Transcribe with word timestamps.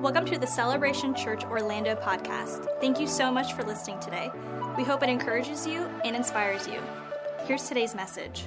Welcome 0.00 0.26
to 0.26 0.38
the 0.38 0.46
Celebration 0.46 1.14
Church 1.14 1.42
Orlando 1.44 1.94
podcast. 1.94 2.68
Thank 2.82 3.00
you 3.00 3.06
so 3.06 3.32
much 3.32 3.54
for 3.54 3.62
listening 3.62 3.98
today. 3.98 4.30
We 4.76 4.84
hope 4.84 5.02
it 5.02 5.08
encourages 5.08 5.66
you 5.66 5.88
and 6.04 6.14
inspires 6.14 6.68
you. 6.68 6.82
Here's 7.46 7.66
today's 7.66 7.94
message. 7.94 8.44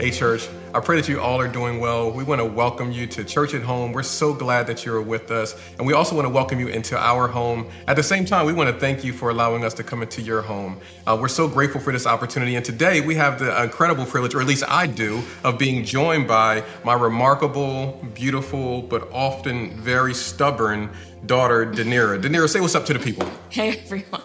Hey, 0.00 0.10
church. 0.10 0.48
I 0.72 0.80
pray 0.80 0.96
that 0.96 1.10
you 1.10 1.20
all 1.20 1.38
are 1.38 1.46
doing 1.46 1.78
well. 1.78 2.10
We 2.10 2.24
want 2.24 2.40
to 2.40 2.44
welcome 2.46 2.90
you 2.90 3.06
to 3.08 3.22
Church 3.22 3.52
at 3.52 3.60
Home. 3.60 3.92
We're 3.92 4.02
so 4.02 4.32
glad 4.32 4.66
that 4.68 4.86
you're 4.86 5.02
with 5.02 5.30
us. 5.30 5.54
And 5.76 5.86
we 5.86 5.92
also 5.92 6.16
want 6.16 6.24
to 6.24 6.30
welcome 6.30 6.58
you 6.58 6.68
into 6.68 6.96
our 6.96 7.28
home. 7.28 7.68
At 7.86 7.96
the 7.96 8.02
same 8.02 8.24
time, 8.24 8.46
we 8.46 8.54
want 8.54 8.70
to 8.70 8.80
thank 8.80 9.04
you 9.04 9.12
for 9.12 9.28
allowing 9.28 9.62
us 9.62 9.74
to 9.74 9.82
come 9.82 10.00
into 10.00 10.22
your 10.22 10.40
home. 10.40 10.80
Uh, 11.06 11.18
we're 11.20 11.28
so 11.28 11.46
grateful 11.46 11.82
for 11.82 11.92
this 11.92 12.06
opportunity. 12.06 12.56
And 12.56 12.64
today 12.64 13.02
we 13.02 13.14
have 13.16 13.38
the 13.38 13.62
incredible 13.62 14.06
privilege, 14.06 14.34
or 14.34 14.40
at 14.40 14.46
least 14.46 14.64
I 14.66 14.86
do, 14.86 15.22
of 15.44 15.58
being 15.58 15.84
joined 15.84 16.26
by 16.26 16.64
my 16.82 16.94
remarkable, 16.94 18.02
beautiful, 18.14 18.80
but 18.80 19.06
often 19.12 19.78
very 19.82 20.14
stubborn 20.14 20.88
daughter, 21.26 21.66
Danira. 21.66 22.18
Danira, 22.18 22.48
say 22.48 22.60
what's 22.60 22.74
up 22.74 22.86
to 22.86 22.94
the 22.94 23.00
people. 23.00 23.30
Hey, 23.50 23.76
everyone. 23.76 24.22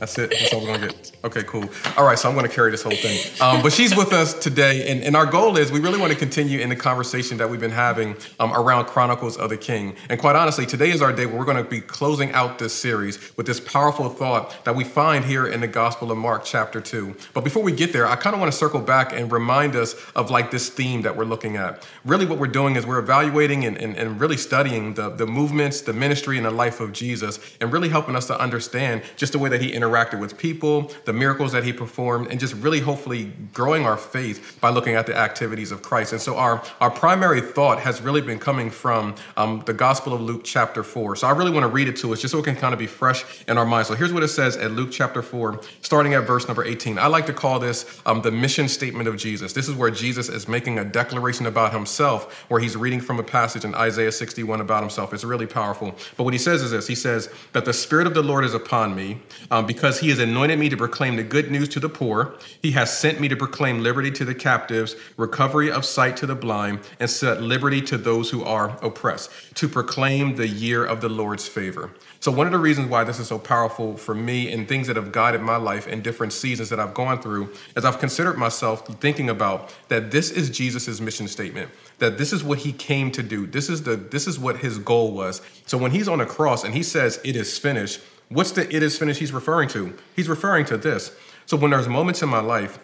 That's 0.00 0.16
it. 0.18 0.30
That's 0.30 0.54
all 0.54 0.60
we're 0.62 0.78
gonna 0.78 0.86
get. 0.86 1.12
Okay, 1.22 1.42
cool. 1.42 1.68
All 1.98 2.06
right, 2.06 2.18
so 2.18 2.30
I'm 2.30 2.34
gonna 2.34 2.48
carry 2.48 2.70
this 2.70 2.82
whole 2.82 2.96
thing. 2.96 3.20
Um, 3.38 3.60
but 3.62 3.70
she's 3.70 3.94
with 3.94 4.14
us 4.14 4.32
today, 4.32 4.90
and, 4.90 5.02
and 5.04 5.14
our 5.14 5.26
goal 5.26 5.58
is 5.58 5.70
we 5.70 5.78
really 5.78 6.00
want 6.00 6.10
to 6.10 6.18
continue 6.18 6.58
in 6.58 6.70
the 6.70 6.76
conversation 6.76 7.36
that 7.36 7.50
we've 7.50 7.60
been 7.60 7.70
having 7.70 8.16
um, 8.40 8.50
around 8.54 8.86
Chronicles 8.86 9.36
of 9.36 9.50
the 9.50 9.58
King. 9.58 9.94
And 10.08 10.18
quite 10.18 10.36
honestly, 10.36 10.64
today 10.64 10.90
is 10.90 11.02
our 11.02 11.12
day 11.12 11.26
where 11.26 11.38
we're 11.38 11.44
gonna 11.44 11.62
be 11.62 11.82
closing 11.82 12.32
out 12.32 12.58
this 12.58 12.72
series 12.72 13.36
with 13.36 13.44
this 13.44 13.60
powerful 13.60 14.08
thought 14.08 14.64
that 14.64 14.74
we 14.74 14.84
find 14.84 15.22
here 15.22 15.46
in 15.46 15.60
the 15.60 15.68
Gospel 15.68 16.10
of 16.10 16.16
Mark, 16.16 16.44
chapter 16.46 16.80
two. 16.80 17.14
But 17.34 17.44
before 17.44 17.62
we 17.62 17.72
get 17.72 17.92
there, 17.92 18.06
I 18.06 18.16
kind 18.16 18.32
of 18.32 18.40
want 18.40 18.50
to 18.50 18.58
circle 18.58 18.80
back 18.80 19.12
and 19.12 19.30
remind 19.30 19.76
us 19.76 19.94
of 20.16 20.30
like 20.30 20.50
this 20.50 20.70
theme 20.70 21.02
that 21.02 21.14
we're 21.14 21.26
looking 21.26 21.56
at. 21.56 21.86
Really, 22.06 22.24
what 22.24 22.38
we're 22.38 22.46
doing 22.46 22.76
is 22.76 22.86
we're 22.86 23.00
evaluating 23.00 23.66
and, 23.66 23.76
and, 23.76 23.94
and 23.96 24.18
really 24.18 24.38
studying 24.38 24.94
the, 24.94 25.10
the 25.10 25.26
movements, 25.26 25.82
the 25.82 25.92
ministry, 25.92 26.38
and 26.38 26.46
the 26.46 26.50
life 26.50 26.80
of 26.80 26.94
Jesus, 26.94 27.38
and 27.60 27.70
really 27.70 27.90
helping 27.90 28.16
us 28.16 28.26
to 28.28 28.40
understand 28.40 29.02
just 29.16 29.34
the 29.34 29.38
way 29.38 29.50
that 29.50 29.60
he 29.60 29.72
interacts 29.72 29.89
interacted 29.90 30.20
with 30.20 30.38
people, 30.38 30.90
the 31.04 31.12
miracles 31.12 31.52
that 31.52 31.64
he 31.64 31.72
performed, 31.72 32.28
and 32.30 32.38
just 32.38 32.54
really 32.54 32.80
hopefully 32.80 33.32
growing 33.52 33.86
our 33.86 33.96
faith 33.96 34.58
by 34.60 34.70
looking 34.70 34.94
at 34.94 35.06
the 35.06 35.16
activities 35.16 35.72
of 35.72 35.82
Christ. 35.82 36.12
And 36.12 36.20
so 36.20 36.36
our, 36.36 36.62
our 36.80 36.90
primary 36.90 37.40
thought 37.40 37.80
has 37.80 38.00
really 38.00 38.20
been 38.20 38.38
coming 38.38 38.70
from 38.70 39.14
um, 39.36 39.62
the 39.66 39.72
Gospel 39.72 40.12
of 40.12 40.20
Luke, 40.20 40.42
chapter 40.44 40.82
4. 40.82 41.16
So 41.16 41.26
I 41.26 41.32
really 41.32 41.50
want 41.50 41.64
to 41.64 41.68
read 41.68 41.88
it 41.88 41.96
to 41.98 42.12
us 42.12 42.20
just 42.20 42.32
so 42.32 42.38
it 42.38 42.44
can 42.44 42.56
kind 42.56 42.72
of 42.72 42.78
be 42.78 42.86
fresh 42.86 43.24
in 43.48 43.58
our 43.58 43.66
minds. 43.66 43.88
So 43.88 43.94
here's 43.94 44.12
what 44.12 44.22
it 44.22 44.28
says 44.28 44.56
at 44.56 44.72
Luke, 44.72 44.90
chapter 44.92 45.22
4, 45.22 45.60
starting 45.82 46.14
at 46.14 46.26
verse 46.26 46.46
number 46.46 46.64
18. 46.64 46.98
I 46.98 47.06
like 47.06 47.26
to 47.26 47.32
call 47.32 47.58
this 47.58 48.00
um, 48.06 48.22
the 48.22 48.30
mission 48.30 48.68
statement 48.68 49.08
of 49.08 49.16
Jesus. 49.16 49.52
This 49.52 49.68
is 49.68 49.74
where 49.74 49.90
Jesus 49.90 50.28
is 50.28 50.48
making 50.48 50.78
a 50.78 50.84
declaration 50.84 51.46
about 51.46 51.72
himself, 51.72 52.44
where 52.48 52.60
he's 52.60 52.76
reading 52.76 53.00
from 53.00 53.18
a 53.18 53.22
passage 53.22 53.64
in 53.64 53.74
Isaiah 53.74 54.12
61 54.12 54.60
about 54.60 54.82
himself. 54.82 55.12
It's 55.12 55.24
really 55.24 55.46
powerful. 55.46 55.94
But 56.16 56.24
what 56.24 56.34
he 56.34 56.38
says 56.38 56.62
is 56.62 56.70
this 56.70 56.86
He 56.86 56.94
says, 56.94 57.30
That 57.52 57.64
the 57.64 57.72
Spirit 57.72 58.06
of 58.06 58.14
the 58.14 58.22
Lord 58.22 58.44
is 58.44 58.54
upon 58.54 58.94
me 58.94 59.18
um, 59.50 59.66
because 59.66 59.79
because 59.80 59.98
he 59.98 60.10
has 60.10 60.18
anointed 60.18 60.58
me 60.58 60.68
to 60.68 60.76
proclaim 60.76 61.16
the 61.16 61.22
good 61.22 61.50
news 61.50 61.66
to 61.66 61.80
the 61.80 61.88
poor. 61.88 62.34
He 62.60 62.72
has 62.72 62.94
sent 62.94 63.18
me 63.18 63.28
to 63.28 63.36
proclaim 63.36 63.82
liberty 63.82 64.10
to 64.10 64.26
the 64.26 64.34
captives, 64.34 64.94
recovery 65.16 65.72
of 65.72 65.86
sight 65.86 66.18
to 66.18 66.26
the 66.26 66.34
blind, 66.34 66.80
and 67.00 67.08
set 67.08 67.40
liberty 67.40 67.80
to 67.82 67.96
those 67.96 68.28
who 68.28 68.44
are 68.44 68.76
oppressed, 68.84 69.30
to 69.54 69.68
proclaim 69.70 70.36
the 70.36 70.46
year 70.46 70.84
of 70.84 71.00
the 71.00 71.08
Lord's 71.08 71.48
favor. 71.48 71.92
So, 72.20 72.30
one 72.30 72.46
of 72.46 72.52
the 72.52 72.58
reasons 72.58 72.90
why 72.90 73.04
this 73.04 73.18
is 73.18 73.28
so 73.28 73.38
powerful 73.38 73.96
for 73.96 74.14
me 74.14 74.52
and 74.52 74.68
things 74.68 74.86
that 74.86 74.96
have 74.96 75.12
guided 75.12 75.40
my 75.40 75.56
life 75.56 75.88
in 75.88 76.02
different 76.02 76.34
seasons 76.34 76.68
that 76.68 76.78
I've 76.78 76.92
gone 76.92 77.22
through 77.22 77.50
is 77.74 77.86
I've 77.86 77.98
considered 77.98 78.36
myself 78.36 78.86
thinking 79.00 79.30
about 79.30 79.74
that 79.88 80.10
this 80.10 80.30
is 80.30 80.50
Jesus's 80.50 81.00
mission 81.00 81.26
statement, 81.26 81.70
that 82.00 82.18
this 82.18 82.34
is 82.34 82.44
what 82.44 82.58
he 82.58 82.74
came 82.74 83.10
to 83.12 83.22
do. 83.22 83.46
This 83.46 83.70
is 83.70 83.84
the 83.84 83.96
this 83.96 84.26
is 84.26 84.38
what 84.38 84.58
his 84.58 84.76
goal 84.76 85.12
was. 85.12 85.40
So 85.64 85.78
when 85.78 85.90
he's 85.90 86.06
on 86.06 86.18
the 86.18 86.26
cross 86.26 86.64
and 86.64 86.74
he 86.74 86.82
says 86.82 87.18
it 87.24 87.34
is 87.34 87.56
finished, 87.56 88.00
What's 88.30 88.52
the 88.52 88.62
it 88.74 88.82
is 88.82 88.96
finished 88.96 89.18
he's 89.18 89.32
referring 89.32 89.68
to? 89.70 89.92
He's 90.14 90.28
referring 90.28 90.64
to 90.66 90.76
this. 90.76 91.10
So 91.46 91.56
when 91.56 91.72
there's 91.72 91.88
moments 91.88 92.22
in 92.22 92.28
my 92.28 92.40
life 92.40 92.78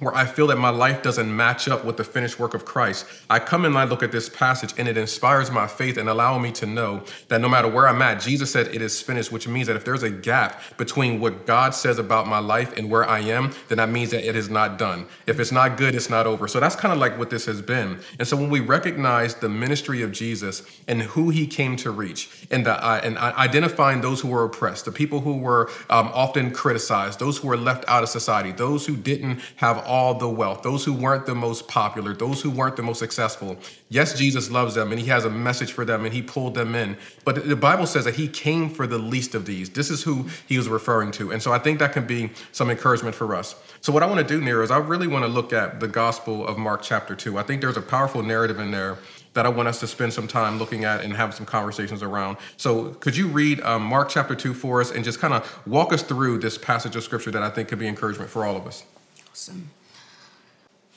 where 0.00 0.14
I 0.14 0.24
feel 0.24 0.48
that 0.48 0.58
my 0.58 0.70
life 0.70 1.02
doesn't 1.02 1.34
match 1.34 1.68
up 1.68 1.84
with 1.84 1.96
the 1.96 2.04
finished 2.04 2.38
work 2.38 2.54
of 2.54 2.64
Christ, 2.64 3.06
I 3.28 3.38
come 3.38 3.64
and 3.64 3.76
I 3.76 3.84
look 3.84 4.02
at 4.02 4.12
this 4.12 4.28
passage 4.28 4.74
and 4.76 4.88
it 4.88 4.96
inspires 4.96 5.50
my 5.50 5.66
faith 5.66 5.96
and 5.96 6.08
allow 6.08 6.38
me 6.38 6.50
to 6.52 6.66
know 6.66 7.04
that 7.28 7.40
no 7.40 7.48
matter 7.48 7.68
where 7.68 7.86
I'm 7.86 8.02
at, 8.02 8.20
Jesus 8.20 8.50
said 8.50 8.68
it 8.68 8.82
is 8.82 9.00
finished, 9.00 9.30
which 9.30 9.46
means 9.46 9.68
that 9.68 9.76
if 9.76 9.84
there's 9.84 10.02
a 10.02 10.10
gap 10.10 10.60
between 10.76 11.20
what 11.20 11.46
God 11.46 11.74
says 11.74 11.98
about 11.98 12.26
my 12.26 12.38
life 12.38 12.76
and 12.76 12.90
where 12.90 13.08
I 13.08 13.20
am, 13.20 13.52
then 13.68 13.78
that 13.78 13.90
means 13.90 14.10
that 14.10 14.26
it 14.26 14.36
is 14.36 14.48
not 14.48 14.78
done. 14.78 15.06
If 15.26 15.38
it's 15.38 15.52
not 15.52 15.76
good, 15.76 15.94
it's 15.94 16.10
not 16.10 16.26
over. 16.26 16.48
So 16.48 16.60
that's 16.60 16.76
kind 16.76 16.92
of 16.92 16.98
like 16.98 17.18
what 17.18 17.30
this 17.30 17.46
has 17.46 17.62
been. 17.62 18.00
And 18.18 18.26
so 18.26 18.36
when 18.36 18.50
we 18.50 18.60
recognize 18.60 19.34
the 19.34 19.48
ministry 19.48 20.02
of 20.02 20.12
Jesus 20.12 20.62
and 20.88 21.02
who 21.02 21.30
he 21.30 21.46
came 21.46 21.76
to 21.76 21.90
reach 21.90 22.46
and, 22.50 22.64
the, 22.64 22.82
uh, 22.82 23.00
and 23.04 23.18
identifying 23.18 24.00
those 24.00 24.20
who 24.20 24.28
were 24.28 24.44
oppressed, 24.44 24.86
the 24.86 24.92
people 24.92 25.20
who 25.20 25.36
were 25.36 25.70
um, 25.90 26.10
often 26.14 26.50
criticized, 26.52 27.18
those 27.18 27.38
who 27.38 27.48
were 27.48 27.56
left 27.56 27.84
out 27.86 28.02
of 28.02 28.08
society, 28.08 28.52
those 28.52 28.86
who 28.86 28.96
didn't 28.96 29.40
have 29.56 29.78
all 29.90 30.14
the 30.14 30.28
wealth, 30.28 30.62
those 30.62 30.84
who 30.84 30.92
weren't 30.92 31.26
the 31.26 31.34
most 31.34 31.66
popular, 31.66 32.14
those 32.14 32.40
who 32.40 32.48
weren't 32.48 32.76
the 32.76 32.82
most 32.82 33.00
successful. 33.00 33.56
Yes, 33.88 34.16
Jesus 34.16 34.48
loves 34.48 34.76
them 34.76 34.92
and 34.92 35.00
he 35.00 35.08
has 35.08 35.24
a 35.24 35.30
message 35.30 35.72
for 35.72 35.84
them 35.84 36.04
and 36.04 36.14
he 36.14 36.22
pulled 36.22 36.54
them 36.54 36.76
in. 36.76 36.96
But 37.24 37.48
the 37.48 37.56
Bible 37.56 37.86
says 37.86 38.04
that 38.04 38.14
he 38.14 38.28
came 38.28 38.70
for 38.70 38.86
the 38.86 38.98
least 38.98 39.34
of 39.34 39.46
these. 39.46 39.68
This 39.68 39.90
is 39.90 40.04
who 40.04 40.28
he 40.46 40.56
was 40.56 40.68
referring 40.68 41.10
to. 41.12 41.32
And 41.32 41.42
so 41.42 41.52
I 41.52 41.58
think 41.58 41.80
that 41.80 41.92
can 41.92 42.06
be 42.06 42.30
some 42.52 42.70
encouragement 42.70 43.16
for 43.16 43.34
us. 43.34 43.56
So, 43.80 43.92
what 43.92 44.04
I 44.04 44.06
want 44.06 44.20
to 44.20 44.34
do, 44.34 44.40
Nero, 44.40 44.62
is 44.62 44.70
I 44.70 44.78
really 44.78 45.08
want 45.08 45.24
to 45.24 45.28
look 45.28 45.52
at 45.52 45.80
the 45.80 45.88
Gospel 45.88 46.46
of 46.46 46.56
Mark, 46.56 46.82
chapter 46.82 47.16
2. 47.16 47.36
I 47.38 47.42
think 47.42 47.60
there's 47.60 47.78
a 47.78 47.82
powerful 47.82 48.22
narrative 48.22 48.60
in 48.60 48.70
there 48.70 48.98
that 49.32 49.46
I 49.46 49.48
want 49.48 49.68
us 49.68 49.80
to 49.80 49.86
spend 49.86 50.12
some 50.12 50.28
time 50.28 50.58
looking 50.58 50.84
at 50.84 51.02
and 51.02 51.14
have 51.14 51.34
some 51.34 51.46
conversations 51.46 52.02
around. 52.02 52.36
So, 52.58 52.90
could 53.00 53.16
you 53.16 53.26
read 53.26 53.60
um, 53.62 53.82
Mark 53.82 54.10
chapter 54.10 54.36
2 54.36 54.54
for 54.54 54.80
us 54.80 54.90
and 54.90 55.02
just 55.02 55.18
kind 55.18 55.32
of 55.34 55.66
walk 55.66 55.92
us 55.92 56.02
through 56.02 56.38
this 56.38 56.58
passage 56.58 56.94
of 56.94 57.02
scripture 57.02 57.30
that 57.30 57.42
I 57.42 57.48
think 57.48 57.68
could 57.68 57.78
be 57.78 57.88
encouragement 57.88 58.30
for 58.30 58.44
all 58.44 58.56
of 58.56 58.66
us? 58.66 58.84
Awesome. 59.30 59.70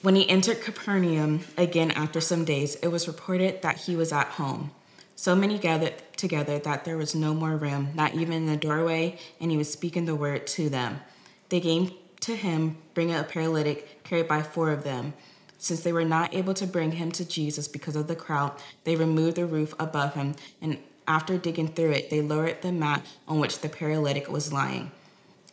When 0.04 0.18
he 0.18 0.30
entered 0.30 0.60
Capernaum 0.60 1.46
again 1.58 1.90
after 1.92 2.20
some 2.20 2.44
days, 2.44 2.76
it 2.76 2.90
was 2.90 3.08
reported 3.08 3.62
that 3.62 3.78
he 3.78 3.96
was 3.96 4.12
at 4.12 4.28
home. 4.28 4.72
So 5.16 5.34
many 5.34 5.58
gathered 5.58 5.94
together 6.18 6.60
that 6.60 6.84
there 6.84 6.98
was 6.98 7.16
no 7.16 7.34
more 7.34 7.56
room, 7.56 7.92
not 7.96 8.14
even 8.14 8.34
in 8.34 8.46
the 8.46 8.58
doorway, 8.58 9.18
and 9.40 9.50
he 9.50 9.56
was 9.56 9.72
speaking 9.72 10.04
the 10.04 10.14
word 10.14 10.46
to 10.48 10.68
them. 10.68 11.00
They 11.48 11.62
came 11.62 11.92
to 12.20 12.36
him, 12.36 12.76
bringing 12.94 13.16
a 13.16 13.24
paralytic 13.24 14.04
carried 14.04 14.28
by 14.28 14.42
four 14.42 14.72
of 14.72 14.84
them. 14.84 15.14
Since 15.58 15.84
they 15.84 15.94
were 15.94 16.04
not 16.04 16.36
able 16.36 16.54
to 16.56 16.68
bring 16.68 16.92
him 16.92 17.14
to 17.14 17.24
Jesus 17.24 17.70
because 17.70 17.96
of 17.96 18.08
the 18.08 18.16
crowd, 18.18 18.52
they 18.84 18.98
removed 18.98 19.38
the 19.38 19.46
roof 19.46 19.74
above 19.80 20.16
him, 20.16 20.36
and 20.62 20.80
after 21.08 21.38
digging 21.38 21.70
through 21.70 21.92
it, 21.92 22.10
they 22.10 22.20
lowered 22.20 22.62
the 22.62 22.74
mat 22.74 23.06
on 23.26 23.40
which 23.40 23.62
the 23.62 23.70
paralytic 23.70 24.30
was 24.30 24.52
lying. 24.52 24.92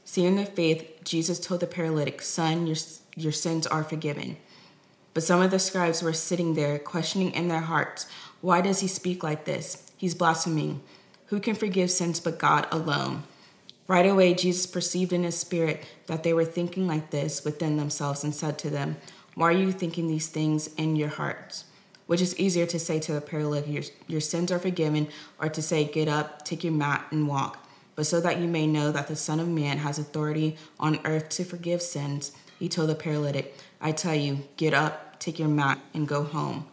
Seeing 0.04 0.34
their 0.34 0.44
faith, 0.44 1.04
Jesus 1.04 1.38
told 1.38 1.60
the 1.60 1.68
paralytic, 1.68 2.20
Son, 2.20 2.66
your 2.66 2.74
your 3.16 3.32
sins 3.32 3.66
are 3.66 3.84
forgiven. 3.84 4.37
But 5.15 5.22
some 5.22 5.41
of 5.41 5.50
the 5.50 5.59
scribes 5.59 6.03
were 6.03 6.12
sitting 6.12 6.54
there, 6.54 6.78
questioning 6.78 7.32
in 7.32 7.48
their 7.48 7.60
hearts, 7.60 8.06
Why 8.41 8.60
does 8.60 8.81
he 8.81 8.87
speak 8.87 9.22
like 9.22 9.44
this? 9.44 9.91
He's 9.97 10.15
blaspheming. 10.15 10.82
Who 11.26 11.41
can 11.41 11.54
forgive 11.54 11.91
sins 11.91 12.21
but 12.21 12.38
God 12.38 12.66
alone? 12.72 13.25
Right 13.87 14.06
away, 14.06 14.34
Jesus 14.34 14.66
perceived 14.66 15.12
in 15.12 15.25
his 15.25 15.37
spirit 15.37 15.84
that 16.06 16.22
they 16.22 16.32
were 16.32 16.44
thinking 16.44 16.87
like 16.87 17.10
this 17.10 17.44
within 17.44 17.76
themselves 17.76 18.22
and 18.22 18.34
said 18.34 18.56
to 18.60 18.71
them, 18.71 18.97
Why 19.34 19.48
are 19.48 19.53
you 19.53 19.72
thinking 19.72 20.06
these 20.06 20.28
things 20.28 20.69
in 20.75 20.94
your 20.94 21.09
hearts? 21.09 21.65
Which 22.06 22.21
is 22.21 22.38
easier 22.38 22.66
to 22.66 22.78
say 22.78 23.00
to 23.00 23.12
the 23.12 23.21
paralytic, 23.21 23.69
your, 23.69 23.82
your 24.06 24.21
sins 24.21 24.53
are 24.53 24.59
forgiven, 24.60 25.09
or 25.41 25.48
to 25.48 25.60
say, 25.60 25.84
Get 25.84 26.06
up, 26.06 26.44
take 26.44 26.62
your 26.62 26.72
mat, 26.72 27.04
and 27.10 27.27
walk. 27.27 27.66
But 27.97 28.06
so 28.06 28.21
that 28.21 28.38
you 28.38 28.47
may 28.47 28.66
know 28.66 28.92
that 28.92 29.09
the 29.09 29.16
Son 29.16 29.41
of 29.41 29.48
Man 29.48 29.78
has 29.78 29.98
authority 29.98 30.56
on 30.78 31.00
earth 31.04 31.28
to 31.31 31.44
forgive 31.44 31.82
sins, 31.82 32.32
he 32.60 32.69
told 32.69 32.91
the 32.91 32.94
paralytic, 32.94 33.56
I 33.81 33.91
tell 33.91 34.15
you, 34.15 34.41
get 34.56 34.75
up, 34.75 35.19
take 35.19 35.38
your 35.38 35.48
mat, 35.48 35.81
and 35.94 36.06
go 36.06 36.22
home. 36.22 36.66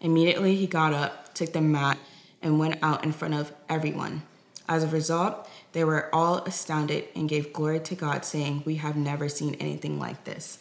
Immediately 0.00 0.54
he 0.54 0.66
got 0.66 0.92
up, 0.92 1.34
took 1.34 1.54
the 1.54 1.62
mat, 1.62 1.98
and 2.42 2.58
went 2.58 2.78
out 2.82 3.02
in 3.02 3.12
front 3.12 3.34
of 3.34 3.50
everyone. 3.68 4.22
As 4.68 4.84
a 4.84 4.88
result, 4.88 5.48
they 5.72 5.82
were 5.82 6.14
all 6.14 6.38
astounded 6.44 7.04
and 7.16 7.28
gave 7.28 7.54
glory 7.54 7.80
to 7.80 7.94
God, 7.94 8.24
saying, 8.24 8.62
We 8.66 8.76
have 8.76 8.96
never 8.96 9.30
seen 9.30 9.54
anything 9.54 9.98
like 9.98 10.24
this. 10.24 10.58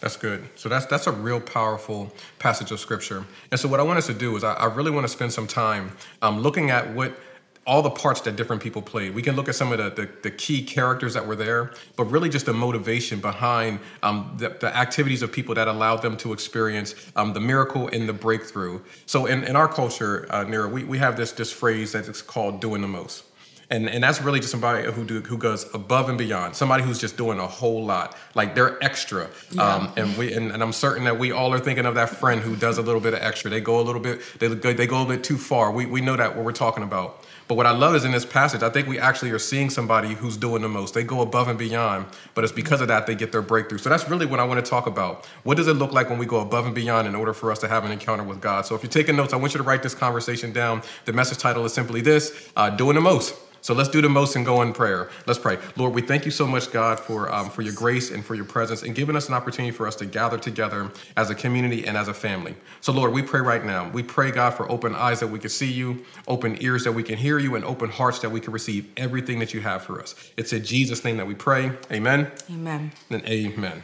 That's 0.00 0.16
good. 0.16 0.48
So 0.54 0.68
that's 0.68 0.86
that's 0.86 1.06
a 1.06 1.12
real 1.12 1.40
powerful 1.40 2.12
passage 2.38 2.70
of 2.70 2.78
scripture. 2.78 3.24
And 3.50 3.58
so 3.58 3.66
what 3.68 3.80
I 3.80 3.82
want 3.82 3.98
us 3.98 4.06
to 4.06 4.14
do 4.14 4.36
is 4.36 4.44
I, 4.44 4.52
I 4.52 4.66
really 4.66 4.90
want 4.90 5.04
to 5.04 5.08
spend 5.12 5.32
some 5.32 5.46
time 5.46 5.96
um, 6.22 6.40
looking 6.42 6.70
at 6.70 6.94
what 6.94 7.18
all 7.66 7.82
the 7.82 7.90
parts 7.90 8.20
that 8.20 8.36
different 8.36 8.62
people 8.62 8.80
played. 8.80 9.12
We 9.12 9.22
can 9.22 9.34
look 9.34 9.48
at 9.48 9.56
some 9.56 9.72
of 9.72 9.78
the, 9.78 9.90
the, 9.90 10.08
the 10.22 10.30
key 10.30 10.62
characters 10.62 11.14
that 11.14 11.26
were 11.26 11.34
there, 11.34 11.72
but 11.96 12.04
really 12.04 12.28
just 12.28 12.46
the 12.46 12.52
motivation 12.52 13.20
behind 13.20 13.80
um, 14.04 14.32
the, 14.38 14.50
the, 14.50 14.74
activities 14.76 15.22
of 15.22 15.32
people 15.32 15.54
that 15.56 15.66
allowed 15.66 16.00
them 16.00 16.16
to 16.18 16.32
experience 16.32 16.94
um, 17.16 17.32
the 17.32 17.40
miracle 17.40 17.88
and 17.88 18.08
the 18.08 18.12
breakthrough. 18.12 18.80
So 19.06 19.26
in, 19.26 19.42
in 19.42 19.56
our 19.56 19.66
culture, 19.66 20.26
uh, 20.30 20.44
Nira, 20.44 20.70
we, 20.70 20.84
we 20.84 20.98
have 20.98 21.16
this, 21.16 21.32
this 21.32 21.50
phrase 21.50 21.90
that 21.92 22.06
is 22.06 22.22
called 22.22 22.60
doing 22.60 22.82
the 22.82 22.88
most. 22.88 23.24
And, 23.68 23.88
and 23.90 24.04
that's 24.04 24.22
really 24.22 24.38
just 24.38 24.52
somebody 24.52 24.90
who 24.90 25.04
do, 25.04 25.20
who 25.22 25.36
goes 25.36 25.66
above 25.74 26.08
and 26.08 26.16
beyond. 26.16 26.54
Somebody 26.54 26.84
who's 26.84 27.00
just 27.00 27.16
doing 27.16 27.40
a 27.40 27.46
whole 27.46 27.84
lot, 27.84 28.16
like 28.36 28.54
they're 28.54 28.82
extra. 28.82 29.28
Yeah. 29.50 29.62
Um, 29.62 29.92
and 29.96 30.16
we 30.16 30.32
and, 30.32 30.52
and, 30.52 30.62
I'm 30.62 30.72
certain 30.72 31.02
that 31.04 31.18
we 31.18 31.32
all 31.32 31.52
are 31.52 31.58
thinking 31.58 31.84
of 31.84 31.96
that 31.96 32.10
friend 32.10 32.40
who 32.40 32.54
does 32.54 32.78
a 32.78 32.82
little 32.82 33.00
bit 33.00 33.12
of 33.12 33.20
extra. 33.20 33.50
They 33.50 33.60
go 33.60 33.80
a 33.80 33.82
little 33.82 34.00
bit 34.00 34.20
they 34.38 34.46
they 34.48 34.86
go 34.86 35.02
a 35.02 35.06
bit 35.06 35.24
too 35.24 35.36
far. 35.36 35.72
We 35.72 35.86
we 35.86 36.00
know 36.00 36.14
that 36.14 36.36
what 36.36 36.44
we're 36.44 36.52
talking 36.52 36.84
about. 36.84 37.24
But 37.48 37.54
what 37.54 37.66
I 37.66 37.70
love 37.70 37.94
is 37.94 38.04
in 38.04 38.10
this 38.10 38.26
passage, 38.26 38.62
I 38.62 38.70
think 38.70 38.88
we 38.88 38.98
actually 38.98 39.30
are 39.30 39.38
seeing 39.38 39.70
somebody 39.70 40.14
who's 40.14 40.36
doing 40.36 40.62
the 40.62 40.68
most. 40.68 40.94
They 40.94 41.04
go 41.04 41.20
above 41.20 41.46
and 41.46 41.56
beyond, 41.58 42.06
but 42.34 42.42
it's 42.42 42.52
because 42.52 42.80
of 42.80 42.88
that 42.88 43.06
they 43.06 43.14
get 43.14 43.30
their 43.30 43.42
breakthrough. 43.42 43.78
So 43.78 43.88
that's 43.88 44.08
really 44.08 44.26
what 44.26 44.40
I 44.40 44.44
want 44.44 44.64
to 44.64 44.68
talk 44.68 44.86
about. 44.88 45.26
What 45.44 45.56
does 45.56 45.68
it 45.68 45.74
look 45.74 45.92
like 45.92 46.10
when 46.10 46.18
we 46.18 46.26
go 46.26 46.40
above 46.40 46.66
and 46.66 46.74
beyond 46.74 47.06
in 47.06 47.14
order 47.14 47.32
for 47.32 47.52
us 47.52 47.60
to 47.60 47.68
have 47.68 47.84
an 47.84 47.92
encounter 47.92 48.24
with 48.24 48.40
God? 48.40 48.66
So 48.66 48.74
if 48.74 48.82
you're 48.82 48.90
taking 48.90 49.14
notes, 49.14 49.32
I 49.32 49.36
want 49.36 49.54
you 49.54 49.58
to 49.58 49.64
write 49.64 49.84
this 49.84 49.94
conversation 49.94 50.52
down. 50.52 50.82
The 51.04 51.12
message 51.12 51.38
title 51.38 51.64
is 51.64 51.72
simply 51.72 52.00
this 52.00 52.50
uh, 52.56 52.70
Doing 52.70 52.96
the 52.96 53.00
Most. 53.00 53.34
So 53.60 53.74
let's 53.74 53.88
do 53.88 54.00
the 54.00 54.08
most 54.08 54.36
and 54.36 54.44
go 54.44 54.62
in 54.62 54.72
prayer. 54.72 55.10
Let's 55.26 55.38
pray. 55.38 55.58
Lord, 55.76 55.94
we 55.94 56.02
thank 56.02 56.24
you 56.24 56.30
so 56.30 56.46
much, 56.46 56.70
God, 56.70 57.00
for, 57.00 57.32
um, 57.32 57.50
for 57.50 57.62
your 57.62 57.74
grace 57.74 58.10
and 58.10 58.24
for 58.24 58.34
your 58.34 58.44
presence 58.44 58.82
and 58.82 58.94
giving 58.94 59.16
us 59.16 59.28
an 59.28 59.34
opportunity 59.34 59.72
for 59.76 59.86
us 59.86 59.96
to 59.96 60.06
gather 60.06 60.38
together 60.38 60.90
as 61.16 61.30
a 61.30 61.34
community 61.34 61.86
and 61.86 61.96
as 61.96 62.08
a 62.08 62.14
family. 62.14 62.54
So, 62.80 62.92
Lord, 62.92 63.12
we 63.12 63.22
pray 63.22 63.40
right 63.40 63.64
now. 63.64 63.88
We 63.90 64.02
pray, 64.02 64.30
God, 64.30 64.54
for 64.54 64.70
open 64.70 64.94
eyes 64.94 65.20
that 65.20 65.28
we 65.28 65.38
can 65.38 65.50
see 65.50 65.70
you, 65.70 66.04
open 66.28 66.62
ears 66.62 66.84
that 66.84 66.92
we 66.92 67.02
can 67.02 67.16
hear 67.16 67.38
you, 67.38 67.56
and 67.56 67.64
open 67.64 67.90
hearts 67.90 68.20
that 68.20 68.30
we 68.30 68.40
can 68.40 68.52
receive 68.52 68.88
everything 68.96 69.38
that 69.40 69.52
you 69.52 69.60
have 69.60 69.82
for 69.82 70.00
us. 70.00 70.14
It's 70.36 70.52
in 70.52 70.64
Jesus' 70.64 71.04
name 71.04 71.16
that 71.16 71.26
we 71.26 71.34
pray. 71.34 71.72
Amen. 71.90 72.30
Amen. 72.50 72.92
And 73.10 73.24
amen. 73.24 73.82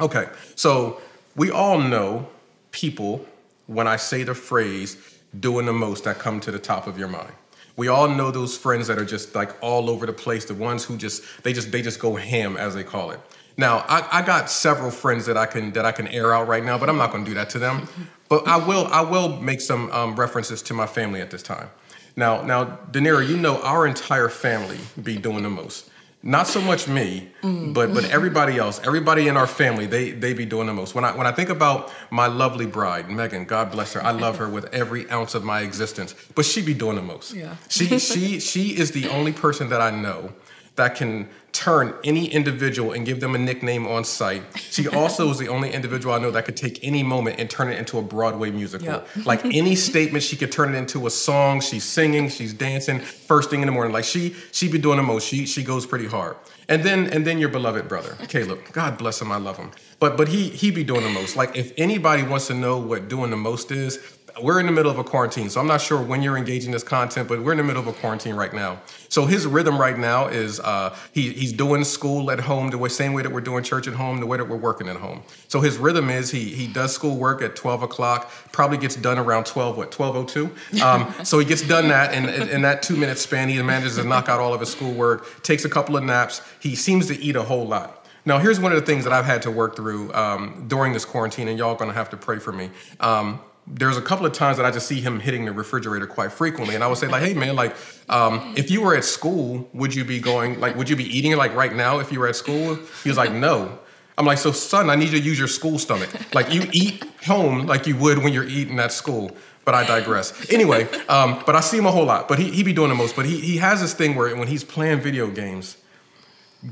Okay, 0.00 0.28
so 0.54 1.00
we 1.36 1.50
all 1.50 1.78
know 1.78 2.28
people 2.70 3.26
when 3.66 3.86
I 3.86 3.96
say 3.96 4.22
the 4.22 4.34
phrase 4.34 4.96
doing 5.38 5.66
the 5.66 5.72
most 5.72 6.04
that 6.04 6.18
come 6.18 6.40
to 6.40 6.50
the 6.50 6.58
top 6.58 6.86
of 6.86 6.98
your 6.98 7.08
mind 7.08 7.32
we 7.76 7.88
all 7.88 8.08
know 8.08 8.30
those 8.30 8.56
friends 8.56 8.86
that 8.88 8.98
are 8.98 9.04
just 9.04 9.34
like 9.34 9.50
all 9.62 9.88
over 9.88 10.06
the 10.06 10.12
place 10.12 10.44
the 10.44 10.54
ones 10.54 10.84
who 10.84 10.96
just 10.96 11.22
they 11.42 11.52
just 11.52 11.72
they 11.72 11.82
just 11.82 11.98
go 11.98 12.16
ham 12.16 12.56
as 12.56 12.74
they 12.74 12.84
call 12.84 13.10
it. 13.10 13.20
Now 13.56 13.84
I, 13.88 14.20
I 14.20 14.22
got 14.22 14.50
several 14.50 14.90
friends 14.90 15.26
that 15.26 15.36
i 15.36 15.46
can 15.46 15.72
that 15.72 15.84
i 15.84 15.92
can 15.92 16.08
air 16.08 16.34
out 16.34 16.48
right 16.48 16.64
now 16.64 16.78
but 16.78 16.88
i'm 16.88 16.96
not 16.96 17.12
going 17.12 17.24
to 17.24 17.30
do 17.30 17.34
that 17.34 17.50
to 17.50 17.58
them. 17.58 17.88
But 18.28 18.48
i 18.48 18.56
will 18.56 18.86
i 18.86 19.02
will 19.02 19.36
make 19.42 19.60
some 19.60 19.90
um, 19.92 20.16
references 20.16 20.62
to 20.62 20.74
my 20.74 20.86
family 20.86 21.20
at 21.20 21.30
this 21.30 21.42
time. 21.42 21.68
Now 22.16 22.42
now 22.42 22.78
Danira, 22.90 23.28
you 23.28 23.36
know 23.36 23.60
our 23.62 23.86
entire 23.86 24.30
family 24.30 24.78
be 25.02 25.18
doing 25.18 25.42
the 25.42 25.50
most 25.50 25.90
not 26.22 26.46
so 26.46 26.60
much 26.60 26.86
me, 26.86 27.30
mm. 27.42 27.74
but 27.74 27.92
but 27.92 28.04
everybody 28.10 28.56
else, 28.56 28.80
everybody 28.84 29.26
in 29.28 29.36
our 29.36 29.46
family, 29.46 29.86
they 29.86 30.12
they 30.12 30.32
be 30.32 30.44
doing 30.44 30.68
the 30.68 30.72
most. 30.72 30.94
When 30.94 31.04
I 31.04 31.16
when 31.16 31.26
I 31.26 31.32
think 31.32 31.50
about 31.50 31.92
my 32.10 32.26
lovely 32.26 32.66
bride, 32.66 33.10
Megan, 33.10 33.44
God 33.44 33.72
bless 33.72 33.92
her, 33.94 34.04
I 34.04 34.12
love 34.12 34.38
her 34.38 34.48
with 34.48 34.66
every 34.72 35.10
ounce 35.10 35.34
of 35.34 35.42
my 35.42 35.62
existence, 35.62 36.14
but 36.34 36.44
she 36.44 36.62
be 36.62 36.74
doing 36.74 36.96
the 36.96 37.02
most. 37.02 37.34
Yeah. 37.34 37.56
She 37.68 37.98
she 37.98 38.38
she 38.38 38.76
is 38.76 38.92
the 38.92 39.08
only 39.08 39.32
person 39.32 39.68
that 39.70 39.80
I 39.80 39.90
know 39.90 40.32
that 40.76 40.94
can 40.94 41.28
turn 41.52 41.94
any 42.02 42.26
individual 42.26 42.92
and 42.92 43.04
give 43.04 43.20
them 43.20 43.34
a 43.34 43.38
nickname 43.38 43.86
on 43.86 44.04
sight. 44.04 44.42
She 44.56 44.88
also 44.88 45.28
is 45.30 45.38
the 45.38 45.48
only 45.48 45.70
individual 45.70 46.14
I 46.14 46.18
know 46.18 46.30
that 46.30 46.46
could 46.46 46.56
take 46.56 46.82
any 46.82 47.02
moment 47.02 47.38
and 47.38 47.48
turn 47.48 47.70
it 47.70 47.78
into 47.78 47.98
a 47.98 48.02
Broadway 48.02 48.50
musical. 48.50 48.86
Yep. 48.86 49.08
like 49.26 49.44
any 49.44 49.74
statement, 49.74 50.24
she 50.24 50.36
could 50.36 50.50
turn 50.50 50.74
it 50.74 50.78
into 50.78 51.06
a 51.06 51.10
song. 51.10 51.60
She's 51.60 51.84
singing, 51.84 52.30
she's 52.30 52.54
dancing 52.54 53.00
first 53.32 53.50
thing 53.50 53.60
in 53.60 53.66
the 53.66 53.72
morning. 53.72 53.92
Like 53.92 54.04
she 54.04 54.34
she 54.52 54.68
be 54.68 54.78
doing 54.78 54.96
the 54.96 55.02
most. 55.02 55.26
She 55.26 55.46
she 55.46 55.62
goes 55.62 55.86
pretty 55.86 56.06
hard. 56.06 56.36
And 56.68 56.82
then 56.84 57.06
and 57.12 57.26
then 57.26 57.38
your 57.38 57.48
beloved 57.48 57.88
brother, 57.88 58.16
Caleb. 58.28 58.60
God 58.72 58.98
bless 58.98 59.20
him, 59.20 59.30
I 59.32 59.36
love 59.36 59.56
him. 59.56 59.70
But 59.98 60.16
but 60.16 60.28
he 60.28 60.48
he 60.48 60.70
be 60.70 60.84
doing 60.84 61.02
the 61.02 61.10
most. 61.10 61.36
Like 61.36 61.56
if 61.56 61.72
anybody 61.76 62.22
wants 62.22 62.46
to 62.48 62.54
know 62.54 62.78
what 62.78 63.08
doing 63.08 63.30
the 63.30 63.36
most 63.36 63.70
is, 63.70 63.98
we're 64.40 64.60
in 64.60 64.66
the 64.66 64.72
middle 64.72 64.90
of 64.90 64.98
a 64.98 65.04
quarantine, 65.04 65.50
so 65.50 65.60
I'm 65.60 65.66
not 65.66 65.80
sure 65.80 66.00
when 66.00 66.22
you're 66.22 66.36
engaging 66.36 66.72
this 66.72 66.82
content, 66.82 67.28
but 67.28 67.42
we're 67.42 67.52
in 67.52 67.58
the 67.58 67.64
middle 67.64 67.82
of 67.82 67.88
a 67.88 67.92
quarantine 67.92 68.34
right 68.34 68.52
now. 68.52 68.80
So 69.08 69.26
his 69.26 69.46
rhythm 69.46 69.78
right 69.78 69.98
now 69.98 70.28
is 70.28 70.60
uh, 70.60 70.96
he, 71.12 71.32
he's 71.32 71.52
doing 71.52 71.84
school 71.84 72.30
at 72.30 72.40
home 72.40 72.70
the 72.70 72.78
way, 72.78 72.88
same 72.88 73.12
way 73.12 73.22
that 73.22 73.30
we're 73.30 73.40
doing 73.40 73.62
church 73.62 73.86
at 73.88 73.94
home, 73.94 74.20
the 74.20 74.26
way 74.26 74.38
that 74.38 74.48
we're 74.48 74.56
working 74.56 74.88
at 74.88 74.96
home. 74.96 75.22
So 75.48 75.60
his 75.60 75.76
rhythm 75.76 76.08
is 76.08 76.30
he 76.30 76.44
he 76.44 76.66
does 76.66 76.94
school 76.94 77.16
work 77.16 77.42
at 77.42 77.56
12 77.56 77.82
o'clock, 77.82 78.30
probably 78.52 78.78
gets 78.78 78.96
done 78.96 79.18
around 79.18 79.44
12 79.44 79.76
what 79.76 79.90
12:02. 79.90 80.80
Um, 80.82 81.12
so 81.24 81.38
he 81.38 81.44
gets 81.44 81.66
done 81.66 81.88
that, 81.88 82.12
and 82.12 82.28
in 82.50 82.62
that 82.62 82.82
two 82.82 82.96
minute 82.96 83.18
span, 83.18 83.48
he 83.48 83.60
manages 83.60 83.96
to 83.96 84.04
knock 84.04 84.28
out 84.28 84.40
all 84.40 84.54
of 84.54 84.60
his 84.60 84.70
schoolwork, 84.70 85.42
takes 85.42 85.64
a 85.64 85.68
couple 85.68 85.96
of 85.96 86.04
naps. 86.04 86.40
He 86.60 86.74
seems 86.74 87.06
to 87.08 87.20
eat 87.20 87.36
a 87.36 87.42
whole 87.42 87.66
lot. 87.66 87.98
Now, 88.24 88.38
here's 88.38 88.60
one 88.60 88.70
of 88.70 88.78
the 88.78 88.86
things 88.86 89.02
that 89.04 89.12
I've 89.12 89.24
had 89.24 89.42
to 89.42 89.50
work 89.50 89.74
through 89.74 90.12
um, 90.14 90.66
during 90.68 90.92
this 90.92 91.04
quarantine, 91.04 91.48
and 91.48 91.58
y'all 91.58 91.74
gonna 91.74 91.92
have 91.92 92.10
to 92.10 92.16
pray 92.16 92.38
for 92.38 92.52
me. 92.52 92.70
Um, 93.00 93.40
there's 93.66 93.96
a 93.96 94.02
couple 94.02 94.26
of 94.26 94.32
times 94.32 94.56
that 94.56 94.66
I 94.66 94.70
just 94.70 94.86
see 94.86 95.00
him 95.00 95.20
hitting 95.20 95.44
the 95.44 95.52
refrigerator 95.52 96.06
quite 96.06 96.32
frequently, 96.32 96.74
and 96.74 96.82
I 96.82 96.88
would 96.88 96.98
say 96.98 97.06
like, 97.06 97.22
"Hey, 97.22 97.34
man, 97.34 97.54
like, 97.54 97.76
um, 98.08 98.54
if 98.56 98.70
you 98.70 98.82
were 98.82 98.94
at 98.96 99.04
school, 99.04 99.68
would 99.72 99.94
you 99.94 100.04
be 100.04 100.20
going 100.20 100.58
like, 100.60 100.76
would 100.76 100.88
you 100.88 100.96
be 100.96 101.04
eating 101.04 101.32
it 101.32 101.36
like 101.36 101.54
right 101.54 101.74
now 101.74 102.00
if 102.00 102.10
you 102.10 102.18
were 102.20 102.28
at 102.28 102.36
school?" 102.36 102.78
He 103.02 103.08
was 103.08 103.16
like, 103.16 103.32
"No." 103.32 103.78
I'm 104.18 104.26
like, 104.26 104.38
"So, 104.38 104.52
son, 104.52 104.90
I 104.90 104.96
need 104.96 105.10
you 105.10 105.18
to 105.18 105.24
use 105.24 105.38
your 105.38 105.48
school 105.48 105.78
stomach. 105.78 106.10
Like, 106.34 106.52
you 106.52 106.68
eat 106.72 107.04
home 107.24 107.66
like 107.66 107.86
you 107.86 107.96
would 107.96 108.18
when 108.18 108.32
you're 108.32 108.48
eating 108.48 108.78
at 108.78 108.92
school." 108.92 109.30
But 109.64 109.76
I 109.76 109.86
digress. 109.86 110.50
Anyway, 110.50 110.88
um, 111.08 111.40
but 111.46 111.54
I 111.54 111.60
see 111.60 111.78
him 111.78 111.86
a 111.86 111.92
whole 111.92 112.04
lot. 112.04 112.26
But 112.26 112.40
he 112.40 112.50
he 112.50 112.64
be 112.64 112.72
doing 112.72 112.88
the 112.88 112.96
most. 112.96 113.14
But 113.14 113.26
he 113.26 113.38
he 113.38 113.58
has 113.58 113.80
this 113.80 113.94
thing 113.94 114.16
where 114.16 114.34
when 114.34 114.48
he's 114.48 114.64
playing 114.64 115.00
video 115.00 115.28
games, 115.28 115.76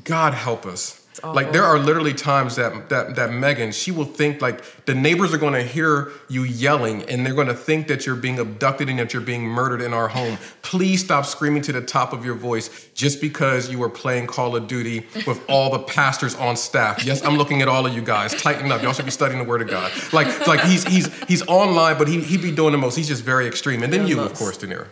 God 0.02 0.34
help 0.34 0.66
us 0.66 0.99
like 1.24 1.52
there 1.52 1.64
are 1.64 1.78
literally 1.78 2.14
times 2.14 2.56
that 2.56 2.88
that 2.88 3.16
that 3.16 3.32
Megan, 3.32 3.72
she 3.72 3.90
will 3.90 4.04
think 4.04 4.40
like 4.40 4.62
the 4.86 4.94
neighbors 4.94 5.32
are 5.32 5.38
going 5.38 5.54
to 5.54 5.62
hear 5.62 6.12
you 6.28 6.42
yelling 6.44 7.02
and 7.08 7.24
they're 7.24 7.34
going 7.34 7.46
to 7.46 7.54
think 7.54 7.88
that 7.88 8.06
you're 8.06 8.16
being 8.16 8.38
abducted 8.38 8.88
and 8.88 8.98
that 8.98 9.12
you're 9.12 9.22
being 9.22 9.44
murdered 9.44 9.82
in 9.82 9.92
our 9.92 10.08
home. 10.08 10.38
Please 10.62 11.04
stop 11.04 11.26
screaming 11.26 11.62
to 11.62 11.72
the 11.72 11.82
top 11.82 12.12
of 12.12 12.24
your 12.24 12.34
voice 12.34 12.88
just 12.94 13.20
because 13.20 13.70
you 13.70 13.82
are 13.82 13.88
playing 13.88 14.26
Call 14.26 14.56
of 14.56 14.66
Duty 14.66 15.06
with 15.26 15.42
all 15.48 15.70
the 15.70 15.80
pastors 15.80 16.34
on 16.36 16.56
staff. 16.56 17.04
Yes, 17.04 17.24
I'm 17.24 17.36
looking 17.36 17.62
at 17.62 17.68
all 17.68 17.86
of 17.86 17.94
you 17.94 18.02
guys. 18.02 18.32
Tighten 18.40 18.70
up. 18.70 18.82
Y'all 18.82 18.92
should 18.92 19.04
be 19.04 19.10
studying 19.10 19.38
the 19.38 19.48
Word 19.48 19.62
of 19.62 19.68
God. 19.68 19.92
Like 20.12 20.46
like 20.46 20.60
he's 20.60 20.84
he's 20.84 21.12
he's 21.24 21.46
online, 21.46 21.98
but 21.98 22.08
he 22.08 22.20
he 22.20 22.36
be 22.36 22.52
doing 22.52 22.72
the 22.72 22.78
most. 22.78 22.96
He's 22.96 23.08
just 23.08 23.24
very 23.24 23.46
extreme. 23.46 23.82
And 23.82 23.92
then 23.92 24.06
you, 24.06 24.20
of 24.20 24.34
course, 24.34 24.58
Danira. 24.58 24.88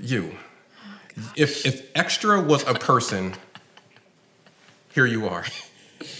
You. 0.00 0.36
If 1.34 1.64
if 1.64 1.90
extra 1.96 2.40
was 2.40 2.62
a 2.66 2.74
person 2.74 3.34
here 4.96 5.04
you 5.04 5.28
are. 5.28 5.44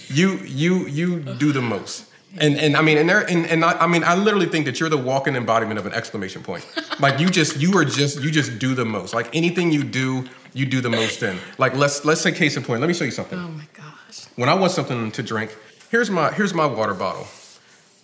You 0.07 0.37
you 0.45 0.85
you 0.85 1.19
do 1.19 1.51
the 1.51 1.63
most. 1.63 2.05
And 2.37 2.55
and 2.59 2.77
I 2.77 2.81
mean 2.83 2.99
and 2.99 3.09
there 3.09 3.21
and, 3.21 3.47
and 3.47 3.65
I, 3.65 3.71
I 3.85 3.87
mean 3.87 4.03
I 4.03 4.13
literally 4.13 4.45
think 4.45 4.65
that 4.67 4.79
you're 4.79 4.93
the 4.97 5.03
walking 5.11 5.35
embodiment 5.35 5.79
of 5.79 5.87
an 5.87 5.93
exclamation 5.93 6.43
point. 6.43 6.63
Like 6.99 7.19
you 7.19 7.27
just 7.27 7.57
you 7.57 7.75
are 7.79 7.83
just 7.83 8.21
you 8.21 8.29
just 8.29 8.59
do 8.59 8.75
the 8.75 8.85
most. 8.85 9.15
Like 9.15 9.35
anything 9.35 9.71
you 9.71 9.83
do, 9.83 10.25
you 10.53 10.67
do 10.67 10.79
the 10.79 10.91
most 10.91 11.23
in. 11.23 11.39
Like 11.57 11.75
let's 11.75 12.05
let's 12.05 12.21
say 12.21 12.31
case 12.31 12.55
in 12.55 12.63
point. 12.63 12.79
Let 12.81 12.87
me 12.87 12.93
show 12.93 13.05
you 13.05 13.17
something. 13.19 13.39
Oh 13.39 13.47
my 13.47 13.67
gosh. 13.73 14.25
When 14.35 14.47
I 14.47 14.53
want 14.53 14.71
something 14.73 15.11
to 15.11 15.23
drink, 15.23 15.57
here's 15.89 16.11
my 16.11 16.31
here's 16.31 16.53
my 16.53 16.67
water 16.67 16.93
bottle. 16.93 17.25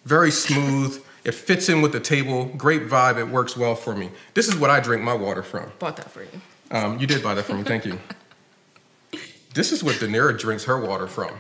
Very 0.06 0.32
smooth. 0.32 1.04
It 1.24 1.36
fits 1.36 1.70
in 1.70 1.84
with 1.84 1.92
the 1.92 2.00
table. 2.00 2.46
Great 2.58 2.90
vibe. 2.90 3.18
It 3.18 3.28
works 3.28 3.56
well 3.56 3.76
for 3.76 3.96
me. 3.96 4.10
This 4.34 4.48
is 4.48 4.56
what 4.56 4.72
I 4.72 4.80
drink 4.80 5.04
my 5.04 5.14
water 5.14 5.44
from. 5.44 5.72
Bought 5.78 5.98
that 5.98 6.10
for 6.10 6.24
you. 6.24 6.42
Um, 6.72 6.98
you 6.98 7.06
did 7.06 7.22
buy 7.22 7.36
that 7.36 7.44
for 7.44 7.54
me. 7.54 7.64
Thank 7.64 7.86
you. 7.86 8.00
This 9.54 9.72
is 9.72 9.84
what 9.84 9.96
Danira 9.96 10.38
drinks 10.38 10.64
her 10.64 10.80
water 10.80 11.08
from. 11.08 11.32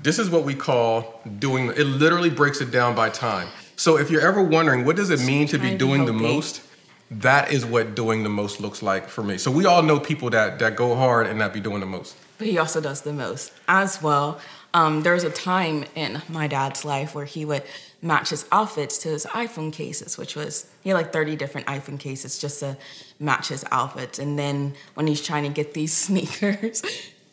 This 0.00 0.18
is 0.18 0.28
what 0.28 0.44
we 0.44 0.54
call 0.54 1.20
doing, 1.38 1.68
it 1.68 1.84
literally 1.84 2.30
breaks 2.30 2.60
it 2.60 2.70
down 2.70 2.96
by 2.96 3.10
time. 3.10 3.48
So 3.76 3.96
if 3.96 4.10
you're 4.10 4.20
ever 4.20 4.42
wondering, 4.42 4.84
what 4.84 4.96
does 4.96 5.10
it 5.10 5.20
mean 5.20 5.46
to 5.48 5.58
be 5.58 5.76
doing 5.76 6.04
the 6.04 6.12
most? 6.12 6.62
That 7.10 7.52
is 7.52 7.64
what 7.64 7.94
doing 7.94 8.22
the 8.22 8.28
most 8.28 8.60
looks 8.60 8.82
like 8.82 9.08
for 9.08 9.22
me. 9.22 9.38
So 9.38 9.50
we 9.50 9.66
all 9.66 9.82
know 9.82 10.00
people 10.00 10.30
that, 10.30 10.58
that 10.58 10.74
go 10.74 10.96
hard 10.96 11.26
and 11.26 11.38
not 11.38 11.52
be 11.52 11.60
doing 11.60 11.80
the 11.80 11.86
most. 11.86 12.16
But 12.38 12.48
he 12.48 12.58
also 12.58 12.80
does 12.80 13.02
the 13.02 13.12
most 13.12 13.52
as 13.68 14.02
well. 14.02 14.40
Um, 14.72 15.02
there 15.02 15.14
was 15.14 15.22
a 15.22 15.30
time 15.30 15.84
in 15.94 16.20
my 16.28 16.48
dad's 16.48 16.84
life 16.84 17.14
where 17.14 17.24
he 17.24 17.44
would 17.44 17.62
match 18.02 18.30
his 18.30 18.46
outfits 18.50 18.98
to 18.98 19.10
his 19.10 19.26
iPhone 19.26 19.72
cases, 19.72 20.18
which 20.18 20.34
was 20.34 20.66
he 20.82 20.90
had 20.90 20.96
like 20.96 21.12
30 21.12 21.36
different 21.36 21.68
iPhone 21.68 22.00
cases 22.00 22.38
just 22.38 22.58
to 22.60 22.76
match 23.18 23.48
his 23.48 23.64
outfits. 23.70 24.18
And 24.18 24.38
then 24.38 24.74
when 24.94 25.06
he's 25.06 25.22
trying 25.22 25.44
to 25.44 25.50
get 25.50 25.74
these 25.74 25.92
sneakers 25.96 26.82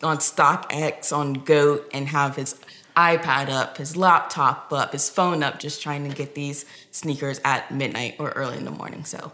on 0.04 0.18
StockX, 0.18 1.16
on 1.16 1.34
Goat, 1.34 1.90
and 1.94 2.08
have 2.08 2.36
his 2.36 2.60
iPad 2.96 3.50
up, 3.50 3.78
his 3.78 3.96
laptop 3.96 4.72
up, 4.72 4.92
his 4.92 5.10
phone 5.10 5.44
up, 5.44 5.60
just 5.60 5.82
trying 5.82 6.08
to 6.10 6.16
get 6.16 6.36
these 6.36 6.66
sneakers 6.92 7.40
at 7.44 7.72
midnight 7.72 8.16
or 8.20 8.30
early 8.32 8.58
in 8.58 8.66
the 8.66 8.72
morning. 8.72 9.06
So 9.06 9.32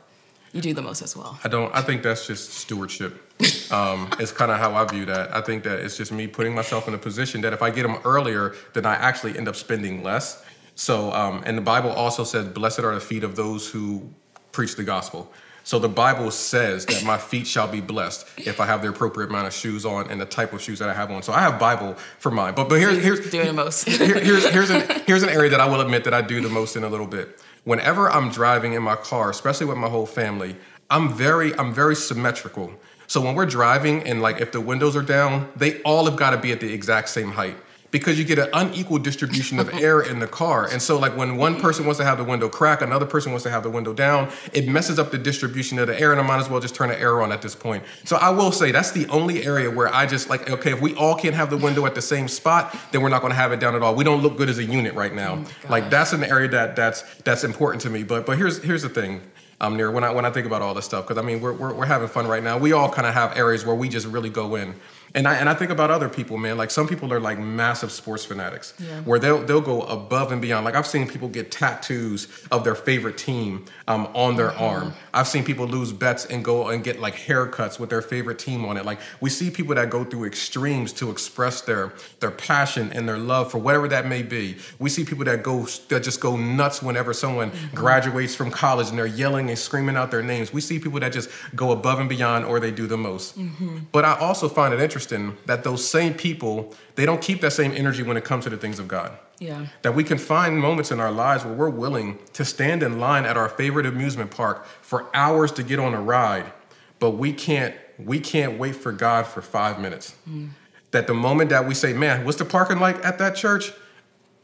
you 0.54 0.62
do 0.62 0.74
the 0.74 0.82
most 0.82 1.02
as 1.02 1.16
well. 1.16 1.40
I 1.44 1.50
don't. 1.50 1.74
I 1.76 1.82
think 1.82 2.04
that's 2.04 2.26
just 2.26 2.54
stewardship. 2.54 3.34
Um, 3.72 4.10
it's 4.20 4.32
kind 4.32 4.52
of 4.52 4.58
how 4.58 4.74
I 4.74 4.86
view 4.86 5.06
that. 5.06 5.36
I 5.36 5.42
think 5.42 5.64
that 5.64 5.80
it's 5.80 5.98
just 5.98 6.12
me 6.12 6.28
putting 6.28 6.54
myself 6.54 6.88
in 6.88 6.94
a 6.94 6.98
position 6.98 7.42
that 7.42 7.54
if 7.54 7.62
I 7.62 7.70
get 7.70 7.84
them 7.84 7.98
earlier, 8.06 8.56
then 8.74 8.86
I 8.86 8.96
actually 8.96 9.38
end 9.38 9.48
up 9.48 9.56
spending 9.56 10.04
less. 10.04 10.44
So, 10.76 11.12
um, 11.12 11.44
and 11.46 11.58
the 11.58 11.62
Bible 11.62 11.92
also 11.92 12.24
says, 12.24 12.48
"Blessed 12.48 12.80
are 12.80 12.94
the 12.94 13.02
feet 13.02 13.24
of 13.24 13.36
those 13.36 13.70
who 13.70 14.10
preach 14.52 14.76
the 14.76 14.84
gospel." 14.84 15.32
So 15.68 15.80
the 15.80 15.90
Bible 15.90 16.32
says 16.32 16.86
that 16.86 17.04
my 17.04 17.18
feet 17.18 17.46
shall 17.46 17.68
be 17.68 17.82
blessed 17.82 18.26
if 18.38 18.62
I 18.62 18.66
have 18.66 18.82
the 18.82 18.88
appropriate 18.88 19.28
amount 19.28 19.48
of 19.48 19.54
shoes 19.54 19.86
on 19.86 20.10
and 20.10 20.22
the 20.22 20.26
type 20.26 20.54
of 20.54 20.62
shoes 20.62 20.80
that 20.80 20.88
I 20.88 20.94
have 20.94 21.12
on. 21.12 21.24
So 21.24 21.34
I 21.34 21.42
have 21.42 21.60
Bible 21.60 21.96
for 22.20 22.32
mine. 22.32 22.54
But 22.56 22.70
but 22.70 22.80
here's 22.80 23.04
here's 23.04 23.30
doing 23.30 23.48
the 23.48 23.54
most. 23.54 23.86
here, 23.90 24.18
here's 24.18 24.48
here's 24.48 24.70
an 24.70 25.02
here's 25.06 25.24
an 25.24 25.30
area 25.30 25.50
that 25.50 25.60
I 25.60 25.68
will 25.68 25.82
admit 25.82 26.06
that 26.06 26.14
I 26.14 26.22
do 26.22 26.40
the 26.40 26.48
most 26.48 26.78
in 26.78 26.86
a 26.86 26.88
little 26.88 27.06
bit. 27.06 27.42
Whenever 27.66 28.10
I'm 28.10 28.32
driving 28.32 28.76
in 28.76 28.82
my 28.82 28.96
car, 28.96 29.30
especially 29.30 29.66
with 29.66 29.78
my 29.78 29.90
whole 29.90 30.06
family, 30.06 30.56
I'm 30.90 31.14
very 31.14 31.54
I'm 31.60 31.74
very 31.74 31.98
symmetrical. 31.98 32.72
So 33.08 33.20
when 33.20 33.36
we're 33.36 33.46
driving 33.46 34.04
and 34.04 34.22
like 34.22 34.40
if 34.40 34.54
the 34.54 34.62
windows 34.62 34.96
are 34.96 35.02
down, 35.02 35.50
they 35.58 35.82
all 35.82 36.06
have 36.06 36.16
got 36.16 36.30
to 36.30 36.38
be 36.38 36.54
at 36.54 36.62
the 36.62 36.72
exact 36.72 37.10
same 37.10 37.32
height 37.32 37.58
because 37.92 38.20
you 38.20 38.26
get 38.26 38.40
an 38.40 38.50
unequal 38.54 39.00
distribution 39.00 39.60
of 39.60 39.74
air 39.76 40.02
in 40.02 40.20
the 40.20 40.28
car. 40.28 40.68
And 40.70 40.82
so 40.82 41.00
like 41.00 41.16
when 41.16 41.38
one 41.38 41.60
person 41.60 41.86
wants 41.86 42.00
to 42.00 42.06
have 42.06 42.18
the 42.18 42.24
window 42.24 42.50
crack, 42.50 42.82
another 42.82 43.06
person 43.06 43.32
wants 43.32 43.44
to 43.44 43.50
have 43.50 43.64
the 43.64 43.70
window 43.70 43.94
down, 43.94 44.30
it 44.54 44.68
messes 44.68 45.00
up 45.00 45.12
the 45.12 45.18
distribution 45.18 45.80
of 45.80 45.88
the 45.88 46.00
air 46.00 46.12
and 46.12 46.20
I 46.20 46.24
might 46.24 46.40
as 46.40 46.50
well 46.50 46.60
just 46.60 46.76
turn 46.76 46.90
the 46.90 47.00
air 47.00 47.22
on 47.22 47.32
at 47.32 47.42
this 47.42 47.56
point. 47.56 47.84
So 48.04 48.18
I 48.18 48.30
will 48.30 48.52
say 48.52 48.72
that's 48.72 48.92
the 48.92 49.08
only 49.08 49.46
area 49.46 49.72
where 49.72 49.94
I 49.94 50.06
just 50.06 50.30
like 50.30 50.50
okay, 50.50 50.72
if 50.72 50.82
we 50.82 50.96
all 50.96 51.16
can't 51.16 51.36
have 51.36 51.50
the 51.50 51.58
window 51.58 51.86
at 51.86 51.96
the 51.96 52.02
same 52.02 52.28
spot, 52.28 52.76
then 52.92 53.02
we're 53.02 53.10
not 53.10 53.22
going 53.22 53.32
to 53.32 53.38
have 53.38 53.52
it 53.52 53.60
down 53.60 53.76
at 53.76 53.82
all. 53.82 53.96
We 53.96 54.04
don't 54.04 54.22
look 54.22 54.38
good 54.38 54.50
as 54.50 54.58
a 54.58 54.64
unit 54.64 54.94
right 54.94 55.14
now. 55.14 55.44
Oh 55.46 55.70
like 55.70 55.90
that's 55.90 56.14
an 56.14 56.24
area 56.24 56.50
that 56.50 56.76
that's 56.76 57.04
that's 57.24 57.44
important 57.44 57.82
to 57.84 57.90
me. 57.90 58.04
But 58.04 58.26
but 58.26 58.38
here's 58.38 58.62
here's 58.62 58.82
the 58.82 58.90
thing 58.90 59.22
um, 59.60 59.76
near 59.76 59.92
when 59.92 60.04
I 60.04 60.12
when 60.12 60.26
I 60.26 60.30
think 60.30 60.46
about 60.46 60.62
all 60.62 60.74
this 60.74 60.86
stuff 60.86 61.08
because 61.08 61.18
I 61.18 61.26
mean 61.26 61.42
we're, 61.42 61.54
we're 61.54 61.74
we're 61.74 61.86
having 61.86 62.08
fun 62.08 62.28
right 62.28 62.44
now. 62.44 62.58
We 62.58 62.74
all 62.74 62.90
kind 62.90 63.08
of 63.08 63.14
have 63.14 63.38
areas 63.38 63.66
where 63.66 63.76
we 63.76 63.90
just 63.90 64.08
really 64.08 64.30
go 64.30 64.56
in. 64.56 64.76
And 65.16 65.28
I 65.28 65.36
and 65.36 65.50
I 65.50 65.54
think 65.54 65.72
about 65.72 65.90
other 65.90 66.10
people, 66.10 66.38
man. 66.38 66.58
Like 66.58 66.72
some 66.72 66.88
people 66.88 67.14
are 67.14 67.20
like 67.20 67.40
massive 67.40 67.92
sports 67.92 68.26
fanatics, 68.26 68.74
Yeah. 68.80 69.02
where 69.02 69.20
they'll 69.20 69.44
they'll 69.44 69.62
go 69.62 69.82
above 69.84 70.32
and 70.32 70.42
beyond. 70.42 70.66
Like 70.66 70.76
I've 70.76 70.88
seen 70.88 71.08
people 71.08 71.30
get 71.30 71.50
tattoos 71.50 72.28
of 72.52 72.64
their 72.64 72.76
favorite 72.76 73.18
team 73.18 73.66
um, 73.88 74.08
on 74.14 74.36
their 74.36 74.50
mm-hmm. 74.50 74.64
arm. 74.64 74.94
I've 75.14 75.28
seen 75.28 75.44
people 75.44 75.66
lose 75.66 75.94
bets 75.94 76.26
and 76.26 76.44
go 76.44 76.68
and 76.68 76.84
get 76.84 77.00
like 77.00 77.16
haircuts 77.16 77.80
with 77.80 77.90
their 77.90 78.02
favorite 78.02 78.38
team 78.38 78.66
on 78.66 78.78
it. 78.78 78.86
Like 78.86 79.00
we 79.22 79.30
see 79.30 79.50
people 79.50 79.76
that 79.76 79.90
go 79.90 80.04
through 80.04 80.26
extremes 80.26 80.92
to 80.94 81.10
express 81.10 81.62
their 81.62 81.94
their 82.20 82.32
passion 82.32 82.92
and 82.94 83.08
their 83.08 83.18
love 83.18 83.50
for 83.50 83.60
whatever 83.60 83.88
that 83.88 84.08
may 84.08 84.24
be. 84.24 84.58
We 84.78 84.90
see 84.90 85.06
people 85.06 85.26
that 85.26 85.42
go 85.42 85.66
that 85.88 86.04
just 86.04 86.20
go 86.20 86.36
nuts 86.36 86.84
whenever 86.84 87.14
someone 87.14 87.52
mm-hmm. 87.52 87.76
graduates 87.76 88.36
from 88.36 88.52
college 88.52 88.90
and 88.90 88.98
they're 88.98 89.06
yelling 89.06 89.50
and 89.50 89.58
screaming 89.58 89.96
out 89.96 90.12
their 90.12 90.24
names. 90.24 90.52
We 90.52 90.62
see 90.62 90.80
people 90.80 91.00
that 91.00 91.14
just 91.14 91.30
go 91.56 91.72
above 91.72 92.00
and 92.00 92.10
beyond 92.10 92.46
or 92.46 92.60
they 92.60 92.72
do 92.72 92.88
the 92.88 92.98
most. 92.98 93.40
Mm-hmm. 93.40 93.78
But 93.92 94.04
I 94.04 94.18
also 94.20 94.50
find 94.50 94.74
it 94.74 94.82
interesting 94.82 94.97
that 95.06 95.64
those 95.64 95.88
same 95.88 96.14
people, 96.14 96.74
they 96.96 97.06
don't 97.06 97.22
keep 97.22 97.42
that 97.42 97.52
same 97.52 97.72
energy 97.72 98.04
when 98.04 98.18
it 98.18 98.24
comes 98.24 98.46
to 98.46 98.50
the 98.50 98.58
things 98.58 98.80
of 98.80 98.88
God. 98.88 99.18
Yeah. 99.40 99.68
That 99.84 99.94
we 99.94 100.04
can 100.04 100.18
find 100.18 100.58
moments 100.58 100.92
in 100.92 101.00
our 101.00 101.12
lives 101.12 101.46
where 101.46 101.54
we're 101.54 101.70
willing 101.70 102.18
to 102.34 102.44
stand 102.44 102.82
in 102.82 103.00
line 103.00 103.26
at 103.26 103.38
our 103.38 103.50
favorite 103.50 103.86
amusement 103.86 104.32
park 104.32 104.66
for 104.82 105.08
hours 105.14 105.52
to 105.54 105.64
get 105.64 105.80
on 105.80 105.94
a 105.94 106.02
ride, 106.02 106.52
but 107.00 107.12
we 107.12 107.34
can't 107.34 107.76
we 108.00 108.20
can't 108.20 108.60
wait 108.60 108.76
for 108.76 108.92
God 108.92 109.26
for 109.26 109.42
five 109.42 109.80
minutes. 109.80 110.16
Mm. 110.30 110.50
That 110.92 111.08
the 111.08 111.14
moment 111.14 111.50
that 111.50 111.68
we 111.68 111.74
say, 111.74 111.94
"Man, 111.94 112.26
what's 112.26 112.38
the 112.38 112.46
parking 112.46 112.80
like 112.80 113.04
at 113.06 113.18
that 113.20 113.36
church?" 113.36 113.72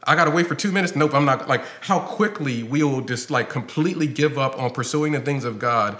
I 0.06 0.14
gotta 0.14 0.30
wait 0.30 0.46
for 0.46 0.54
two 0.54 0.70
minutes. 0.70 0.94
Nope, 0.94 1.14
I'm 1.14 1.24
not. 1.24 1.48
Like 1.48 1.64
how 1.80 2.00
quickly 2.00 2.62
we 2.62 2.82
will 2.82 3.00
just 3.00 3.30
like 3.30 3.48
completely 3.48 4.06
give 4.06 4.38
up 4.38 4.58
on 4.58 4.70
pursuing 4.70 5.12
the 5.12 5.20
things 5.20 5.44
of 5.44 5.58
God 5.58 5.98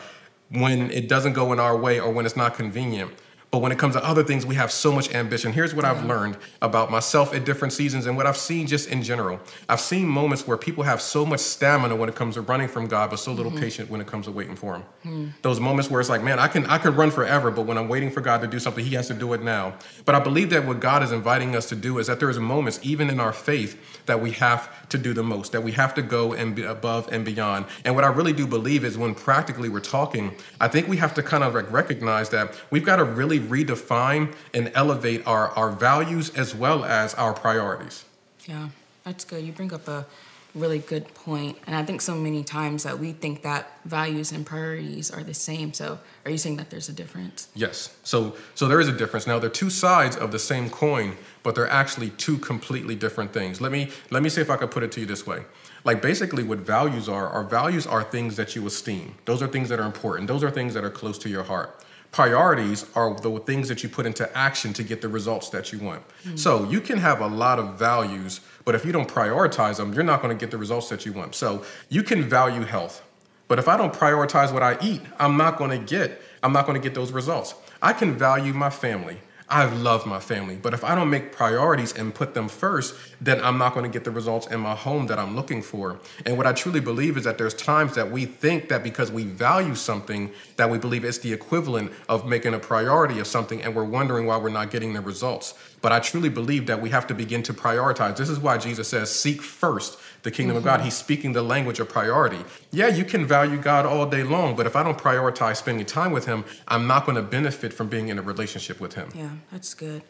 when 0.51 0.91
it 0.91 1.09
doesn't 1.09 1.33
go 1.33 1.53
in 1.53 1.61
our 1.61 1.77
way 1.77 1.99
or 1.99 2.13
when 2.13 2.27
it's 2.27 2.37
not 2.37 2.55
convenient. 2.55 3.11
But 3.55 3.61
when 3.61 3.71
it 3.71 3.79
comes 3.79 3.95
to 3.95 4.05
other 4.05 4.25
things, 4.25 4.45
we 4.45 4.57
have 4.57 4.73
so 4.73 4.91
much 4.91 5.15
ambition. 5.15 5.53
Here's 5.53 5.77
what 5.77 5.85
I've 5.85 6.05
learned 6.07 6.39
about 6.61 6.91
myself 6.91 7.33
at 7.33 7.45
different 7.45 7.73
seasons 7.73 8.07
and 8.07 8.17
what 8.17 8.27
I've 8.27 8.37
seen 8.37 8.67
just 8.67 8.89
in 8.89 9.01
general. 9.01 9.39
I've 9.69 9.79
seen 9.79 10.09
moments 10.09 10.45
where 10.45 10.57
people 10.57 10.83
have 10.83 11.01
so 11.01 11.25
much 11.25 11.39
stamina 11.39 11.95
when 11.95 12.09
it 12.09 12.17
comes 12.17 12.35
to 12.35 12.41
running 12.41 12.67
from 12.67 12.89
God, 12.89 13.11
but 13.11 13.21
so 13.21 13.33
little 13.33 13.53
mm-hmm. 13.53 13.61
patient 13.61 13.91
when 13.91 14.01
it 14.01 14.09
comes 14.09 14.27
to 14.27 14.33
waiting 14.33 14.57
for 14.57 14.75
Him. 14.75 14.83
Hmm. 15.05 15.29
Those 15.43 15.61
moments 15.61 15.89
where 15.89 16.01
it's 16.01 16.11
like, 16.11 16.21
man, 16.21 16.41
I 16.41 16.49
can 16.49 16.67
I 16.67 16.79
can 16.79 16.97
run 16.97 17.13
forever, 17.13 17.53
but 17.53 17.65
when 17.65 17.79
I'm 17.79 17.87
waiting 17.87 18.11
for 18.11 18.21
God 18.21 18.41
to 18.41 18.49
do 18.49 18.59
something, 18.59 18.85
He 18.85 18.97
has 18.97 19.07
to 19.07 19.15
do 19.15 19.33
it 19.35 19.43
now. 19.45 19.75
But 20.05 20.17
I 20.17 20.19
believe 20.19 20.51
that 20.51 20.67
what 20.67 20.81
God 20.81 21.05
is 21.05 21.13
inviting 21.13 21.55
us 21.55 21.69
to 21.69 21.77
do 21.77 22.01
is 22.01 22.09
that 22.09 22.19
there 22.19 22.31
is 22.31 22.41
moments, 22.41 22.81
even 22.83 23.09
in 23.09 23.21
our 23.21 23.33
faith, 23.33 24.03
that 24.07 24.21
we 24.21 24.33
have 24.33 24.89
to 24.89 24.99
do 24.99 25.15
the 25.15 25.23
most, 25.23 25.53
that 25.53 25.63
we 25.63 25.71
have 25.71 25.95
to 25.95 26.03
go 26.03 26.33
and 26.33 26.57
be 26.57 26.65
above 26.65 27.09
and 27.13 27.25
beyond. 27.25 27.67
And 27.85 27.95
what 27.95 28.03
I 28.03 28.09
really 28.09 28.33
do 28.33 28.49
believe 28.49 28.85
is 28.85 28.99
when 28.99 29.15
practically 29.15 29.69
we're 29.69 29.79
talking, 29.79 30.35
I 30.61 30.67
think 30.67 30.89
we 30.89 30.97
have 30.97 31.15
to 31.15 31.23
kind 31.23 31.45
of 31.45 31.55
like 31.55 31.71
recognize 31.71 32.31
that 32.31 32.61
we've 32.73 32.85
got 32.85 32.97
to 32.97 33.05
really 33.05 33.44
redefine 33.45 34.35
and 34.53 34.71
elevate 34.75 35.27
our, 35.27 35.49
our 35.51 35.71
values 35.71 36.31
as 36.31 36.55
well 36.55 36.85
as 36.85 37.15
our 37.15 37.33
priorities. 37.33 38.05
Yeah, 38.47 38.69
that's 39.05 39.25
good. 39.25 39.45
You 39.45 39.53
bring 39.53 39.73
up 39.73 39.89
a 39.89 40.07
really 40.55 40.79
good 40.79 41.13
point. 41.15 41.59
And 41.67 41.75
I 41.75 41.85
think 41.85 42.01
so 42.01 42.15
many 42.15 42.45
times 42.45 42.85
that 42.85 42.99
we 42.99 43.13
think 43.13 43.43
that 43.43 43.79
values 43.85 44.31
and 44.31 44.47
priorities 44.47 45.11
are 45.11 45.25
the 45.25 45.35
same. 45.35 45.73
So 45.73 45.99
are 46.25 46.31
you 46.31 46.39
saying 46.39 46.57
that 46.57 46.71
there's 46.71 46.89
a 46.89 46.93
difference? 46.93 47.49
Yes. 47.55 47.97
So 48.05 48.37
so 48.55 48.69
there 48.69 48.81
is 48.81 48.89
a 48.89 48.93
difference. 48.93 49.27
Now 49.27 49.39
they're 49.39 49.51
two 49.51 49.71
sides 49.71 50.17
of 50.17 50.31
the 50.31 50.39
same 50.39 50.71
coin, 50.71 51.17
but 51.43 51.55
they're 51.55 51.69
actually 51.69 52.11
two 52.11 52.39
completely 52.39 52.95
different 52.95 53.33
things. 53.33 53.61
Let 53.61 53.73
me 53.73 53.91
let 54.11 54.23
me 54.23 54.29
see 54.29 54.41
if 54.41 54.51
I 54.51 54.57
could 54.57 54.71
put 54.71 54.83
it 54.83 54.93
to 54.93 55.01
you 55.01 55.07
this 55.07 55.27
way. 55.27 55.43
Like 55.85 56.01
basically 56.01 56.45
what 56.45 56.59
values 56.59 57.09
are, 57.09 57.29
our 57.29 57.45
values 57.45 57.87
are 57.87 58.03
things 58.03 58.37
that 58.37 58.55
you 58.57 58.67
esteem. 58.67 59.17
Those 59.25 59.43
are 59.43 59.49
things 59.49 59.69
that 59.69 59.81
are 59.81 59.87
important. 59.87 60.29
Those 60.29 60.45
are 60.45 60.51
things 60.51 60.73
that 60.75 60.85
are 60.85 60.91
close 60.91 61.19
to 61.19 61.29
your 61.29 61.43
heart. 61.43 61.85
Priorities 62.15 62.87
are 62.95 63.13
the 63.13 63.41
things 63.41 63.69
that 63.69 63.83
you 63.83 63.89
put 63.89 64.07
into 64.07 64.25
action 64.39 64.73
to 64.75 64.85
get 64.85 65.01
the 65.01 65.09
results 65.09 65.49
that 65.51 65.73
you 65.73 65.81
want. 65.81 66.03
So 66.37 66.65
you 66.71 66.81
can 66.81 66.99
have 66.99 67.21
a 67.21 67.27
lot 67.27 67.59
of 67.59 67.77
values, 67.77 68.41
but 68.65 68.77
if 68.77 68.85
you 68.85 68.93
don't 68.93 69.09
prioritize 69.09 69.79
them, 69.79 69.93
you're 69.93 70.05
not 70.05 70.23
going 70.23 70.37
to 70.37 70.41
get 70.41 70.53
the 70.53 70.59
results 70.59 70.89
that 70.91 71.05
you 71.05 71.13
want. 71.13 71.35
So 71.35 71.65
you 71.89 72.05
can 72.05 72.23
value 72.23 72.63
health. 72.63 73.03
But 73.49 73.59
if 73.59 73.67
I 73.67 73.77
don't 73.77 73.93
prioritize 73.93 74.53
what 74.53 74.63
I 74.63 74.79
eat, 74.81 75.03
I'm 75.19 75.37
not 75.37 75.59
going 75.59 75.73
to 75.73 75.85
get 75.85 76.23
I'm 76.45 76.53
not 76.53 76.67
going 76.67 76.81
to 76.81 76.89
get 76.89 76.95
those 76.95 77.11
results. 77.11 77.55
I 77.83 77.93
can 77.95 78.17
value 78.17 78.53
my 78.53 78.71
family. 78.71 79.19
I 79.55 79.67
love 79.67 80.05
my 80.05 80.19
family, 80.19 80.57
but 80.61 80.75
if 80.75 80.83
I 80.83 80.97
don't 80.97 81.11
make 81.11 81.31
priorities 81.31 81.93
and 81.93 82.13
put 82.13 82.35
them 82.35 82.49
first, 82.49 82.97
then 83.21 83.41
I'm 83.41 83.57
not 83.57 83.73
going 83.73 83.89
to 83.89 83.89
get 83.89 84.03
the 84.03 84.11
results 84.11 84.49
in 84.49 84.59
my 84.59 84.75
home 84.75 85.07
that 85.07 85.17
I'm 85.17 85.37
looking 85.37 85.63
for. 85.63 86.01
And 86.27 86.37
what 86.37 86.45
I 86.45 86.53
truly 86.53 86.81
believe 86.81 87.17
is 87.17 87.23
that 87.23 87.39
there's 87.39 87.55
times 87.55 87.95
that 87.95 88.11
we 88.11 88.27
think 88.27 88.69
that 88.71 88.83
because 88.83 89.13
we 89.13 89.23
value 89.23 89.77
something, 89.77 90.33
that 90.57 90.69
we 90.69 90.79
believe 90.79 91.05
it's 91.05 91.19
the 91.19 91.33
equivalent 91.33 91.93
of 92.09 92.27
making 92.27 92.53
a 92.55 92.59
priority 92.59 93.21
of 93.21 93.29
something, 93.29 93.63
and 93.63 93.77
we're 93.77 93.85
wondering 93.85 94.27
why 94.27 94.39
we're 94.39 94.49
not 94.49 94.73
getting 94.73 94.93
the 94.93 95.01
results. 95.01 95.55
But 95.85 95.93
I 95.93 96.01
truly 96.01 96.31
believe 96.31 96.65
that 96.69 96.81
we 96.81 96.89
have 96.89 97.07
to 97.09 97.15
begin 97.15 97.43
to 97.43 97.53
prioritize. 97.53 98.17
This 98.17 98.31
is 98.31 98.39
why 98.39 98.57
Jesus 98.57 98.89
says, 98.89 99.15
Seek 99.15 99.43
first 99.43 99.99
the 100.23 100.31
kingdom 100.31 100.57
of 100.57 100.65
God. 100.65 100.77
Mm-hmm. 100.77 100.85
He's 100.85 100.95
speaking 100.95 101.35
the 101.35 101.43
language 101.43 101.79
of 101.79 101.91
priority. 101.91 102.39
Yeah, 102.71 102.87
you 102.87 103.05
can 103.05 103.27
value 103.27 103.59
God 103.59 103.85
all 103.85 104.07
day 104.07 104.23
long, 104.23 104.57
but 104.57 104.65
if 104.65 104.77
I 104.77 104.83
don't 104.83 104.97
prioritize 104.97 105.59
spending 105.59 105.85
time 105.85 106.11
with 106.11 106.25
Him, 106.25 106.47
I'm 106.69 106.87
not 106.87 107.05
going 107.05 107.17
to 107.17 107.23
benefit 107.23 107.75
from 107.75 107.89
being 107.91 108.09
in 108.09 108.19
a 108.19 108.23
relationship 108.23 108.81
with 108.81 108.95
Him. 108.95 109.11
Yeah, 109.15 109.29
that's 109.53 109.75
good. 109.75 110.01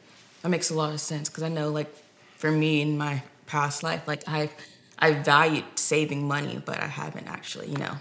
That 0.43 0.51
makes 0.51 0.71
a 0.71 0.75
lot 0.75 0.95
of 0.95 1.01
sense 1.01 1.29
because 1.29 1.43
I 1.43 1.49
know, 1.49 1.73
like, 1.73 1.93
for 2.37 2.53
me 2.53 2.81
in 2.81 2.97
my 2.97 3.25
past 3.47 3.83
life, 3.83 4.07
like 4.07 4.23
I, 4.29 4.51
I 5.01 5.15
valued 5.15 5.65
saving 5.75 6.29
money, 6.29 6.63
but 6.65 6.81
I 6.81 6.87
haven't 6.87 7.27
actually, 7.27 7.69
you 7.69 7.79
know, 7.79 7.97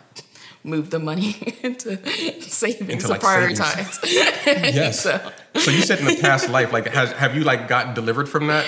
moved 0.63 0.91
the 0.91 1.00
money 1.00 1.36
into 1.63 1.98
savings 2.41 2.89
Into, 2.93 3.05
to 3.05 3.10
like, 3.10 3.22
savings. 3.22 3.60
prioritize. 3.60 4.00
Yes. 4.74 5.01
so, 5.01 5.32
So 5.55 5.72
you 5.72 5.82
said 5.82 6.00
in 6.00 6.05
the 6.05 6.17
past 6.22 6.50
life, 6.50 6.72
like, 6.74 6.88
has 6.88 7.12
have 7.13 7.36
you 7.36 7.43
like 7.43 7.67
gotten 7.67 7.93
delivered 7.93 8.27
from 8.29 8.48
that 8.48 8.65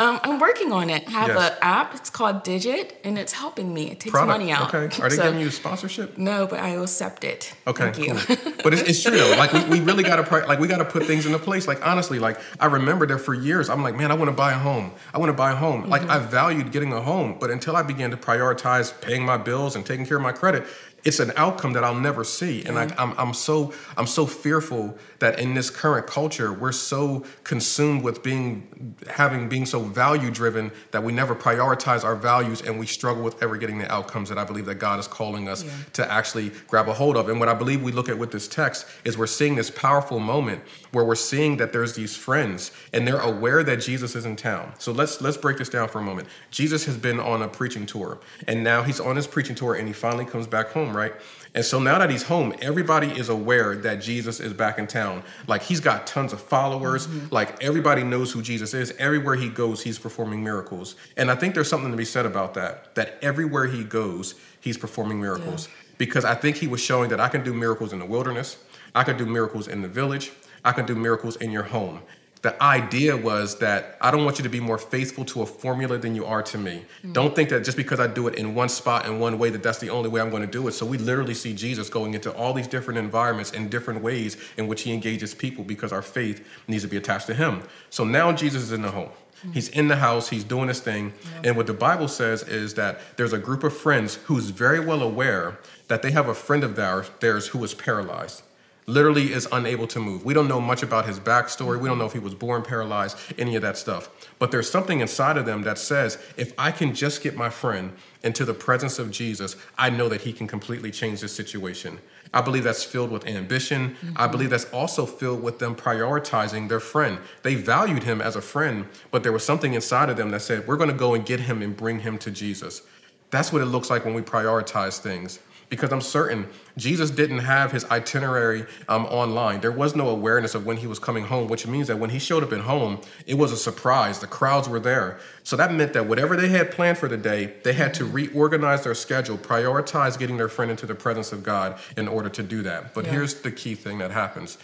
um, 0.00 0.18
I'm 0.24 0.40
working 0.40 0.72
on 0.72 0.90
it. 0.90 1.04
I 1.06 1.10
have 1.12 1.28
Yes. 1.28 1.52
an 1.52 1.56
app. 1.62 1.94
It's 1.94 2.10
called 2.10 2.42
Digit, 2.42 2.98
and 3.04 3.16
it's 3.16 3.32
helping 3.32 3.72
me. 3.72 3.92
It 3.92 4.00
takes 4.00 4.10
product? 4.10 4.40
money 4.40 4.50
out. 4.50 4.74
Okay. 4.74 5.00
Are 5.00 5.08
they 5.08 5.14
So- 5.14 5.22
giving 5.22 5.38
you 5.38 5.50
sponsorship? 5.50 6.18
No, 6.18 6.48
but 6.48 6.58
I 6.58 6.74
will 6.76 6.82
accept 6.82 7.22
it. 7.22 7.54
Okay, 7.64 7.92
Thank 7.92 7.98
you. 7.98 8.14
cool. 8.16 8.52
But 8.64 8.72
it's, 8.74 8.82
it's 8.82 9.02
true 9.04 9.12
though. 9.16 9.36
Like 9.38 9.52
we, 9.52 9.64
we 9.66 9.80
really 9.80 10.02
got 10.02 10.16
to 10.16 10.24
pri- 10.24 10.46
like 10.46 10.58
we 10.58 10.66
got 10.66 10.78
to 10.78 10.84
put 10.84 11.04
things 11.04 11.26
into 11.26 11.38
place. 11.38 11.68
Like 11.68 11.86
honestly, 11.86 12.18
like 12.18 12.40
I 12.58 12.66
remember 12.66 13.06
there 13.06 13.18
for 13.20 13.34
years. 13.34 13.70
I'm 13.70 13.84
like, 13.84 13.94
man, 13.94 14.10
I 14.10 14.14
want 14.14 14.28
to 14.30 14.36
buy 14.36 14.50
a 14.50 14.58
home. 14.58 14.90
I 15.14 15.18
want 15.18 15.30
to 15.30 15.36
buy 15.44 15.52
a 15.52 15.56
home. 15.56 15.88
Like 15.88 16.02
I 16.08 16.18
valued 16.18 16.72
getting 16.72 16.92
a 16.92 17.00
home, 17.00 17.36
but 17.38 17.52
until 17.52 17.76
I 17.76 17.84
began 17.84 18.10
to 18.10 18.16
prioritize 18.16 19.00
paying 19.00 19.24
my 19.24 19.36
bills 19.36 19.76
and 19.76 19.86
taking 19.86 20.06
care 20.06 20.16
of 20.16 20.24
my 20.24 20.32
credit, 20.32 20.64
it's 21.04 21.20
an 21.20 21.32
outcome 21.36 21.74
that 21.74 21.84
I'll 21.84 21.94
never 21.94 22.24
see. 22.24 22.64
And 22.64 22.78
I, 22.78 22.84
I'm 22.96 23.12
I'm 23.18 23.34
so 23.34 23.72
I'm 23.96 24.06
so 24.06 24.24
fearful 24.26 24.96
that 25.18 25.38
in 25.38 25.54
this 25.54 25.68
current 25.70 26.06
culture, 26.06 26.52
we're 26.52 26.72
so 26.72 27.24
consumed 27.44 28.02
with 28.02 28.22
being 28.22 28.94
having 29.08 29.48
being 29.48 29.66
so 29.66 29.80
value 29.80 30.30
driven 30.30 30.70
that 30.92 31.02
we 31.02 31.12
never 31.12 31.34
prioritize 31.34 32.04
our 32.04 32.16
values 32.16 32.62
and 32.62 32.78
we 32.78 32.86
struggle 32.86 33.22
with 33.22 33.42
ever 33.42 33.56
getting 33.56 33.78
the 33.78 33.90
outcomes 33.92 34.28
that 34.28 34.38
I 34.38 34.44
believe 34.44 34.66
that 34.66 34.76
God 34.76 34.98
is 34.98 35.06
calling 35.06 35.48
us 35.48 35.62
Yeah. 35.62 35.70
to 35.94 36.10
actually 36.12 36.52
grab 36.68 36.88
a 36.88 36.94
hold 36.94 37.16
of. 37.16 37.28
And 37.28 37.38
what 37.38 37.48
I 37.48 37.54
believe 37.54 37.82
we 37.82 37.92
look 37.92 38.08
at 38.08 38.16
with 38.18 38.30
this 38.32 38.48
text 38.48 38.86
is 39.04 39.18
we're 39.18 39.26
seeing 39.26 39.54
this 39.56 39.70
powerful 39.70 40.18
moment 40.18 40.62
where 40.92 41.04
we're 41.04 41.14
seeing 41.14 41.56
that 41.58 41.72
there's 41.72 41.94
these 41.94 42.16
friends 42.16 42.70
and 42.92 43.06
they're 43.06 43.20
aware 43.20 43.62
that 43.62 43.76
Jesus 43.76 44.14
is 44.16 44.24
in 44.24 44.36
town. 44.36 44.72
So 44.78 44.90
let's 44.92 45.20
let's 45.20 45.36
break 45.36 45.58
this 45.58 45.68
down 45.68 45.88
for 45.88 45.98
a 45.98 46.02
moment. 46.02 46.28
Jesus 46.50 46.84
has 46.86 46.96
been 46.96 47.20
on 47.20 47.42
a 47.42 47.48
preaching 47.48 47.84
tour 47.86 48.18
and 48.48 48.64
now 48.64 48.82
he's 48.82 49.00
on 49.00 49.16
his 49.16 49.26
preaching 49.26 49.54
tour 49.54 49.74
and 49.74 49.86
he 49.86 49.92
finally 49.94 50.24
comes 50.24 50.46
back 50.46 50.68
home, 50.68 50.93
right? 50.96 51.12
And 51.54 51.64
so 51.64 51.78
now 51.78 51.98
that 51.98 52.10
he's 52.10 52.24
home, 52.24 52.52
everybody 52.60 53.08
is 53.08 53.28
aware 53.28 53.76
that 53.76 53.96
Jesus 53.96 54.40
is 54.40 54.52
back 54.52 54.78
in 54.78 54.88
town. 54.88 55.22
Like 55.46 55.62
he's 55.62 55.78
got 55.78 56.06
tons 56.06 56.32
of 56.32 56.40
followers. 56.40 57.06
Mm-hmm. 57.06 57.32
Like 57.32 57.62
everybody 57.62 58.02
knows 58.02 58.32
who 58.32 58.42
Jesus 58.42 58.74
is. 58.74 58.92
Everywhere 58.98 59.36
he 59.36 59.48
goes, 59.48 59.82
he's 59.82 59.98
performing 59.98 60.42
miracles. 60.42 60.96
And 61.16 61.30
I 61.30 61.36
think 61.36 61.54
there's 61.54 61.68
something 61.68 61.92
to 61.92 61.96
be 61.96 62.04
said 62.04 62.26
about 62.26 62.54
that. 62.54 62.94
That 62.96 63.18
everywhere 63.22 63.66
he 63.66 63.84
goes, 63.84 64.34
he's 64.60 64.76
performing 64.76 65.20
miracles. 65.20 65.68
Because 65.96 66.24
I 66.24 66.34
think 66.34 66.56
he 66.56 66.66
was 66.66 66.80
showing 66.80 67.08
that 67.10 67.20
I 67.20 67.28
can 67.28 67.44
do 67.44 67.54
miracles 67.54 67.92
in 67.92 68.00
the 68.00 68.06
wilderness. 68.06 68.56
I 68.94 69.04
can 69.04 69.16
do 69.16 69.24
miracles 69.24 69.68
in 69.68 69.80
the 69.80 69.88
village. 69.88 70.32
I 70.64 70.72
can 70.72 70.86
do 70.86 70.96
miracles 70.96 71.36
in 71.36 71.52
your 71.52 71.62
home. 71.62 72.00
The 72.44 72.62
idea 72.62 73.16
was 73.16 73.56
that 73.60 73.96
I 74.02 74.10
don't 74.10 74.22
want 74.22 74.38
you 74.38 74.42
to 74.42 74.50
be 74.50 74.60
more 74.60 74.76
faithful 74.76 75.24
to 75.24 75.40
a 75.40 75.46
formula 75.46 75.96
than 75.96 76.14
you 76.14 76.26
are 76.26 76.42
to 76.42 76.58
me. 76.58 76.84
Mm-hmm. 76.98 77.14
Don't 77.14 77.34
think 77.34 77.48
that 77.48 77.64
just 77.64 77.78
because 77.78 78.00
I 78.00 78.06
do 78.06 78.28
it 78.28 78.34
in 78.34 78.54
one 78.54 78.68
spot 78.68 79.06
in 79.06 79.18
one 79.18 79.38
way 79.38 79.48
that 79.48 79.62
that's 79.62 79.78
the 79.78 79.88
only 79.88 80.10
way 80.10 80.20
I'm 80.20 80.28
going 80.28 80.42
to 80.42 80.46
do 80.46 80.68
it. 80.68 80.72
So 80.72 80.84
we 80.84 80.98
literally 80.98 81.32
see 81.32 81.54
Jesus 81.54 81.88
going 81.88 82.12
into 82.12 82.30
all 82.34 82.52
these 82.52 82.68
different 82.68 82.98
environments 82.98 83.52
and 83.52 83.70
different 83.70 84.02
ways 84.02 84.36
in 84.58 84.68
which 84.68 84.82
he 84.82 84.92
engages 84.92 85.34
people 85.34 85.64
because 85.64 85.90
our 85.90 86.02
faith 86.02 86.46
needs 86.68 86.82
to 86.82 86.88
be 86.88 86.98
attached 86.98 87.28
to 87.28 87.34
him. 87.34 87.62
So 87.88 88.04
now 88.04 88.30
Jesus 88.30 88.62
is 88.64 88.72
in 88.72 88.82
the 88.82 88.90
home. 88.90 89.08
Mm-hmm. 89.08 89.52
He's 89.52 89.70
in 89.70 89.88
the 89.88 89.96
house, 89.96 90.28
he's 90.28 90.44
doing 90.44 90.68
his 90.68 90.80
thing. 90.80 91.14
Yeah. 91.24 91.48
And 91.48 91.56
what 91.56 91.66
the 91.66 91.72
Bible 91.72 92.08
says 92.08 92.42
is 92.42 92.74
that 92.74 93.00
there's 93.16 93.32
a 93.32 93.38
group 93.38 93.64
of 93.64 93.74
friends 93.74 94.16
who's 94.26 94.50
very 94.50 94.80
well 94.80 95.00
aware 95.00 95.60
that 95.88 96.02
they 96.02 96.10
have 96.10 96.28
a 96.28 96.34
friend 96.34 96.62
of 96.62 96.76
theirs, 96.76 97.10
theirs 97.20 97.46
who 97.46 97.66
paralyzed 97.68 98.42
literally 98.86 99.32
is 99.32 99.48
unable 99.50 99.86
to 99.86 99.98
move. 99.98 100.24
We 100.24 100.34
don't 100.34 100.48
know 100.48 100.60
much 100.60 100.82
about 100.82 101.06
his 101.06 101.18
backstory. 101.18 101.80
We 101.80 101.88
don't 101.88 101.98
know 101.98 102.04
if 102.04 102.12
he 102.12 102.18
was 102.18 102.34
born 102.34 102.62
paralyzed, 102.62 103.16
any 103.38 103.56
of 103.56 103.62
that 103.62 103.78
stuff. 103.78 104.10
But 104.38 104.50
there's 104.50 104.70
something 104.70 105.00
inside 105.00 105.36
of 105.36 105.46
them 105.46 105.62
that 105.62 105.78
says, 105.78 106.18
if 106.36 106.52
I 106.58 106.70
can 106.70 106.94
just 106.94 107.22
get 107.22 107.34
my 107.34 107.48
friend 107.48 107.92
into 108.22 108.44
the 108.44 108.54
presence 108.54 108.98
of 108.98 109.10
Jesus, 109.10 109.56
I 109.78 109.90
know 109.90 110.08
that 110.08 110.20
he 110.20 110.32
can 110.32 110.46
completely 110.46 110.90
change 110.90 111.20
this 111.20 111.34
situation. 111.34 111.98
I 112.32 112.40
believe 112.40 112.64
that's 112.64 112.84
filled 112.84 113.10
with 113.10 113.26
ambition. 113.26 113.90
Mm-hmm. 113.90 114.12
I 114.16 114.26
believe 114.26 114.50
that's 114.50 114.70
also 114.70 115.06
filled 115.06 115.42
with 115.42 115.60
them 115.60 115.74
prioritizing 115.76 116.68
their 116.68 116.80
friend. 116.80 117.18
They 117.42 117.54
valued 117.54 118.02
him 118.02 118.20
as 118.20 118.36
a 118.36 118.42
friend, 118.42 118.86
but 119.10 119.22
there 119.22 119.32
was 119.32 119.44
something 119.44 119.74
inside 119.74 120.10
of 120.10 120.16
them 120.16 120.30
that 120.30 120.42
said, 120.42 120.66
we're 120.66 120.76
going 120.76 120.90
to 120.90 120.96
go 120.96 121.14
and 121.14 121.24
get 121.24 121.40
him 121.40 121.62
and 121.62 121.76
bring 121.76 122.00
him 122.00 122.18
to 122.18 122.30
Jesus. 122.30 122.82
That's 123.30 123.52
what 123.52 123.62
it 123.62 123.66
looks 123.66 123.88
like 123.88 124.04
when 124.04 124.14
we 124.14 124.22
prioritize 124.22 124.98
things 124.98 125.38
because 125.74 125.92
I'm 125.92 126.00
certain 126.00 126.48
Jesus 126.76 127.10
didn't 127.10 127.40
have 127.40 127.72
his 127.72 127.84
itinerary 127.86 128.66
um, 128.88 129.06
online. 129.06 129.60
There 129.60 129.72
was 129.72 129.94
no 129.94 130.08
awareness 130.08 130.54
of 130.54 130.66
when 130.66 130.76
he 130.76 130.86
was 130.86 130.98
coming 130.98 131.24
home, 131.24 131.48
which 131.48 131.66
means 131.66 131.88
that 131.88 131.98
when 131.98 132.10
he 132.10 132.18
showed 132.18 132.42
up 132.42 132.52
at 132.52 132.60
home, 132.60 133.00
it 133.26 133.34
was 133.34 133.52
a 133.52 133.56
surprise. 133.56 134.18
The 134.18 134.26
crowds 134.26 134.68
were 134.68 134.80
there. 134.80 135.18
So 135.42 135.56
that 135.56 135.72
meant 135.72 135.92
that 135.92 136.06
whatever 136.06 136.36
they 136.36 136.48
had 136.48 136.70
planned 136.70 136.98
for 136.98 137.08
the 137.08 137.16
day, 137.16 137.54
they 137.62 137.72
had 137.72 137.94
to 137.94 138.04
reorganize 138.04 138.82
their 138.84 138.94
schedule, 138.94 139.36
prioritize 139.36 140.18
getting 140.18 140.36
their 140.36 140.48
friend 140.48 140.70
into 140.70 140.86
the 140.86 140.94
presence 140.94 141.32
of 141.32 141.42
God 141.42 141.78
in 141.96 142.08
order 142.08 142.28
to 142.28 142.42
do 142.42 142.62
that. 142.62 142.94
But 142.94 143.04
yeah. 143.04 143.12
here's 143.12 143.34
the 143.42 143.50
key 143.50 143.74
thing 143.74 143.98
that 143.98 144.10
happens 144.10 144.58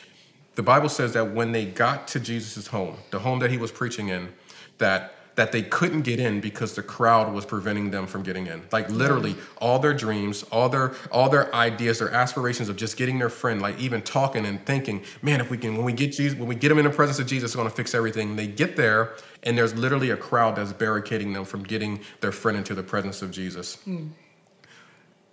the 0.56 0.64
Bible 0.64 0.88
says 0.88 1.12
that 1.14 1.32
when 1.32 1.52
they 1.52 1.64
got 1.64 2.08
to 2.08 2.20
Jesus' 2.20 2.66
home, 2.66 2.96
the 3.10 3.20
home 3.20 3.38
that 3.38 3.50
he 3.50 3.56
was 3.56 3.70
preaching 3.70 4.08
in, 4.08 4.28
that 4.78 5.14
that 5.40 5.52
they 5.52 5.62
couldn't 5.62 6.02
get 6.02 6.20
in 6.20 6.38
because 6.38 6.74
the 6.74 6.82
crowd 6.82 7.32
was 7.32 7.46
preventing 7.46 7.90
them 7.90 8.06
from 8.06 8.22
getting 8.22 8.46
in. 8.46 8.62
Like 8.72 8.90
literally 8.90 9.34
all 9.56 9.78
their 9.78 9.94
dreams, 9.94 10.42
all 10.52 10.68
their 10.68 10.92
all 11.10 11.30
their 11.30 11.52
ideas, 11.54 12.00
their 12.00 12.12
aspirations 12.12 12.68
of 12.68 12.76
just 12.76 12.98
getting 12.98 13.18
their 13.18 13.30
friend, 13.30 13.62
like 13.62 13.80
even 13.80 14.02
talking 14.02 14.44
and 14.44 14.62
thinking, 14.66 15.02
man, 15.22 15.40
if 15.40 15.48
we 15.48 15.56
can 15.56 15.78
when 15.78 15.86
we 15.86 15.94
get 15.94 16.12
Jesus, 16.12 16.38
when 16.38 16.46
we 16.46 16.54
get 16.54 16.68
them 16.68 16.76
in 16.76 16.84
the 16.84 16.90
presence 16.90 17.18
of 17.18 17.26
Jesus, 17.26 17.52
it's 17.52 17.56
gonna 17.56 17.70
fix 17.70 17.94
everything. 17.94 18.36
They 18.36 18.48
get 18.48 18.76
there 18.76 19.14
and 19.42 19.56
there's 19.56 19.74
literally 19.74 20.10
a 20.10 20.16
crowd 20.18 20.56
that's 20.56 20.74
barricading 20.74 21.32
them 21.32 21.46
from 21.46 21.62
getting 21.62 22.00
their 22.20 22.32
friend 22.32 22.58
into 22.58 22.74
the 22.74 22.82
presence 22.82 23.22
of 23.22 23.30
Jesus. 23.30 23.78
Mm. 23.86 24.10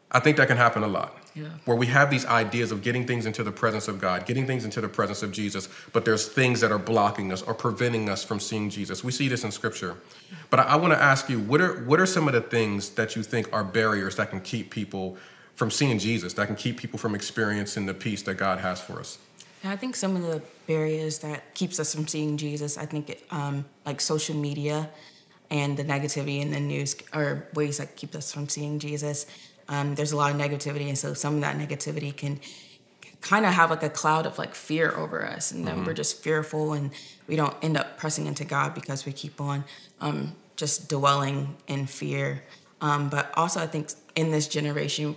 I 0.10 0.22
think 0.22 0.38
that 0.38 0.48
can 0.48 0.56
happen 0.56 0.84
a 0.84 0.88
lot. 0.88 1.18
Yeah. 1.38 1.50
Where 1.66 1.78
we 1.78 1.86
have 1.88 2.10
these 2.10 2.26
ideas 2.26 2.72
of 2.72 2.82
getting 2.82 3.06
things 3.06 3.28
into 3.28 3.44
the 3.44 3.52
presence 3.52 3.88
of 3.88 4.02
God, 4.02 4.26
getting 4.26 4.48
things 4.48 4.66
into 4.66 4.82
the 4.82 4.90
presence 4.90 5.22
of 5.22 5.32
Jesus, 5.32 5.70
but 5.94 6.04
there's 6.04 6.28
things 6.28 6.62
that 6.62 6.72
are 6.72 6.80
blocking 6.80 7.32
us 7.32 7.44
or 7.44 7.54
preventing 7.54 8.10
us 8.10 8.24
from 8.24 8.40
seeing 8.40 8.72
Jesus. 8.72 9.04
We 9.04 9.12
see 9.12 9.28
this 9.28 9.44
in 9.44 9.52
Scripture. 9.52 9.98
But 10.50 10.62
I, 10.62 10.64
I 10.64 10.76
want 10.78 10.94
to 10.94 11.02
ask 11.02 11.30
you, 11.30 11.40
what 11.40 11.62
are 11.62 11.84
what 11.84 12.00
are 12.00 12.08
some 12.08 12.28
of 12.28 12.34
the 12.34 12.42
things 12.42 12.90
that 12.92 13.16
you 13.16 13.22
think 13.22 13.54
are 13.54 13.64
barriers 13.64 14.16
that 14.16 14.32
can 14.32 14.42
keep 14.42 14.72
people 14.72 15.18
from 15.54 15.70
seeing 15.70 16.00
Jesus, 16.00 16.34
that 16.34 16.48
can 16.48 16.56
keep 16.56 16.78
people 16.78 16.98
from 16.98 17.14
experiencing 17.14 17.86
the 17.86 17.94
peace 17.94 18.24
that 18.24 18.36
God 18.36 18.60
has 18.60 18.82
for 18.82 19.00
us? 19.00 19.20
I 19.64 19.76
think 19.76 19.96
some 19.96 20.16
of 20.16 20.24
the 20.24 20.42
barriers 20.66 21.20
that 21.20 21.54
keeps 21.54 21.80
us 21.80 21.94
from 21.94 22.08
seeing 22.08 22.38
Jesus, 22.38 22.78
I 22.78 22.86
think, 22.86 23.10
it, 23.10 23.24
um, 23.32 23.66
like 23.86 24.02
social 24.02 24.36
media 24.36 24.90
and 25.50 25.78
the 25.78 25.84
negativity 25.84 26.42
in 26.42 26.52
the 26.52 26.60
news 26.60 26.96
are 27.14 27.48
ways 27.54 27.78
that 27.78 27.96
keep 27.96 28.16
us 28.16 28.32
from 28.32 28.50
seeing 28.50 28.80
Jesus 28.80 29.26
um, 29.70 29.96
there's 29.96 30.12
a 30.12 30.18
lot 30.18 30.32
of 30.32 30.38
negativity, 30.38 30.88
and 30.88 30.98
so 30.98 31.14
some 31.14 31.36
of 31.36 31.42
that 31.42 31.58
negativity 31.58 32.16
can 32.16 32.40
kind 33.22 33.46
of 33.46 33.54
have 33.54 33.70
like 33.70 33.84
a 33.84 33.90
cloud 33.90 34.26
of 34.26 34.38
like 34.38 34.56
fear 34.56 34.96
over 34.96 35.26
us, 35.26 35.52
and 35.52 35.68
then 35.68 35.78
mm-hmm. 35.78 35.86
we're 35.86 35.94
just 35.94 36.22
fearful, 36.22 36.74
and 36.74 36.92
we 37.28 37.36
don't 37.36 37.56
end 37.62 37.78
up 37.78 37.98
pressing 37.98 38.28
into 38.28 38.46
God 38.46 38.74
because 38.74 39.06
we 39.06 39.12
keep 39.12 39.42
on 39.42 39.64
um, 40.00 40.36
just 40.56 40.90
dwelling 40.90 41.56
in 41.68 41.86
fear. 41.86 42.44
Um, 42.82 43.10
but 43.10 43.32
also, 43.36 43.60
I 43.60 43.68
think 43.68 43.90
in 44.16 44.32
this 44.32 44.48
generation, 44.48 45.16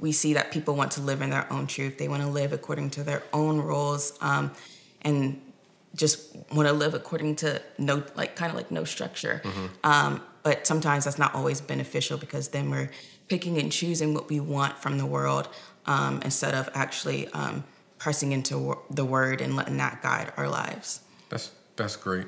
we 0.00 0.12
see 0.12 0.32
that 0.34 0.50
people 0.50 0.74
want 0.74 0.92
to 0.92 1.00
live 1.00 1.22
in 1.22 1.30
their 1.30 1.50
own 1.52 1.66
truth. 1.66 1.98
They 1.98 2.08
want 2.08 2.22
to 2.22 2.28
live 2.28 2.52
according 2.52 2.90
to 2.90 3.04
their 3.04 3.22
own 3.32 3.58
rules, 3.60 4.18
um, 4.20 4.52
and 5.02 5.40
just 5.94 6.34
want 6.52 6.68
to 6.68 6.72
live 6.72 6.94
according 6.94 7.36
to 7.36 7.60
no, 7.78 8.02
like 8.16 8.34
kind 8.34 8.50
of 8.50 8.56
like 8.56 8.70
no 8.70 8.84
structure. 8.84 9.42
Mm-hmm. 9.44 9.66
Um, 9.84 10.22
but 10.42 10.66
sometimes 10.66 11.04
that's 11.04 11.18
not 11.18 11.34
always 11.34 11.60
beneficial 11.60 12.18
because 12.18 12.48
then 12.48 12.70
we're 12.70 12.90
picking 13.32 13.56
and 13.56 13.72
choosing 13.72 14.12
what 14.12 14.28
we 14.28 14.38
want 14.40 14.76
from 14.76 14.98
the 14.98 15.06
world 15.06 15.48
um, 15.86 16.20
instead 16.22 16.52
of 16.52 16.68
actually 16.74 17.28
um, 17.28 17.64
pressing 17.96 18.32
into 18.32 18.76
the 18.90 19.06
word 19.06 19.40
and 19.40 19.56
letting 19.56 19.78
that 19.78 20.02
guide 20.02 20.30
our 20.36 20.50
lives. 20.50 21.00
That's 21.30 21.50
that's 21.76 21.96
great. 21.96 22.26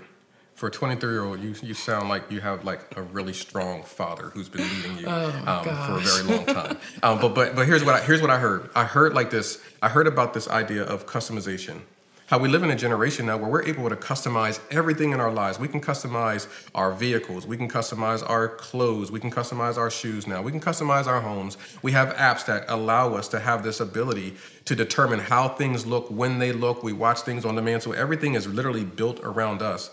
For 0.55 0.69
a 0.69 0.71
23 0.71 1.13
year 1.13 1.23
old, 1.23 1.41
you 1.41 1.55
you 1.63 1.75
sound 1.75 2.09
like 2.09 2.31
you 2.31 2.41
have 2.41 2.65
like 2.65 2.81
a 2.97 3.03
really 3.03 3.35
strong 3.35 3.83
father 3.83 4.31
who's 4.33 4.49
been 4.49 4.67
leading 4.77 4.97
you 4.97 5.05
oh 5.09 5.27
um, 5.47 5.65
for 5.65 5.97
a 5.99 6.01
very 6.01 6.37
long 6.37 6.47
time. 6.47 6.79
Um, 7.03 7.21
but 7.21 7.35
but 7.35 7.55
but 7.55 7.67
here's 7.67 7.85
what 7.85 7.97
I, 7.97 8.01
here's 8.03 8.23
what 8.23 8.31
I 8.31 8.39
heard. 8.39 8.71
I 8.75 8.85
heard 8.85 9.13
like 9.13 9.29
this. 9.29 9.63
I 9.83 9.91
heard 9.91 10.07
about 10.07 10.33
this 10.33 10.49
idea 10.49 10.85
of 10.85 11.05
customization 11.05 11.83
how 12.27 12.39
we 12.39 12.49
live 12.49 12.63
in 12.63 12.71
a 12.71 12.77
generation 12.77 13.27
now 13.27 13.37
where 13.37 13.51
we're 13.51 13.65
able 13.65 13.89
to 13.89 13.97
customize 13.97 14.59
everything 14.71 15.13
in 15.13 15.21
our 15.21 15.31
lives. 15.31 15.59
We 15.59 15.69
can 15.69 15.81
customize 15.81 16.47
our 16.75 16.91
vehicles, 16.93 17.47
we 17.47 17.57
can 17.59 17.69
customize 17.69 18.29
our 18.29 18.49
clothes, 18.49 19.13
we 19.13 19.21
can 19.21 19.31
customize 19.31 19.77
our 19.77 19.91
shoes 19.91 20.27
now, 20.27 20.41
we 20.41 20.51
can 20.51 20.61
customize 20.61 21.07
our 21.07 21.21
homes. 21.21 21.59
We 21.83 21.93
have 21.93 22.15
apps 22.15 22.47
that 22.47 22.65
allow 22.69 23.15
us 23.15 23.29
to 23.29 23.41
have 23.41 23.63
this 23.63 23.81
ability 23.81 24.37
to 24.65 24.75
determine 24.75 25.19
how 25.19 25.49
things 25.49 25.85
look, 25.85 26.11
when 26.11 26.39
they 26.39 26.53
look. 26.53 26.83
We 26.83 26.95
watch 26.95 27.21
things 27.21 27.45
on 27.45 27.57
demand. 27.57 27.83
So 27.83 27.93
everything 27.93 28.35
is 28.35 28.47
literally 28.47 28.85
built 28.85 29.21
around 29.21 29.61
us. 29.61 29.91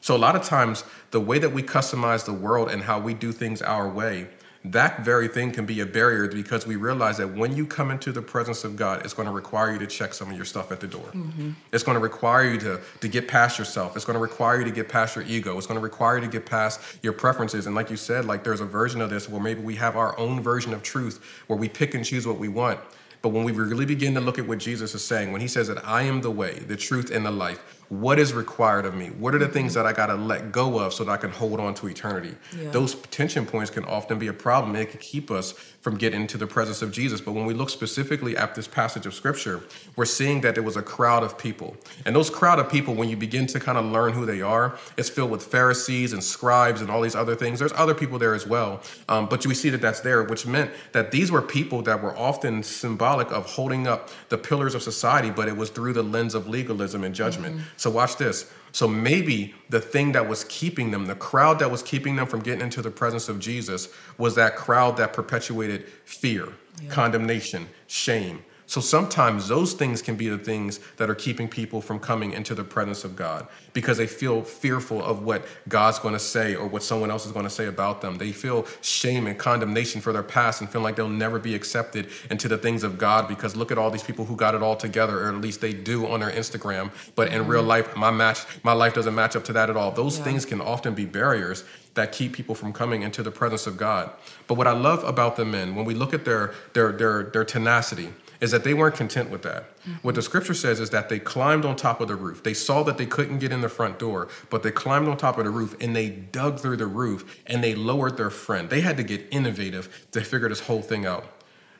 So 0.00 0.16
a 0.16 0.18
lot 0.18 0.34
of 0.34 0.42
times, 0.42 0.82
the 1.12 1.20
way 1.20 1.38
that 1.38 1.52
we 1.52 1.62
customize 1.62 2.24
the 2.24 2.32
world 2.32 2.70
and 2.70 2.82
how 2.82 2.98
we 2.98 3.14
do 3.14 3.32
things 3.32 3.62
our 3.62 3.88
way 3.88 4.28
that 4.62 5.04
very 5.04 5.26
thing 5.26 5.52
can 5.52 5.64
be 5.64 5.80
a 5.80 5.86
barrier 5.86 6.28
because 6.28 6.66
we 6.66 6.76
realize 6.76 7.16
that 7.16 7.28
when 7.28 7.56
you 7.56 7.64
come 7.64 7.90
into 7.90 8.12
the 8.12 8.20
presence 8.20 8.62
of 8.62 8.76
God, 8.76 9.02
it's 9.04 9.14
going 9.14 9.26
to 9.26 9.32
require 9.32 9.72
you 9.72 9.78
to 9.78 9.86
check 9.86 10.12
some 10.12 10.30
of 10.30 10.36
your 10.36 10.44
stuff 10.44 10.70
at 10.70 10.80
the 10.80 10.86
door. 10.86 11.06
Mm-hmm. 11.14 11.52
It's 11.72 11.82
going 11.82 11.94
to 11.94 12.00
require 12.00 12.44
you 12.44 12.58
to, 12.60 12.80
to 13.00 13.08
get 13.08 13.26
past 13.26 13.58
yourself. 13.58 13.96
It's 13.96 14.04
going 14.04 14.14
to 14.14 14.20
require 14.20 14.58
you 14.58 14.64
to 14.64 14.70
get 14.70 14.86
past 14.88 15.16
your 15.16 15.24
ego. 15.24 15.56
It's 15.56 15.66
going 15.66 15.80
to 15.80 15.82
require 15.82 16.16
you 16.16 16.26
to 16.26 16.30
get 16.30 16.44
past 16.44 16.98
your 17.02 17.14
preferences. 17.14 17.66
And 17.66 17.74
like 17.74 17.88
you 17.88 17.96
said, 17.96 18.26
like 18.26 18.44
there's 18.44 18.60
a 18.60 18.66
version 18.66 19.00
of 19.00 19.08
this 19.08 19.30
where 19.30 19.40
maybe 19.40 19.62
we 19.62 19.76
have 19.76 19.96
our 19.96 20.18
own 20.18 20.42
version 20.42 20.74
of 20.74 20.82
truth 20.82 21.24
where 21.46 21.58
we 21.58 21.68
pick 21.68 21.94
and 21.94 22.04
choose 22.04 22.26
what 22.26 22.38
we 22.38 22.48
want. 22.48 22.78
But 23.22 23.30
when 23.30 23.44
we 23.44 23.52
really 23.52 23.86
begin 23.86 24.14
to 24.14 24.20
look 24.20 24.38
at 24.38 24.46
what 24.46 24.58
Jesus 24.58 24.94
is 24.94 25.04
saying, 25.04 25.32
when 25.32 25.40
he 25.40 25.48
says 25.48 25.68
that 25.68 25.86
I 25.86 26.02
am 26.02 26.20
the 26.20 26.30
way, 26.30 26.58
the 26.58 26.76
truth, 26.76 27.10
and 27.10 27.24
the 27.24 27.30
life, 27.30 27.79
what 27.90 28.20
is 28.20 28.32
required 28.32 28.86
of 28.86 28.94
me? 28.94 29.08
What 29.08 29.34
are 29.34 29.38
the 29.38 29.48
things 29.48 29.74
that 29.74 29.84
I 29.84 29.92
got 29.92 30.06
to 30.06 30.14
let 30.14 30.52
go 30.52 30.78
of 30.78 30.94
so 30.94 31.02
that 31.02 31.10
I 31.10 31.16
can 31.16 31.32
hold 31.32 31.58
on 31.58 31.74
to 31.74 31.88
eternity? 31.88 32.36
Yeah. 32.56 32.70
Those 32.70 32.94
tension 32.94 33.44
points 33.44 33.68
can 33.68 33.84
often 33.84 34.16
be 34.16 34.28
a 34.28 34.32
problem. 34.32 34.76
It 34.76 34.90
can 34.90 35.00
keep 35.00 35.28
us 35.28 35.52
from 35.80 35.96
getting 35.96 36.20
into 36.20 36.38
the 36.38 36.46
presence 36.46 36.82
of 36.82 36.92
Jesus. 36.92 37.20
But 37.20 37.32
when 37.32 37.46
we 37.46 37.54
look 37.54 37.68
specifically 37.68 38.36
at 38.36 38.54
this 38.54 38.68
passage 38.68 39.06
of 39.06 39.14
scripture, 39.14 39.62
we're 39.96 40.04
seeing 40.04 40.40
that 40.42 40.54
there 40.54 40.62
was 40.62 40.76
a 40.76 40.82
crowd 40.82 41.24
of 41.24 41.36
people. 41.36 41.76
And 42.06 42.14
those 42.14 42.30
crowd 42.30 42.60
of 42.60 42.70
people, 42.70 42.94
when 42.94 43.08
you 43.08 43.16
begin 43.16 43.48
to 43.48 43.58
kind 43.58 43.76
of 43.76 43.86
learn 43.86 44.12
who 44.12 44.24
they 44.24 44.40
are, 44.40 44.78
it's 44.96 45.08
filled 45.08 45.32
with 45.32 45.42
Pharisees 45.42 46.12
and 46.12 46.22
scribes 46.22 46.82
and 46.82 46.90
all 46.90 47.00
these 47.00 47.16
other 47.16 47.34
things. 47.34 47.58
There's 47.58 47.72
other 47.72 47.94
people 47.94 48.20
there 48.20 48.34
as 48.34 48.46
well. 48.46 48.82
Um, 49.08 49.26
but 49.26 49.44
we 49.44 49.54
see 49.54 49.70
that 49.70 49.80
that's 49.80 50.00
there, 50.00 50.22
which 50.22 50.46
meant 50.46 50.70
that 50.92 51.10
these 51.10 51.32
were 51.32 51.42
people 51.42 51.82
that 51.82 52.00
were 52.00 52.16
often 52.16 52.62
symbolic 52.62 53.32
of 53.32 53.46
holding 53.46 53.88
up 53.88 54.10
the 54.28 54.38
pillars 54.38 54.76
of 54.76 54.82
society, 54.82 55.30
but 55.30 55.48
it 55.48 55.56
was 55.56 55.70
through 55.70 55.94
the 55.94 56.04
lens 56.04 56.36
of 56.36 56.46
legalism 56.46 57.02
and 57.02 57.16
judgment. 57.16 57.56
Mm-hmm. 57.56 57.79
So 57.80 57.88
watch 57.88 58.18
this. 58.18 58.52
So 58.72 58.86
maybe 58.86 59.54
the 59.70 59.80
thing 59.80 60.12
that 60.12 60.28
was 60.28 60.44
keeping 60.50 60.90
them, 60.90 61.06
the 61.06 61.14
crowd 61.14 61.58
that 61.60 61.70
was 61.70 61.82
keeping 61.82 62.14
them 62.14 62.26
from 62.26 62.40
getting 62.40 62.60
into 62.60 62.82
the 62.82 62.90
presence 62.90 63.30
of 63.30 63.40
Jesus, 63.40 63.88
was 64.18 64.34
that 64.34 64.54
crowd 64.54 64.98
that 64.98 65.14
perpetuated 65.14 65.88
fear, 66.04 66.48
yeah. 66.82 66.90
condemnation, 66.90 67.66
shame, 67.86 68.44
so 68.70 68.80
sometimes 68.80 69.48
those 69.48 69.72
things 69.72 70.00
can 70.00 70.14
be 70.14 70.28
the 70.28 70.38
things 70.38 70.78
that 70.96 71.10
are 71.10 71.14
keeping 71.16 71.48
people 71.48 71.80
from 71.80 71.98
coming 71.98 72.32
into 72.32 72.54
the 72.54 72.62
presence 72.62 73.02
of 73.02 73.16
God 73.16 73.48
because 73.72 73.98
they 73.98 74.06
feel 74.06 74.44
fearful 74.44 75.02
of 75.02 75.24
what 75.24 75.44
God's 75.68 75.98
going 75.98 76.14
to 76.14 76.20
say 76.20 76.54
or 76.54 76.68
what 76.68 76.84
someone 76.84 77.10
else 77.10 77.26
is 77.26 77.32
going 77.32 77.46
to 77.46 77.50
say 77.50 77.66
about 77.66 78.00
them. 78.00 78.18
They 78.18 78.30
feel 78.30 78.68
shame 78.80 79.26
and 79.26 79.36
condemnation 79.36 80.00
for 80.00 80.12
their 80.12 80.22
past 80.22 80.60
and 80.60 80.70
feel 80.70 80.82
like 80.82 80.94
they'll 80.94 81.08
never 81.08 81.40
be 81.40 81.56
accepted 81.56 82.10
into 82.30 82.46
the 82.46 82.56
things 82.56 82.84
of 82.84 82.96
God 82.96 83.26
because 83.26 83.56
look 83.56 83.72
at 83.72 83.78
all 83.78 83.90
these 83.90 84.04
people 84.04 84.24
who 84.24 84.36
got 84.36 84.54
it 84.54 84.62
all 84.62 84.76
together, 84.76 85.24
or 85.24 85.30
at 85.30 85.40
least 85.40 85.60
they 85.60 85.72
do 85.72 86.06
on 86.06 86.20
their 86.20 86.30
Instagram. 86.30 86.92
But 87.16 87.32
in 87.32 87.48
real 87.48 87.62
mm-hmm. 87.62 87.70
life, 87.70 87.96
my 87.96 88.12
match, 88.12 88.46
my 88.62 88.72
life 88.72 88.94
doesn't 88.94 89.16
match 89.16 89.34
up 89.34 89.42
to 89.46 89.52
that 89.52 89.68
at 89.68 89.76
all. 89.76 89.90
Those 89.90 90.18
yeah. 90.18 90.24
things 90.26 90.44
can 90.44 90.60
often 90.60 90.94
be 90.94 91.06
barriers 91.06 91.64
that 91.94 92.12
keep 92.12 92.32
people 92.32 92.54
from 92.54 92.72
coming 92.72 93.02
into 93.02 93.24
the 93.24 93.32
presence 93.32 93.66
of 93.66 93.76
God. 93.76 94.12
But 94.46 94.54
what 94.54 94.68
I 94.68 94.74
love 94.74 95.02
about 95.02 95.34
the 95.34 95.44
men, 95.44 95.74
when 95.74 95.84
we 95.84 95.94
look 95.94 96.14
at 96.14 96.24
their 96.24 96.54
their 96.72 96.92
their 96.92 97.24
their 97.24 97.44
tenacity, 97.44 98.12
is 98.40 98.50
that 98.50 98.64
they 98.64 98.74
weren't 98.74 98.94
content 98.94 99.30
with 99.30 99.42
that. 99.42 99.76
Mm-hmm. 99.80 99.92
What 100.02 100.14
the 100.14 100.22
scripture 100.22 100.54
says 100.54 100.80
is 100.80 100.90
that 100.90 101.08
they 101.08 101.18
climbed 101.18 101.64
on 101.64 101.76
top 101.76 102.00
of 102.00 102.08
the 102.08 102.16
roof. 102.16 102.42
They 102.42 102.54
saw 102.54 102.82
that 102.84 102.98
they 102.98 103.06
couldn't 103.06 103.38
get 103.38 103.52
in 103.52 103.60
the 103.60 103.68
front 103.68 103.98
door, 103.98 104.28
but 104.48 104.62
they 104.62 104.70
climbed 104.70 105.08
on 105.08 105.16
top 105.16 105.38
of 105.38 105.44
the 105.44 105.50
roof 105.50 105.76
and 105.80 105.94
they 105.94 106.08
dug 106.08 106.58
through 106.58 106.78
the 106.78 106.86
roof 106.86 107.40
and 107.46 107.62
they 107.62 107.74
lowered 107.74 108.16
their 108.16 108.30
friend. 108.30 108.70
They 108.70 108.80
had 108.80 108.96
to 108.96 109.02
get 109.02 109.26
innovative 109.30 110.06
to 110.12 110.22
figure 110.22 110.48
this 110.48 110.60
whole 110.60 110.82
thing 110.82 111.06
out. 111.06 111.26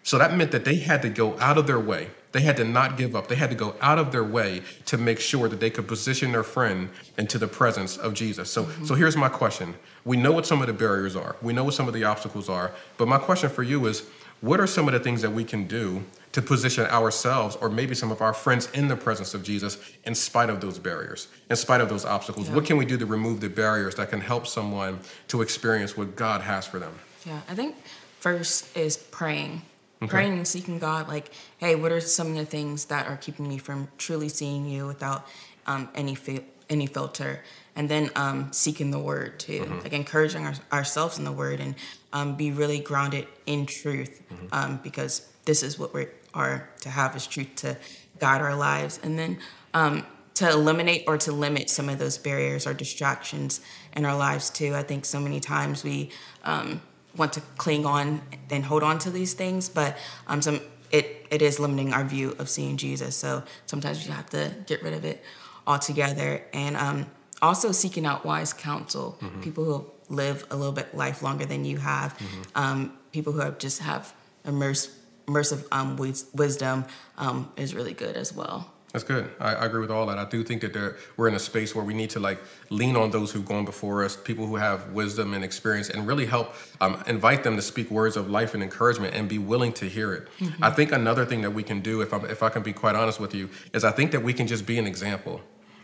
So 0.02 0.18
that 0.18 0.36
meant 0.36 0.50
that 0.52 0.64
they 0.64 0.76
had 0.76 1.02
to 1.02 1.10
go 1.10 1.38
out 1.38 1.58
of 1.58 1.66
their 1.66 1.80
way. 1.80 2.10
They 2.32 2.42
had 2.42 2.56
to 2.58 2.64
not 2.64 2.96
give 2.96 3.16
up. 3.16 3.28
They 3.28 3.34
had 3.34 3.50
to 3.50 3.56
go 3.56 3.74
out 3.80 3.98
of 3.98 4.12
their 4.12 4.24
way 4.24 4.62
to 4.86 4.96
make 4.96 5.18
sure 5.18 5.48
that 5.48 5.58
they 5.58 5.68
could 5.68 5.88
position 5.88 6.32
their 6.32 6.44
friend 6.44 6.90
into 7.18 7.38
the 7.38 7.48
presence 7.48 7.96
of 7.96 8.14
Jesus. 8.14 8.50
So, 8.50 8.64
mm-hmm. 8.64 8.84
so 8.84 8.94
here's 8.94 9.16
my 9.16 9.28
question. 9.28 9.74
We 10.04 10.16
know 10.16 10.32
what 10.32 10.46
some 10.46 10.60
of 10.60 10.68
the 10.68 10.72
barriers 10.72 11.16
are. 11.16 11.36
We 11.42 11.52
know 11.52 11.64
what 11.64 11.74
some 11.74 11.88
of 11.88 11.94
the 11.94 12.04
obstacles 12.04 12.48
are. 12.48 12.72
But 12.98 13.08
my 13.08 13.18
question 13.18 13.50
for 13.50 13.64
you 13.64 13.84
is, 13.86 14.04
what 14.40 14.60
are 14.60 14.66
some 14.66 14.88
of 14.88 14.94
the 14.94 15.00
things 15.00 15.22
that 15.22 15.32
we 15.32 15.44
can 15.44 15.66
do 15.66 16.04
to 16.32 16.40
position 16.40 16.86
ourselves 16.86 17.56
or 17.56 17.68
maybe 17.68 17.94
some 17.94 18.10
of 18.10 18.22
our 18.22 18.32
friends 18.32 18.70
in 18.72 18.88
the 18.88 18.96
presence 18.96 19.34
of 19.34 19.42
Jesus 19.42 19.78
in 20.04 20.14
spite 20.14 20.48
of 20.48 20.60
those 20.60 20.78
barriers, 20.78 21.28
in 21.50 21.56
spite 21.56 21.80
of 21.80 21.88
those 21.88 22.04
obstacles? 22.04 22.48
Yeah. 22.48 22.54
What 22.54 22.64
can 22.64 22.76
we 22.76 22.84
do 22.84 22.96
to 22.96 23.06
remove 23.06 23.40
the 23.40 23.50
barriers 23.50 23.96
that 23.96 24.10
can 24.10 24.20
help 24.20 24.46
someone 24.46 25.00
to 25.28 25.42
experience 25.42 25.96
what 25.96 26.16
God 26.16 26.40
has 26.42 26.66
for 26.66 26.78
them? 26.78 26.94
Yeah, 27.26 27.40
I 27.48 27.54
think 27.54 27.76
first 28.20 28.76
is 28.76 28.96
praying. 28.96 29.62
Okay. 30.02 30.10
Praying 30.10 30.32
and 30.32 30.48
seeking 30.48 30.78
God, 30.78 31.08
like, 31.08 31.30
hey, 31.58 31.74
what 31.74 31.92
are 31.92 32.00
some 32.00 32.28
of 32.28 32.36
the 32.36 32.46
things 32.46 32.86
that 32.86 33.06
are 33.06 33.18
keeping 33.18 33.46
me 33.46 33.58
from 33.58 33.88
truly 33.98 34.30
seeing 34.30 34.66
you 34.66 34.86
without 34.86 35.26
um, 35.66 35.90
any 35.94 36.14
fi- 36.14 36.44
any 36.70 36.86
filter? 36.86 37.42
And 37.80 37.88
then 37.88 38.10
um, 38.14 38.52
seeking 38.52 38.90
the 38.90 38.98
Word 38.98 39.40
too, 39.40 39.62
mm-hmm. 39.62 39.78
like 39.78 39.94
encouraging 39.94 40.44
our, 40.44 40.52
ourselves 40.70 41.16
in 41.18 41.24
the 41.24 41.32
Word 41.32 41.60
and 41.60 41.74
um, 42.12 42.36
be 42.36 42.52
really 42.52 42.78
grounded 42.78 43.26
in 43.46 43.64
truth, 43.64 44.20
mm-hmm. 44.20 44.46
Um, 44.52 44.80
because 44.82 45.26
this 45.46 45.62
is 45.62 45.78
what 45.78 45.94
we 45.94 46.04
are 46.34 46.68
to 46.82 46.90
have 46.90 47.16
is 47.16 47.26
truth 47.26 47.54
to 47.56 47.78
guide 48.18 48.42
our 48.42 48.54
lives, 48.54 49.00
and 49.02 49.18
then 49.18 49.38
um, 49.72 50.04
to 50.34 50.50
eliminate 50.50 51.04
or 51.06 51.16
to 51.16 51.32
limit 51.32 51.70
some 51.70 51.88
of 51.88 51.98
those 51.98 52.18
barriers 52.18 52.66
or 52.66 52.74
distractions 52.74 53.62
in 53.96 54.04
our 54.04 54.14
lives 54.14 54.50
too. 54.50 54.74
I 54.74 54.82
think 54.82 55.06
so 55.06 55.18
many 55.18 55.40
times 55.40 55.82
we 55.82 56.10
um, 56.44 56.82
want 57.16 57.32
to 57.32 57.40
cling 57.56 57.86
on 57.86 58.20
and 58.50 58.62
hold 58.62 58.82
on 58.82 58.98
to 58.98 59.10
these 59.10 59.32
things, 59.32 59.70
but 59.70 59.96
um, 60.26 60.42
some 60.42 60.60
it 60.90 61.26
it 61.30 61.40
is 61.40 61.58
limiting 61.58 61.94
our 61.94 62.04
view 62.04 62.36
of 62.38 62.50
seeing 62.50 62.76
Jesus. 62.76 63.16
So 63.16 63.42
sometimes 63.64 64.06
you 64.06 64.12
have 64.12 64.28
to 64.30 64.54
get 64.66 64.82
rid 64.82 64.92
of 64.92 65.06
it 65.06 65.24
altogether, 65.66 66.44
and 66.52 66.76
um, 66.76 67.06
also 67.42 67.72
seeking 67.72 68.06
out 68.06 68.24
wise 68.24 68.52
counsel, 68.52 69.18
mm-hmm. 69.20 69.40
people 69.40 69.64
who 69.64 69.86
live 70.08 70.46
a 70.50 70.56
little 70.56 70.72
bit 70.72 70.94
life 70.94 71.22
longer 71.22 71.46
than 71.46 71.64
you 71.64 71.78
have, 71.78 72.16
mm-hmm. 72.18 72.42
um, 72.54 72.98
people 73.12 73.32
who 73.32 73.40
have 73.40 73.58
just 73.58 73.80
have 73.80 74.12
immersive 74.44 74.90
immersive 75.26 75.64
um, 75.70 75.96
wisdom 76.34 76.84
um, 77.16 77.52
is 77.56 77.74
really 77.74 77.92
good 77.92 78.16
as 78.16 78.34
well. 78.34 78.70
That's 78.92 79.04
good. 79.04 79.30
I, 79.38 79.54
I, 79.54 79.66
agree 79.66 79.80
with 79.80 79.90
all 79.90 80.06
that. 80.06 80.18
I 80.18 80.24
do 80.24 80.42
think 80.42 80.62
that 80.62 80.72
there, 80.72 80.96
we're 81.16 81.28
in 81.28 81.34
a 81.34 81.38
space 81.38 81.76
where 81.76 81.84
we 81.84 81.94
need 81.94 82.10
to 82.10 82.20
like 82.20 82.40
lean 82.70 82.96
on 82.96 83.12
those 83.12 83.30
who've 83.30 83.46
gone 83.46 83.64
before 83.64 84.04
us, 84.04 84.16
people 84.16 84.46
who 84.46 84.56
have 84.56 84.90
wisdom 84.90 85.32
and 85.32 85.44
experience, 85.44 85.90
and 85.90 86.08
really 86.08 86.26
help 86.26 86.54
um, 86.80 87.00
invite 87.06 87.44
them 87.44 87.54
to 87.54 87.62
speak 87.62 87.88
words 87.88 88.16
of 88.16 88.28
life 88.28 88.52
and 88.54 88.64
encouragement, 88.64 89.14
and 89.14 89.28
be 89.28 89.38
willing 89.38 89.72
to 89.74 89.84
hear 89.88 90.12
it. 90.12 90.28
Mm-hmm. 90.40 90.64
I 90.64 90.70
think 90.70 90.90
another 90.90 91.24
thing 91.24 91.42
that 91.42 91.52
we 91.52 91.62
can 91.62 91.80
do, 91.80 92.00
if, 92.00 92.12
I'm, 92.12 92.24
if 92.24 92.42
I 92.42 92.48
can 92.48 92.64
be 92.64 92.72
quite 92.72 92.96
honest 92.96 93.20
with 93.20 93.32
you, 93.32 93.48
is 93.72 93.84
I 93.84 93.92
think 93.92 94.10
that 94.10 94.24
we 94.24 94.32
can 94.32 94.48
just 94.48 94.66
be 94.66 94.76
an 94.76 94.88
example. 94.88 95.40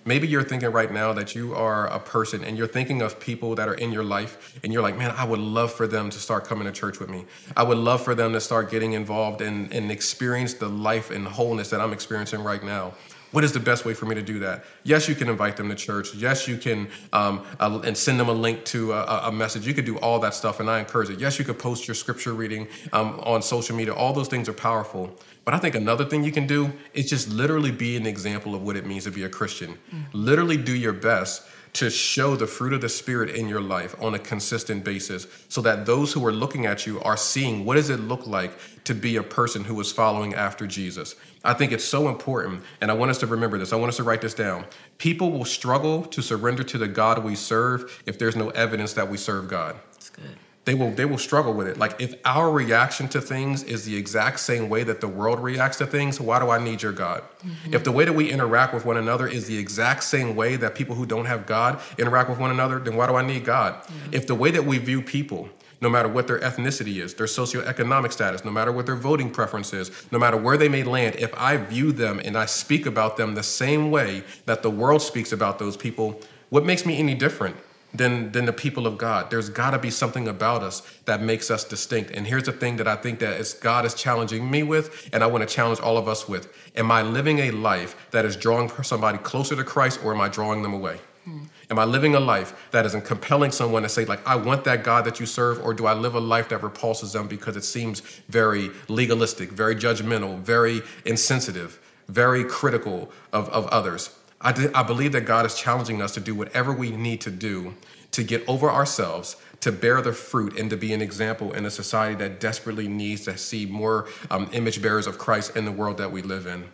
Maybe 0.07 0.29
you're 0.29 0.45
thinking 0.45 0.71
right 0.71 0.93
now 0.93 1.13
that 1.15 1.35
you 1.35 1.53
are 1.57 1.89
a 1.89 1.99
person 1.99 2.45
and 2.45 2.57
you're 2.57 2.69
thinking 2.69 3.03
of 3.03 3.19
people 3.19 3.57
that 3.57 3.69
are 3.69 3.75
in 3.75 3.91
your 3.91 4.05
life 4.05 4.59
and 4.63 4.73
you're 4.73 4.81
like, 4.81 4.97
man, 4.97 5.11
I 5.11 5.25
would 5.25 5.41
love 5.41 5.73
for 5.73 5.89
them 5.89 6.11
to 6.11 6.19
start 6.19 6.45
coming 6.45 6.65
to 6.65 6.73
church 6.73 7.01
with 7.01 7.11
me. 7.11 7.25
I 7.57 7.65
would 7.65 7.79
love 7.79 8.03
for 8.03 8.15
them 8.15 8.33
to 8.33 8.41
start 8.41 8.71
getting 8.71 8.93
involved 8.93 9.41
and, 9.41 9.73
and 9.73 9.91
experience 9.91 10.55
the 10.55 10.69
life 10.69 11.11
and 11.11 11.27
wholeness 11.27 11.71
that 11.71 11.81
I'm 11.81 11.93
experiencing 11.93 12.45
right 12.45 12.63
now. 12.63 12.95
What 13.33 13.43
is 13.43 13.53
the 13.53 13.61
best 13.61 13.85
way 13.85 13.95
for 13.95 14.07
me 14.07 14.15
to 14.15 14.23
do 14.23 14.39
that? 14.39 14.65
Yes, 14.85 15.09
you 15.09 15.17
can 15.17 15.29
invite 15.29 15.57
them 15.57 15.69
to 15.69 15.75
church. 15.75 16.15
Yes, 16.15 16.47
you 16.47 16.57
can 16.57 16.89
um, 17.13 17.45
uh, 17.59 17.81
and 17.85 17.97
send 17.97 18.21
them 18.21 18.29
a 18.29 18.33
link 18.33 18.65
to 18.67 18.93
a, 18.93 19.29
a, 19.29 19.33
message. 19.33 19.67
You 19.67 19.75
could 19.75 19.85
do 19.85 19.99
all 19.99 20.21
that 20.21 20.33
stuff, 20.33 20.61
and 20.61 20.71
I 20.71 20.79
encourage 20.79 21.11
it. 21.11 21.19
Yes, 21.19 21.39
you 21.39 21.45
could 21.45 21.59
post 21.59 21.89
your 21.89 21.97
scripture 21.97 22.33
reading 22.33 22.69
um, 22.93 23.21
on 23.25 23.43
social 23.43 23.77
media. 23.77 23.93
All 23.93 24.13
those 24.13 24.29
things 24.29 24.49
are 24.49 24.55
powerful. 24.55 25.13
But 25.47 25.55
I 25.55 25.59
think 25.59 25.77
another 25.77 26.05
thing 26.05 26.25
you 26.25 26.33
can 26.33 26.49
do 26.49 26.73
is 26.93 27.09
just 27.09 27.29
literally 27.29 27.71
be 27.71 27.97
an 27.97 28.05
example 28.05 28.57
of 28.57 28.63
what 28.63 28.77
it 28.77 28.85
means 28.85 29.05
to 29.05 29.13
be 29.13 29.23
a 29.23 29.29
Christian. 29.29 29.75
Mm-hmm. 29.75 30.03
Literally 30.13 30.57
do 30.57 30.75
your 30.75 30.93
best 30.93 31.47
to 31.75 31.89
show 31.89 32.35
the 32.35 32.49
fruit 32.49 32.73
of 32.73 32.81
the 32.81 32.89
spirit 32.89 33.31
in 33.31 33.49
your 33.49 33.61
life 33.61 33.95
on 34.03 34.15
a 34.15 34.19
consistent 34.19 34.83
basis 34.83 35.29
so 35.49 35.61
that 35.61 35.87
those 35.87 36.13
who 36.13 36.27
are 36.27 36.33
looking 36.33 36.67
at 36.67 36.85
you 36.85 37.01
are 37.03 37.17
seeing 37.17 37.65
what 37.65 37.77
does 37.77 37.91
it 37.91 38.01
look 38.01 38.27
like 38.27 38.59
to 38.83 38.93
be 38.93 39.17
a 39.17 39.23
person 39.23 39.63
who 39.63 39.79
is 39.81 39.93
following 39.93 40.35
after 40.35 40.67
Jesus. 40.67 41.15
I 41.45 41.55
think 41.55 41.71
it's 41.71 41.85
so 41.85 42.09
important 42.09 42.65
and 42.81 42.91
I 42.91 42.95
want 42.95 43.13
us 43.13 43.19
to 43.19 43.27
remember 43.29 43.57
this. 43.57 43.73
I 43.73 43.77
want 43.77 43.91
us 43.91 43.99
to 43.99 44.03
write 44.03 44.23
this 44.23 44.35
down. 44.35 44.65
People 44.99 45.31
will 45.31 45.45
struggle 45.45 46.03
to 46.07 46.23
surrender 46.23 46.65
to 46.65 46.79
the 46.79 46.89
God 46.89 47.23
we 47.23 47.37
serve 47.37 48.03
if 48.05 48.19
there's 48.19 48.35
no 48.35 48.51
evidence 48.51 48.95
that 48.95 49.09
we 49.09 49.17
serve 49.17 49.47
God. 49.47 49.77
That's 49.93 50.11
good 50.11 50.39
they 50.67 50.75
will 50.75 50.91
they 50.91 51.05
will 51.05 51.17
struggle 51.17 51.55
with 51.55 51.69
it. 51.69 51.79
Like 51.79 51.99
if 52.01 52.15
our 52.25 52.51
reaction 52.51 53.09
to 53.11 53.21
things 53.21 53.63
is 53.63 53.85
the 53.85 53.97
exact 53.97 54.41
same 54.41 54.69
way 54.69 54.83
that 54.83 55.01
the 55.01 55.09
world 55.09 55.39
reacts 55.39 55.79
to 55.79 55.87
things, 55.87 56.21
why 56.21 56.41
do 56.41 56.51
I 56.51 56.63
need 56.63 56.83
your 56.83 56.93
God? 56.93 57.23
Mm-hmm. 57.23 57.75
If 57.75 57.85
the 57.85 57.93
way 57.93 58.05
that 58.05 58.13
we 58.13 58.31
interact 58.31 58.75
with 58.75 58.85
one 58.85 58.97
another 58.97 59.29
is 59.29 59.47
the 59.47 59.57
exact 59.57 60.03
same 60.03 60.35
way 60.35 60.57
that 60.57 60.75
people 60.75 60.97
who 60.97 61.07
don't 61.07 61.25
have 61.27 61.47
God 61.47 61.81
interact 61.99 62.29
with 62.29 62.41
one 62.41 62.51
another, 62.51 62.81
then 62.81 62.97
why 62.97 63.07
do 63.07 63.15
I 63.15 63.25
need 63.25 63.45
God? 63.45 63.75
Mm-hmm. 63.75 64.15
If 64.15 64.27
the 64.27 64.35
way 64.35 64.51
that 64.51 64.65
we 64.65 64.79
view 64.79 65.01
people 65.01 65.49
no 65.81 65.91
matter 65.91 66.09
what 66.09 66.27
their 66.27 66.41
ethnicity 66.41 67.03
is, 67.03 67.15
their 67.15 67.27
socioeconomic 67.27 68.11
status, 68.11 68.45
no 68.45 68.51
matter 68.51 68.73
what 68.73 68.87
their 68.87 68.97
voting 68.97 69.31
preference 69.31 69.75
is, 69.75 69.91
no 70.11 70.19
matter 70.19 70.37
where 70.37 70.57
they 70.57 70.71
may 70.71 70.83
land, 70.83 71.15
if 71.17 71.33
I 71.37 71.59
view 71.59 71.93
them 71.93 72.19
and 72.25 72.37
I 72.37 72.47
speak 72.47 72.87
about 72.87 73.19
them 73.19 73.35
the 73.35 73.43
same 73.43 73.91
way 73.91 74.25
that 74.47 74.63
the 74.63 74.71
world 74.71 75.03
speaks 75.03 75.33
about 75.33 75.59
those 75.59 75.77
people, 75.77 76.19
what 76.49 76.65
makes 76.65 76.87
me 76.87 76.99
any 76.99 77.15
different? 77.15 77.57
Than 77.97 78.33
than 78.33 78.45
the 78.45 78.53
people 78.53 78.87
of 78.87 78.99
God. 78.99 79.31
There's 79.31 79.49
got 79.49 79.71
to 79.71 79.79
be 79.79 79.91
something 79.91 80.29
about 80.29 80.63
us 80.63 80.83
that 81.05 81.23
makes 81.23 81.51
us 81.51 81.65
distinct. 81.65 82.11
And 82.11 82.27
here's 82.27 82.45
the 82.45 82.53
thing 82.53 82.77
that 82.77 82.89
I 82.89 82.97
think 82.97 83.19
that 83.21 83.41
is 83.41 83.55
God 83.55 83.85
is 83.85 83.95
challenging 83.95 84.51
me 84.51 84.63
with, 84.63 85.09
and 85.13 85.23
I 85.23 85.27
want 85.27 85.49
to 85.49 85.55
challenge 85.55 85.81
all 85.81 85.97
of 85.97 86.09
us 86.09 86.29
with. 86.29 86.53
Am 86.77 86.91
I 86.91 87.03
living 87.03 87.41
a 87.41 87.51
life 87.51 87.97
that 88.11 88.25
is 88.25 88.37
drawing 88.37 88.69
somebody 88.83 89.19
closer 89.19 89.57
to 89.57 89.65
Christ, 89.65 90.01
or 90.05 90.15
am 90.15 90.21
I 90.21 90.29
drawing 90.29 90.63
them 90.63 90.75
away? 90.75 90.99
Hmm. 91.25 91.45
Am 91.71 91.79
I 91.79 91.85
living 91.85 92.15
a 92.15 92.21
life 92.21 92.69
that 92.71 92.87
isn't 92.87 93.05
compelling 93.05 93.51
someone 93.51 93.83
to 93.83 93.89
say, 93.89 94.05
like, 94.05 94.25
I 94.27 94.37
want 94.37 94.63
that 94.65 94.85
God 94.85 95.05
that 95.07 95.19
you 95.19 95.27
serve, 95.27 95.61
or 95.65 95.75
do 95.75 95.87
I 95.87 95.95
live 95.95 96.15
a 96.15 96.21
life 96.21 96.49
that 96.51 96.63
repulses 96.63 97.13
them 97.15 97.27
because 97.27 97.57
it 97.57 97.65
seems 97.65 98.01
very 98.29 98.71
legalistic, 98.87 99.51
very 99.51 99.75
judgmental, 99.75 100.39
very 100.39 100.83
insensitive, 101.05 101.81
very 102.09 102.45
critical 102.45 103.11
of, 103.33 103.49
of 103.49 103.67
others? 103.67 104.17
I, 104.41 104.69
I 104.75 104.83
believe 104.83 105.13
that 105.13 105.23
God 105.23 105.47
is 105.47 105.55
challenging 105.55 106.03
us 106.03 106.13
to 106.15 106.21
do 106.21 106.35
whatever 106.35 106.73
we 106.73 106.91
need 106.91 107.21
to 107.23 107.31
do 107.31 107.75
to 108.13 108.23
get 108.23 108.49
over 108.49 108.71
ourselves, 108.71 109.37
to 109.61 109.71
bear 109.71 110.01
the 110.01 110.13
fruit, 110.13 110.59
and 110.59 110.71
to 110.71 110.77
be 110.77 110.93
an 110.95 111.03
example 111.03 111.53
in 111.53 111.67
a 111.67 111.71
society 111.71 112.15
that 112.15 112.41
desperately 112.41 112.89
needs 112.89 113.25
to 113.25 113.37
see 113.37 113.67
more 113.67 114.09
um, 114.31 114.49
image 114.53 114.81
bearers 114.81 115.07
of 115.07 115.19
Christ 115.19 115.57
in 115.57 115.65
the 115.65 115.73
world 115.73 115.99
that 115.99 116.11
we 116.11 116.23
live 116.23 116.47
in. 116.47 116.65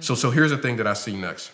So, 0.00 0.14
so 0.14 0.30
here's 0.30 0.50
the 0.50 0.58
thing 0.58 0.76
that 0.76 0.86
I 0.86 0.92
see 0.92 1.16
next. 1.16 1.50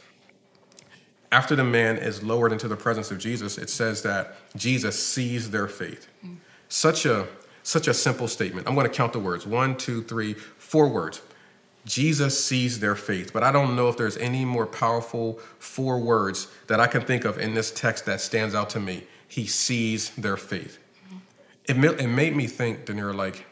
After 1.30 1.54
the 1.54 1.64
man 1.64 1.98
is 1.98 2.22
lowered 2.22 2.52
into 2.52 2.68
the 2.68 2.76
presence 2.76 3.10
of 3.10 3.18
Jesus, 3.18 3.58
it 3.58 3.68
says 3.68 4.02
that 4.02 4.36
Jesus 4.56 5.00
sees 5.00 5.50
their 5.50 5.68
faith. 5.68 6.08
Mm. 6.24 6.38
Such 6.68 7.06
a 7.06 7.26
such 7.62 7.86
a 7.86 7.92
simple 7.92 8.28
statement. 8.28 8.66
I'm 8.66 8.74
going 8.74 8.88
to 8.88 8.92
count 8.92 9.12
the 9.12 9.18
words: 9.18 9.46
one, 9.46 9.76
two, 9.76 10.02
three, 10.02 10.32
four 10.34 10.88
words. 10.88 11.20
Jesus 11.88 12.44
sees 12.44 12.80
their 12.80 12.94
faith. 12.94 13.32
But 13.32 13.42
I 13.42 13.50
don't 13.50 13.74
know 13.74 13.88
if 13.88 13.96
there's 13.96 14.18
any 14.18 14.44
more 14.44 14.66
powerful 14.66 15.40
four 15.58 15.98
words 15.98 16.48
that 16.66 16.80
I 16.80 16.86
can 16.86 17.00
think 17.00 17.24
of 17.24 17.38
in 17.38 17.54
this 17.54 17.70
text 17.70 18.04
that 18.04 18.20
stands 18.20 18.54
out 18.54 18.68
to 18.70 18.80
me. 18.80 19.04
He 19.26 19.46
sees 19.46 20.10
their 20.10 20.36
faith. 20.36 20.78
It, 21.64 21.76
it 21.76 22.06
made 22.06 22.36
me 22.36 22.46
think, 22.46 22.84
Danira, 22.84 23.14
like, 23.14 23.46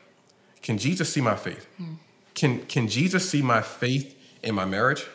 can 0.63 0.79
Jesus 0.79 1.13
see 1.13 1.21
my 1.21 1.37
faith? 1.37 1.67
Hmm. 1.79 1.95
Can, 2.35 2.67
can 2.67 2.89
Jesus 2.89 3.29
see 3.29 3.41
my 3.41 3.63
faith 3.63 4.15
in 4.43 4.55
my 4.55 4.67
marriage? 4.67 5.07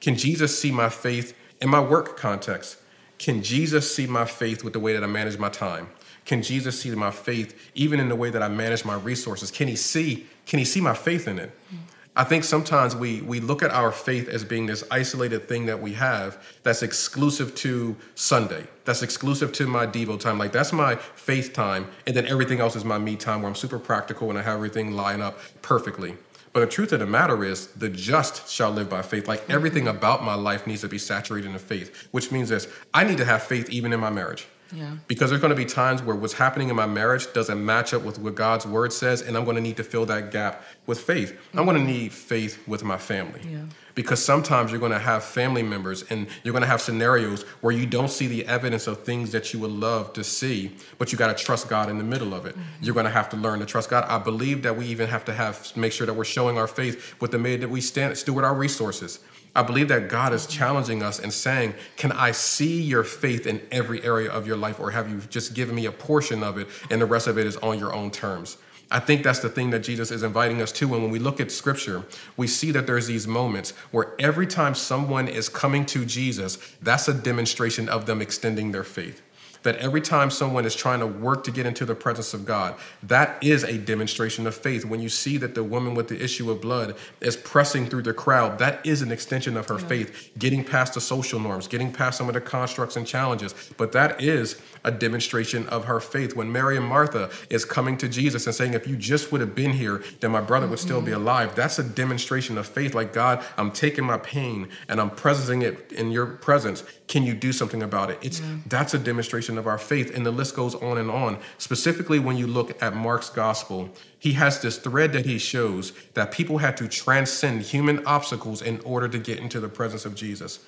Can 0.00 0.16
Jesus 0.16 0.58
see 0.58 0.70
my 0.70 0.88
faith 0.88 1.36
in 1.60 1.68
my 1.68 1.80
work 1.80 2.16
context? 2.16 2.78
Can 3.18 3.42
Jesus 3.42 3.94
see 3.94 4.06
my 4.06 4.24
faith 4.24 4.64
with 4.64 4.72
the 4.72 4.80
way 4.80 4.94
that 4.94 5.04
I 5.04 5.06
manage 5.06 5.38
my 5.38 5.50
time? 5.50 5.88
Can 6.24 6.42
Jesus 6.42 6.80
see 6.80 6.94
my 6.94 7.10
faith 7.10 7.70
even 7.74 8.00
in 8.00 8.08
the 8.08 8.16
way 8.16 8.30
that 8.30 8.42
I 8.42 8.48
manage 8.48 8.84
my 8.84 8.96
resources? 8.96 9.50
Can 9.50 9.68
he 9.68 9.76
see, 9.76 10.26
can 10.46 10.58
he 10.58 10.64
see 10.64 10.80
my 10.80 10.94
faith 10.94 11.28
in 11.28 11.38
it? 11.38 11.50
Hmm. 11.68 11.76
I 12.16 12.24
think 12.24 12.42
sometimes 12.42 12.96
we 12.96 13.20
we 13.20 13.38
look 13.38 13.62
at 13.62 13.70
our 13.70 13.92
faith 13.92 14.28
as 14.28 14.44
being 14.44 14.66
this 14.66 14.82
isolated 14.90 15.48
thing 15.48 15.66
that 15.66 15.80
we 15.80 15.92
have 15.94 16.44
that's 16.64 16.82
exclusive 16.82 17.54
to 17.56 17.96
Sunday. 18.16 18.66
That's 18.84 19.02
exclusive 19.02 19.52
to 19.52 19.66
my 19.66 19.86
Devo 19.86 20.18
time. 20.18 20.36
Like 20.38 20.50
that's 20.50 20.72
my 20.72 20.96
faith 20.96 21.52
time, 21.52 21.86
and 22.06 22.16
then 22.16 22.26
everything 22.26 22.60
else 22.60 22.74
is 22.74 22.84
my 22.84 22.98
me 22.98 23.14
time 23.14 23.42
where 23.42 23.48
I'm 23.48 23.54
super 23.54 23.78
practical 23.78 24.28
and 24.28 24.38
I 24.38 24.42
have 24.42 24.56
everything 24.56 24.92
line 24.92 25.20
up 25.20 25.38
perfectly. 25.62 26.16
But 26.52 26.60
the 26.60 26.66
truth 26.66 26.92
of 26.92 26.98
the 26.98 27.06
matter 27.06 27.44
is, 27.44 27.68
the 27.68 27.88
just 27.88 28.50
shall 28.50 28.72
live 28.72 28.90
by 28.90 29.02
faith. 29.02 29.28
Like 29.28 29.48
everything 29.48 29.86
about 29.86 30.24
my 30.24 30.34
life 30.34 30.66
needs 30.66 30.80
to 30.80 30.88
be 30.88 30.98
saturated 30.98 31.50
in 31.50 31.58
faith, 31.58 32.08
which 32.10 32.32
means 32.32 32.48
this 32.48 32.66
I 32.92 33.04
need 33.04 33.18
to 33.18 33.24
have 33.24 33.44
faith 33.44 33.70
even 33.70 33.92
in 33.92 34.00
my 34.00 34.10
marriage. 34.10 34.48
Yeah. 34.72 34.96
Because 35.06 35.30
there's 35.30 35.40
going 35.40 35.50
to 35.50 35.56
be 35.56 35.64
times 35.64 36.02
where 36.02 36.16
what's 36.16 36.34
happening 36.34 36.68
in 36.68 36.76
my 36.76 36.86
marriage 36.86 37.32
doesn't 37.32 37.64
match 37.64 37.92
up 37.94 38.02
with 38.02 38.18
what 38.18 38.34
God's 38.34 38.66
word 38.66 38.92
says, 38.92 39.22
and 39.22 39.36
I'm 39.36 39.44
going 39.44 39.56
to 39.56 39.62
need 39.62 39.76
to 39.78 39.84
fill 39.84 40.06
that 40.06 40.30
gap 40.30 40.62
with 40.86 41.00
faith. 41.00 41.38
I'm 41.54 41.64
going 41.64 41.76
to 41.76 41.84
need 41.84 42.12
faith 42.12 42.66
with 42.66 42.84
my 42.84 42.96
family. 42.96 43.40
Yeah. 43.48 43.64
Because 43.94 44.24
sometimes 44.24 44.70
you're 44.70 44.80
going 44.80 44.92
to 44.92 44.98
have 44.98 45.24
family 45.24 45.62
members 45.62 46.04
and 46.04 46.28
you're 46.42 46.52
going 46.52 46.62
to 46.62 46.68
have 46.68 46.80
scenarios 46.80 47.42
where 47.60 47.72
you 47.72 47.86
don't 47.86 48.10
see 48.10 48.28
the 48.28 48.46
evidence 48.46 48.86
of 48.86 49.02
things 49.02 49.32
that 49.32 49.52
you 49.52 49.58
would 49.60 49.72
love 49.72 50.12
to 50.14 50.24
see, 50.24 50.72
but 50.96 51.12
you 51.12 51.18
got 51.18 51.36
to 51.36 51.44
trust 51.44 51.68
God 51.68 51.90
in 51.90 51.98
the 51.98 52.04
middle 52.04 52.32
of 52.32 52.46
it. 52.46 52.54
Mm-hmm. 52.54 52.84
You're 52.84 52.94
going 52.94 53.04
to 53.04 53.12
have 53.12 53.28
to 53.30 53.36
learn 53.36 53.58
to 53.58 53.66
trust 53.66 53.90
God. 53.90 54.04
I 54.04 54.18
believe 54.18 54.62
that 54.62 54.76
we 54.76 54.86
even 54.86 55.08
have 55.08 55.24
to 55.26 55.34
have 55.34 55.76
make 55.76 55.92
sure 55.92 56.06
that 56.06 56.14
we're 56.14 56.24
showing 56.24 56.56
our 56.56 56.68
faith 56.68 57.20
with 57.20 57.32
the 57.32 57.38
way 57.38 57.56
that 57.56 57.68
we 57.68 57.80
stand 57.80 58.16
steward 58.16 58.44
our 58.44 58.54
resources. 58.54 59.18
I 59.54 59.62
believe 59.62 59.88
that 59.88 60.08
God 60.08 60.32
is 60.32 60.46
challenging 60.46 61.02
us 61.02 61.18
and 61.18 61.32
saying, 61.32 61.74
Can 61.96 62.12
I 62.12 62.30
see 62.30 62.80
your 62.80 63.02
faith 63.02 63.46
in 63.46 63.60
every 63.72 64.02
area 64.04 64.30
of 64.30 64.46
your 64.46 64.56
life, 64.56 64.78
or 64.78 64.90
have 64.92 65.10
you 65.10 65.20
just 65.28 65.54
given 65.54 65.74
me 65.74 65.86
a 65.86 65.92
portion 65.92 66.42
of 66.42 66.58
it 66.58 66.68
and 66.90 67.00
the 67.00 67.06
rest 67.06 67.26
of 67.26 67.38
it 67.38 67.46
is 67.46 67.56
on 67.58 67.78
your 67.78 67.92
own 67.92 68.10
terms? 68.10 68.58
I 68.92 68.98
think 68.98 69.22
that's 69.22 69.38
the 69.38 69.48
thing 69.48 69.70
that 69.70 69.80
Jesus 69.80 70.10
is 70.10 70.24
inviting 70.24 70.60
us 70.60 70.72
to. 70.72 70.92
And 70.94 71.02
when 71.02 71.12
we 71.12 71.20
look 71.20 71.40
at 71.40 71.52
scripture, 71.52 72.04
we 72.36 72.48
see 72.48 72.72
that 72.72 72.88
there's 72.88 73.06
these 73.06 73.26
moments 73.26 73.70
where 73.92 74.14
every 74.18 74.48
time 74.48 74.74
someone 74.74 75.28
is 75.28 75.48
coming 75.48 75.86
to 75.86 76.04
Jesus, 76.04 76.58
that's 76.82 77.06
a 77.06 77.14
demonstration 77.14 77.88
of 77.88 78.06
them 78.06 78.20
extending 78.20 78.72
their 78.72 78.82
faith 78.82 79.22
that 79.62 79.76
every 79.76 80.00
time 80.00 80.30
someone 80.30 80.64
is 80.64 80.74
trying 80.74 81.00
to 81.00 81.06
work 81.06 81.44
to 81.44 81.50
get 81.50 81.66
into 81.66 81.84
the 81.84 81.94
presence 81.94 82.34
of 82.34 82.44
God, 82.44 82.74
that 83.02 83.42
is 83.42 83.64
a 83.64 83.78
demonstration 83.78 84.46
of 84.46 84.54
faith. 84.54 84.84
When 84.84 85.00
you 85.00 85.08
see 85.08 85.36
that 85.38 85.54
the 85.54 85.64
woman 85.64 85.94
with 85.94 86.08
the 86.08 86.22
issue 86.22 86.50
of 86.50 86.60
blood 86.60 86.96
is 87.20 87.36
pressing 87.36 87.86
through 87.86 88.02
the 88.02 88.14
crowd, 88.14 88.58
that 88.58 88.84
is 88.86 89.02
an 89.02 89.12
extension 89.12 89.56
of 89.56 89.68
her 89.68 89.78
yeah. 89.78 89.86
faith, 89.86 90.30
getting 90.38 90.64
past 90.64 90.94
the 90.94 91.00
social 91.00 91.40
norms, 91.40 91.68
getting 91.68 91.92
past 91.92 92.18
some 92.18 92.28
of 92.28 92.34
the 92.34 92.40
constructs 92.40 92.96
and 92.96 93.06
challenges. 93.06 93.54
But 93.76 93.92
that 93.92 94.20
is 94.20 94.60
a 94.84 94.90
demonstration 94.90 95.66
of 95.68 95.84
her 95.84 96.00
faith. 96.00 96.34
When 96.34 96.50
Mary 96.50 96.76
and 96.76 96.86
Martha 96.86 97.30
is 97.50 97.64
coming 97.64 97.96
to 97.98 98.08
Jesus 98.08 98.46
and 98.46 98.54
saying, 98.54 98.74
If 98.74 98.86
you 98.86 98.96
just 98.96 99.32
would 99.32 99.40
have 99.40 99.54
been 99.54 99.72
here, 99.72 100.02
then 100.20 100.30
my 100.30 100.40
brother 100.40 100.66
would 100.66 100.78
still 100.78 101.00
be 101.00 101.12
mm-hmm. 101.12 101.20
alive, 101.20 101.54
that's 101.54 101.78
a 101.78 101.84
demonstration 101.84 102.56
of 102.58 102.66
faith. 102.66 102.94
Like, 102.94 103.12
God, 103.12 103.44
I'm 103.56 103.70
taking 103.70 104.04
my 104.04 104.18
pain 104.18 104.68
and 104.88 105.00
I'm 105.00 105.10
presenting 105.10 105.62
it 105.62 105.92
in 105.92 106.10
your 106.10 106.26
presence. 106.26 106.84
Can 107.10 107.24
you 107.24 107.34
do 107.34 107.52
something 107.52 107.82
about 107.82 108.12
it? 108.12 108.18
It's 108.22 108.38
yeah. 108.38 108.58
that's 108.66 108.94
a 108.94 108.98
demonstration 108.98 109.58
of 109.58 109.66
our 109.66 109.78
faith, 109.78 110.14
and 110.14 110.24
the 110.24 110.30
list 110.30 110.54
goes 110.54 110.76
on 110.76 110.96
and 110.96 111.10
on. 111.10 111.38
Specifically, 111.58 112.20
when 112.20 112.36
you 112.36 112.46
look 112.46 112.80
at 112.80 112.94
Mark's 112.94 113.28
gospel, 113.28 113.90
he 114.16 114.34
has 114.34 114.62
this 114.62 114.78
thread 114.78 115.12
that 115.14 115.26
he 115.26 115.36
shows 115.36 115.92
that 116.14 116.30
people 116.30 116.58
had 116.58 116.76
to 116.76 116.86
transcend 116.86 117.62
human 117.62 118.06
obstacles 118.06 118.62
in 118.62 118.78
order 118.82 119.08
to 119.08 119.18
get 119.18 119.40
into 119.40 119.58
the 119.58 119.68
presence 119.68 120.04
of 120.04 120.14
Jesus. 120.14 120.60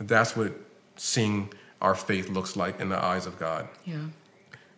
That's 0.00 0.34
what 0.34 0.54
seeing 0.96 1.52
our 1.82 1.94
faith 1.94 2.30
looks 2.30 2.56
like 2.56 2.80
in 2.80 2.88
the 2.88 3.04
eyes 3.04 3.26
of 3.26 3.38
God. 3.38 3.68
Yeah. 3.84 3.98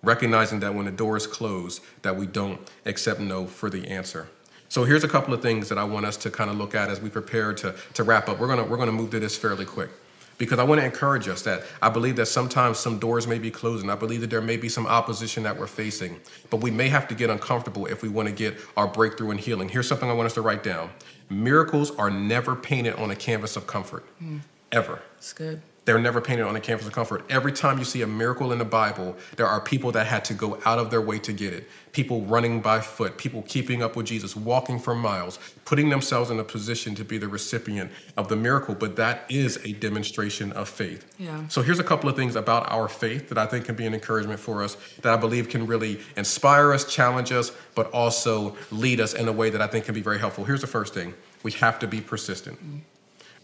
Recognizing 0.03 0.59
that 0.61 0.75
when 0.75 0.87
the 0.87 0.91
door 0.91 1.17
is 1.17 1.29
closed, 1.29 1.81
that 2.03 2.17
we 2.17 2.27
don't 2.27 2.59
accept 2.87 3.21
no 3.21 3.47
for 3.47 3.71
the 3.71 3.87
answer. 3.87 4.27
So 4.69 4.83
here's 4.83 5.05
a 5.05 5.09
couple 5.09 5.33
of 5.33 5.41
things 5.41 5.69
that 5.69 5.79
I 5.79 5.85
want 5.85 6.07
us 6.07 6.17
to 6.17 6.31
kind 6.33 6.51
of 6.51 6.57
look 6.57 6.75
at 6.75 6.91
as 6.91 7.01
we 7.01 7.09
prepare 7.09 7.55
to, 7.55 7.73
to 7.93 8.03
wrap 8.03 8.29
up. 8.29 8.41
We're 8.41 8.49
gonna 8.49 8.65
we're 8.65 8.79
gonna 8.79 8.91
move 8.91 9.11
to 9.11 9.21
this 9.21 9.37
fairly 9.37 9.65
quick 9.65 9.91
because 10.39 10.59
I 10.59 10.65
want 10.65 10.81
to 10.81 10.85
encourage 10.85 11.29
us 11.29 11.43
that 11.43 11.63
I 11.81 11.89
believe 11.89 12.17
that 12.17 12.27
sometimes 12.27 12.79
some 12.79 12.99
doors 12.99 13.27
may 13.27 13.39
be 13.39 13.51
closing. 13.51 13.91
I 13.91 13.95
believe 13.95 14.21
that 14.21 14.31
there 14.31 14.41
may 14.41 14.57
be 14.57 14.69
some 14.69 14.87
opposition 14.87 15.43
that 15.45 15.59
we're 15.59 15.67
facing, 15.67 16.21
but 16.51 16.59
we 16.59 16.71
may 16.71 16.89
have 16.89 17.09
to 17.09 17.15
get 17.15 17.31
uncomfortable 17.31 17.87
if 17.87 18.03
we 18.03 18.09
want 18.09 18.29
to 18.29 18.35
get 18.35 18.57
our 18.77 18.87
breakthrough 18.87 19.31
and 19.31 19.41
healing. 19.41 19.69
Here's 19.69 19.89
something 19.89 20.09
I 20.09 20.13
want 20.13 20.27
us 20.27 20.35
to 20.35 20.43
write 20.43 20.63
down 20.63 20.91
miracles 21.31 21.91
are 21.97 22.11
never 22.11 22.55
painted 22.55 22.95
on 22.95 23.11
a 23.11 23.17
canvas 23.17 23.57
of 23.57 23.67
comfort, 23.67 24.05
mm. 24.23 24.41
ever. 24.73 25.01
It's 25.17 25.33
good. 25.33 25.61
They're 25.85 25.99
never 25.99 26.21
painted 26.21 26.47
on 26.47 26.57
a 26.57 26.61
canvas 26.61 26.87
of 26.87 26.95
comfort. 26.95 27.25
Every 27.29 27.53
time 27.53 27.79
you 27.79 27.85
see 27.85 28.03
a 28.03 28.07
miracle 28.07 28.53
in 28.53 28.59
the 28.59 28.65
Bible, 28.65 29.17
there 29.37 29.47
are 29.47 29.61
people 29.61 29.93
that 29.93 30.07
had 30.07 30.25
to 30.27 30.35
go 30.35 30.59
out 30.65 30.79
of 30.79 30.91
their 30.91 31.03
way 31.03 31.19
to 31.19 31.33
get 31.33 31.53
it. 31.53 31.69
People 31.93 32.23
running 32.23 32.61
by 32.61 32.81
foot, 32.81 33.19
people 33.19 33.43
keeping 33.43 33.83
up 33.83 33.95
with 33.95 34.07
Jesus, 34.07 34.35
walking 34.35 34.79
for 34.79 34.95
miles, 34.95 35.39
putting 35.67 35.91
themselves 35.91 36.31
in 36.31 36.41
a 36.41 36.45
position 36.45 36.95
to 36.95 37.05
be 37.05 37.19
the 37.19 37.29
recipient 37.29 37.91
of 38.17 38.29
the 38.29 38.37
miracle. 38.37 38.75
But 38.75 38.97
that 38.97 39.27
is 39.29 39.59
a 39.65 39.73
demonstration 39.73 40.53
of 40.53 40.69
faith. 40.69 41.05
Yeah. 41.19 41.47
So 41.49 41.61
here's 41.61 41.79
a 41.79 41.85
couple 41.85 42.09
of 42.09 42.17
things 42.17 42.35
about 42.35 42.71
our 42.73 42.89
faith 42.89 43.29
that 43.29 43.39
I 43.39 43.47
think 43.47 43.67
can 43.67 43.75
be 43.75 43.87
an 43.87 43.93
encouragement 43.93 44.41
for 44.41 44.63
us, 44.63 44.77
that 45.03 45.13
I 45.13 45.17
believe 45.17 45.51
can 45.51 45.67
really 45.67 46.01
inspire 46.17 46.73
us, 46.73 46.85
challenge 46.85 47.31
us, 47.31 47.53
but 47.75 47.91
also 47.91 48.57
lead 48.71 49.01
us 49.01 49.13
in 49.13 49.29
a 49.29 49.33
way 49.33 49.51
that 49.51 49.61
I 49.61 49.67
think 49.67 49.85
can 49.85 49.95
be 49.95 50.03
very 50.03 50.19
helpful. 50.19 50.45
Here's 50.45 50.63
the 50.63 50.67
first 50.67 50.95
thing 50.95 51.15
we 51.43 51.53
have 51.53 51.79
to 51.81 51.87
be 51.87 52.01
persistent. 52.01 52.57
Mm-hmm. 52.57 52.79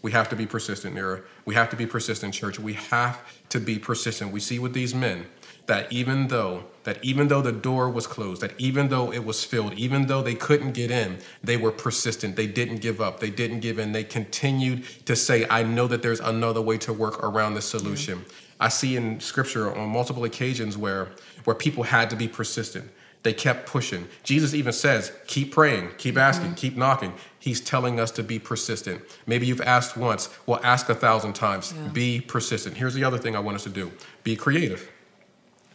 We 0.01 0.11
have 0.11 0.29
to 0.29 0.35
be 0.35 0.47
persistent, 0.47 0.95
Nira. 0.95 1.23
We 1.45 1.55
have 1.55 1.69
to 1.69 1.75
be 1.75 1.85
persistent, 1.85 2.33
church. 2.33 2.59
We 2.59 2.73
have 2.73 3.19
to 3.49 3.59
be 3.59 3.77
persistent. 3.77 4.31
We 4.31 4.39
see 4.39 4.57
with 4.57 4.73
these 4.73 4.95
men 4.95 5.27
that 5.67 5.91
even 5.91 6.27
though 6.27 6.65
that 6.83 7.03
even 7.03 7.27
though 7.27 7.41
the 7.41 7.51
door 7.51 7.89
was 7.89 8.07
closed, 8.07 8.41
that 8.41 8.53
even 8.57 8.89
though 8.89 9.13
it 9.13 9.23
was 9.23 9.43
filled, 9.43 9.73
even 9.73 10.07
though 10.07 10.23
they 10.23 10.33
couldn't 10.33 10.71
get 10.71 10.89
in, 10.89 11.19
they 11.43 11.55
were 11.55 11.71
persistent. 11.71 12.35
They 12.35 12.47
didn't 12.47 12.77
give 12.77 12.99
up. 12.99 13.19
They 13.19 13.29
didn't 13.29 13.59
give 13.59 13.77
in. 13.77 13.91
They 13.91 14.03
continued 14.03 14.85
to 15.05 15.15
say, 15.15 15.45
"I 15.49 15.61
know 15.61 15.87
that 15.87 16.01
there's 16.01 16.19
another 16.19 16.61
way 16.61 16.79
to 16.79 16.93
work 16.93 17.23
around 17.23 17.53
this 17.53 17.65
solution." 17.65 18.19
Mm-hmm. 18.19 18.29
I 18.59 18.69
see 18.69 18.95
in 18.95 19.19
scripture 19.19 19.75
on 19.75 19.89
multiple 19.89 20.23
occasions 20.23 20.77
where 20.77 21.09
where 21.43 21.55
people 21.55 21.83
had 21.83 22.09
to 22.09 22.15
be 22.15 22.27
persistent. 22.27 22.89
They 23.23 23.33
kept 23.33 23.67
pushing. 23.67 24.07
Jesus 24.23 24.53
even 24.53 24.73
says, 24.73 25.11
keep 25.27 25.51
praying, 25.53 25.91
keep 25.97 26.17
asking, 26.17 26.47
mm-hmm. 26.47 26.55
keep 26.55 26.75
knocking. 26.75 27.13
He's 27.37 27.61
telling 27.61 27.99
us 27.99 28.09
to 28.11 28.23
be 28.23 28.39
persistent. 28.39 29.01
Maybe 29.27 29.45
you've 29.45 29.61
asked 29.61 29.95
once, 29.95 30.29
well, 30.47 30.59
ask 30.63 30.89
a 30.89 30.95
thousand 30.95 31.33
times. 31.33 31.73
Yeah. 31.73 31.87
Be 31.89 32.21
persistent. 32.21 32.77
Here's 32.77 32.95
the 32.95 33.03
other 33.03 33.19
thing 33.19 33.35
I 33.35 33.39
want 33.39 33.55
us 33.55 33.63
to 33.63 33.69
do 33.69 33.91
be 34.23 34.35
creative. 34.35 34.89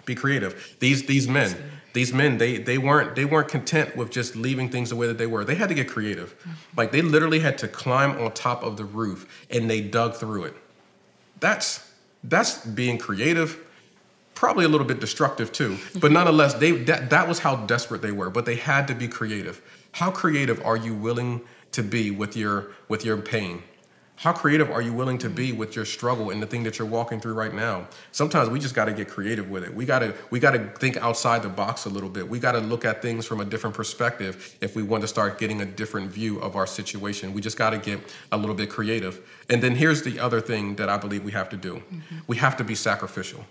Be 0.05 0.15
creative. 0.15 0.77
These, 0.79 1.07
these 1.07 1.27
men, 1.27 1.57
these 1.93 2.13
men, 2.13 2.39
they, 2.39 2.59
they, 2.59 2.79
weren't, 2.79 3.17
they 3.17 3.25
weren't 3.25 3.49
content 3.49 3.97
with 3.97 4.11
just 4.11 4.37
leaving 4.37 4.69
things 4.69 4.91
the 4.91 4.97
way 4.97 5.09
that 5.09 5.19
they 5.19 5.27
were. 5.27 5.45
They 5.45 5.57
had 5.57 5.69
to 5.69 5.75
get 5.75 5.89
creative. 5.89 6.39
Mm-hmm. 6.39 6.51
Like 6.77 6.93
they 6.93 7.03
literally 7.03 7.41
had 7.41 7.59
to 7.59 7.69
climb 7.69 8.13
on 8.21 8.33
top 8.33 8.63
of 8.63 8.77
the 8.77 8.85
roof 8.85 9.47
and 9.51 9.69
they 9.69 9.81
dug 9.81 10.15
through 10.15 10.45
it. 10.45 10.55
That's, 11.41 11.91
that's 12.23 12.65
being 12.65 12.99
creative 12.99 13.66
probably 14.37 14.65
a 14.65 14.69
little 14.69 14.87
bit 14.87 15.01
destructive 15.01 15.51
too. 15.51 15.77
But 16.01 16.13
nonetheless, 16.13 16.55
they 16.55 16.71
that, 16.85 17.11
that 17.11 17.27
was 17.27 17.41
how 17.41 17.57
desperate 17.57 18.03
they 18.03 18.13
were. 18.13 18.31
But 18.31 18.45
they 18.45 18.55
had 18.55 18.87
to 18.89 18.95
be 18.95 19.09
creative. 19.09 19.61
How 19.93 20.13
creative 20.13 20.65
are 20.65 20.77
you 20.77 20.95
willing 20.95 21.41
to 21.73 21.83
be 21.83 22.13
with 22.13 22.37
your 22.37 22.69
with 22.89 23.05
your 23.05 23.17
pain? 23.17 23.65
How 24.19 24.33
creative 24.33 24.71
are 24.71 24.81
you 24.81 24.95
willing 24.95 25.19
to 25.19 25.29
be 25.29 25.53
with 25.53 25.77
your 25.77 25.85
struggle 25.85 26.31
and 26.31 26.43
the 26.43 26.47
thing 26.47 26.63
that 26.63 26.79
you're 26.79 26.89
walking 26.89 27.21
through 27.21 27.35
right 27.35 27.53
now? 27.53 27.87
Sometimes 28.13 28.49
we 28.49 28.59
just 28.59 28.75
got 28.75 28.87
to 28.87 28.93
get 28.95 29.09
creative 29.09 29.51
with 29.51 29.63
it. 29.63 29.75
We 29.75 29.85
got 29.85 29.99
to 29.99 30.15
we 30.31 30.41
got 30.41 30.53
to 30.53 30.71
think 30.79 30.97
outside 30.97 31.43
the 31.43 31.51
box 31.51 31.85
a 31.85 31.91
little 31.91 32.09
bit. 32.09 32.27
We 32.27 32.39
got 32.39 32.53
to 32.53 32.61
look 32.61 32.87
at 32.87 33.03
things 33.03 33.27
from 33.27 33.41
a 33.41 33.45
different 33.45 33.77
perspective 33.77 34.57
if 34.63 34.75
we 34.75 34.83
want 34.83 35.03
to 35.03 35.09
start 35.09 35.39
getting 35.39 35.61
a 35.61 35.67
different 35.67 36.11
view 36.11 36.39
of 36.41 36.57
our 36.57 36.67
situation. 36.67 37.35
We 37.35 37.43
just 37.43 37.59
got 37.59 37.71
to 37.71 37.79
get 37.79 38.01
a 38.33 38.39
little 38.39 38.55
bit 38.55 38.71
creative. 38.71 39.21
And 39.51 39.63
then 39.63 39.77
here's 39.77 40.03
the 40.03 40.19
other 40.19 40.41
thing 40.41 40.77
that 40.77 40.89
I 40.89 40.97
believe 40.97 41.23
we 41.23 41.33
have 41.33 41.51
to 41.51 41.57
do. 41.57 41.75
Mm-hmm. 41.75 42.19
We 42.27 42.37
have 42.37 42.57
to 42.57 42.65
be 42.65 42.75
sacrificial. 42.75 43.45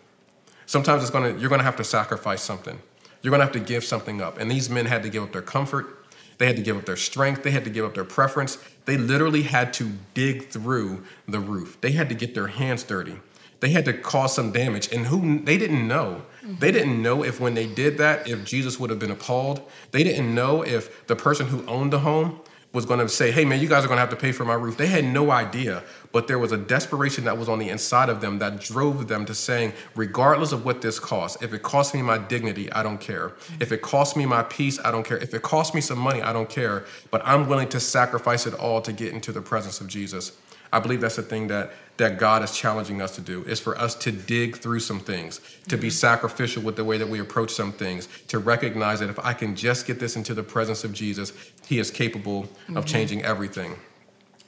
Sometimes 0.66 1.02
it's 1.02 1.12
gonna, 1.12 1.38
you're 1.38 1.50
going 1.50 1.60
to 1.60 1.66
have 1.66 1.76
to 1.78 1.84
sacrifice 1.84 2.42
something. 2.42 2.80
You're 3.22 3.32
going 3.32 3.40
to 3.40 3.46
have 3.46 3.54
to 3.54 3.60
give 3.60 3.84
something 3.84 4.22
up. 4.22 4.40
And 4.40 4.50
these 4.50 4.70
men 4.70 4.86
had 4.86 5.04
to 5.04 5.10
give 5.10 5.24
up 5.24 5.32
their 5.32 5.42
comfort. 5.42 6.06
They 6.38 6.48
had 6.48 6.56
to 6.58 6.62
give 6.62 6.78
up 6.78 6.86
their 6.86 6.98
strength. 6.98 7.44
They 7.44 7.52
had 7.52 7.64
to 7.64 7.70
give 7.70 7.86
up 7.86 7.96
their 7.96 8.04
preference. 8.04 8.58
They 8.86 8.98
literally 8.98 9.44
had 9.44 9.74
to 9.76 9.92
dig 10.14 10.48
through 10.50 11.04
the 11.28 11.40
roof. 11.40 11.80
They 11.82 11.92
had 11.92 12.10
to 12.10 12.16
get 12.16 12.36
their 12.36 12.48
hands 12.48 12.84
dirty. 12.84 13.18
They 13.62 13.70
had 13.70 13.86
to 13.86 13.94
cause 13.94 14.36
some 14.36 14.52
damage. 14.52 14.92
And 14.92 15.08
who 15.08 15.40
they 15.40 15.58
didn't 15.58 15.88
know. 15.88 16.24
Mm-hmm. 16.44 16.60
They 16.60 16.72
didn't 16.72 17.02
know 17.02 17.24
if 17.24 17.40
when 17.40 17.54
they 17.54 17.68
did 17.68 17.98
that, 17.98 18.28
if 18.28 18.44
Jesus 18.44 18.80
would 18.80 18.90
have 18.90 19.00
been 19.00 19.12
appalled. 19.12 19.62
They 19.92 20.04
didn't 20.04 20.34
know 20.36 20.62
if 20.62 21.08
the 21.08 21.16
person 21.16 21.48
who 21.48 21.66
owned 21.66 21.94
the 21.94 22.00
home 22.00 22.42
was 22.76 22.86
going 22.86 23.00
to 23.00 23.08
say, 23.08 23.32
hey, 23.32 23.46
man, 23.46 23.62
you 23.62 23.70
guys 23.70 23.86
are 23.86 23.88
going 23.88 23.96
to 23.96 24.02
have 24.02 24.10
to 24.10 24.18
pay 24.18 24.34
for 24.34 24.44
my 24.44 24.54
roof. 24.54 24.76
They 24.76 24.88
had 24.88 25.06
no 25.06 25.32
idea, 25.32 25.82
but 26.12 26.28
there 26.28 26.38
was 26.38 26.52
a 26.52 26.58
desperation 26.58 27.24
that 27.24 27.38
was 27.38 27.48
on 27.48 27.58
the 27.58 27.70
inside 27.70 28.10
of 28.10 28.20
them 28.20 28.38
that 28.40 28.60
drove 28.60 29.08
them 29.08 29.26
to 29.26 29.34
saying, 29.34 29.72
regardless 29.96 30.52
of 30.52 30.66
what 30.66 30.82
this 30.82 31.00
costs, 31.00 31.42
if 31.42 31.54
it 31.54 31.64
costs 31.64 31.94
me 31.94 32.02
my 32.02 32.18
dignity, 32.18 32.70
I 32.74 32.84
don't 32.84 33.00
care. 33.00 33.32
If 33.62 33.72
it 33.72 33.82
costs 33.82 34.18
me 34.18 34.26
my 34.26 34.44
peace, 34.44 34.78
I 34.84 34.92
don't 34.92 35.06
care. 35.06 35.18
If 35.18 35.34
it 35.34 35.42
costs 35.42 35.74
me 35.74 35.80
some 35.80 35.98
money, 35.98 36.22
I 36.22 36.34
don't 36.34 36.50
care. 36.50 36.84
But 37.12 37.22
I'm 37.24 37.48
willing 37.48 37.70
to 37.70 37.80
sacrifice 37.80 38.46
it 38.46 38.54
all 38.54 38.82
to 38.82 38.92
get 38.92 39.14
into 39.14 39.32
the 39.32 39.42
presence 39.42 39.80
of 39.80 39.88
Jesus. 39.88 40.34
I 40.72 40.80
believe 40.80 41.02
that's 41.02 41.16
the 41.16 41.24
thing 41.24 41.48
that 41.48 41.72
that 41.98 42.20
God 42.20 42.44
is 42.44 42.52
challenging 42.52 43.02
us 43.02 43.16
to 43.16 43.22
do 43.22 43.44
is 43.44 43.60
for 43.60 43.78
us 43.78 43.96
to 43.96 44.12
dig 44.12 44.58
through 44.58 44.82
some 44.82 45.00
things, 45.00 45.40
to 45.70 45.78
be 45.78 45.90
sacrificial 45.90 46.62
with 46.62 46.76
the 46.76 46.84
way 46.84 46.98
that 46.98 47.08
we 47.08 47.20
approach 47.20 47.52
some 47.52 47.72
things, 47.72 48.08
to 48.28 48.40
recognize 48.40 49.00
that 49.00 49.10
if 49.10 49.18
I 49.20 49.34
can 49.34 49.56
just 49.56 49.88
get 49.88 50.00
this 50.00 50.16
into 50.16 50.34
the 50.34 50.44
presence 50.44 50.84
of 50.84 50.92
Jesus, 50.92 51.32
He 51.66 51.80
is 51.80 51.92
capable 51.92 52.44
mm-hmm. 52.44 52.78
of 52.78 52.86
changing 52.86 53.24
everything. 53.24 53.78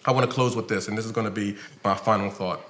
I 0.05 0.11
want 0.11 0.25
to 0.29 0.31
close 0.31 0.55
with 0.55 0.67
this, 0.67 0.87
and 0.87 0.97
this 0.97 1.05
is 1.05 1.11
going 1.11 1.25
to 1.25 1.31
be 1.31 1.57
my 1.83 1.95
final 1.95 2.29
thought. 2.29 2.61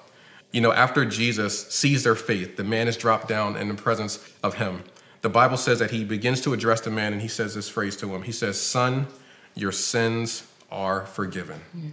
You 0.51 0.62
know, 0.62 0.71
after 0.71 1.05
Jesus 1.05 1.67
sees 1.67 2.03
their 2.03 2.15
faith, 2.15 2.55
the 2.55 2.63
man 2.63 2.88
is 2.88 2.97
dropped 2.97 3.27
down 3.27 3.57
in 3.57 3.67
the 3.67 3.75
presence 3.75 4.31
of 4.43 4.55
Him. 4.55 4.83
The 5.21 5.29
Bible 5.29 5.57
says 5.57 5.79
that 5.79 5.91
He 5.91 6.03
begins 6.03 6.41
to 6.41 6.53
address 6.53 6.81
the 6.81 6.91
man, 6.91 7.13
and 7.13 7.21
He 7.21 7.27
says 7.27 7.55
this 7.55 7.67
phrase 7.67 7.97
to 7.97 8.13
him 8.13 8.21
He 8.21 8.31
says, 8.31 8.62
Son, 8.62 9.07
your 9.55 9.71
sins 9.71 10.43
are 10.71 11.05
forgiven. 11.07 11.60
Mm-hmm. 11.75 11.89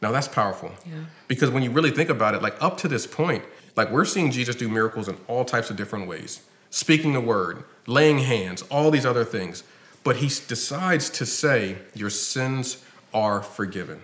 Now 0.00 0.12
that's 0.12 0.28
powerful. 0.28 0.72
Yeah. 0.86 1.04
Because 1.26 1.50
when 1.50 1.62
you 1.62 1.70
really 1.70 1.90
think 1.90 2.10
about 2.10 2.34
it, 2.34 2.42
like 2.42 2.60
up 2.62 2.78
to 2.78 2.88
this 2.88 3.06
point, 3.06 3.44
Like 3.78 3.92
we're 3.92 4.04
seeing 4.04 4.32
Jesus 4.32 4.56
do 4.56 4.68
miracles 4.68 5.06
in 5.08 5.16
all 5.28 5.44
types 5.44 5.70
of 5.70 5.76
different 5.76 6.08
ways, 6.08 6.40
speaking 6.68 7.12
the 7.12 7.20
word, 7.20 7.62
laying 7.86 8.18
hands, 8.18 8.62
all 8.62 8.90
these 8.90 9.06
other 9.06 9.24
things. 9.24 9.62
But 10.02 10.16
he 10.16 10.26
decides 10.26 11.08
to 11.10 11.24
say, 11.24 11.78
Your 11.94 12.10
sins 12.10 12.84
are 13.14 13.40
forgiven. 13.40 14.02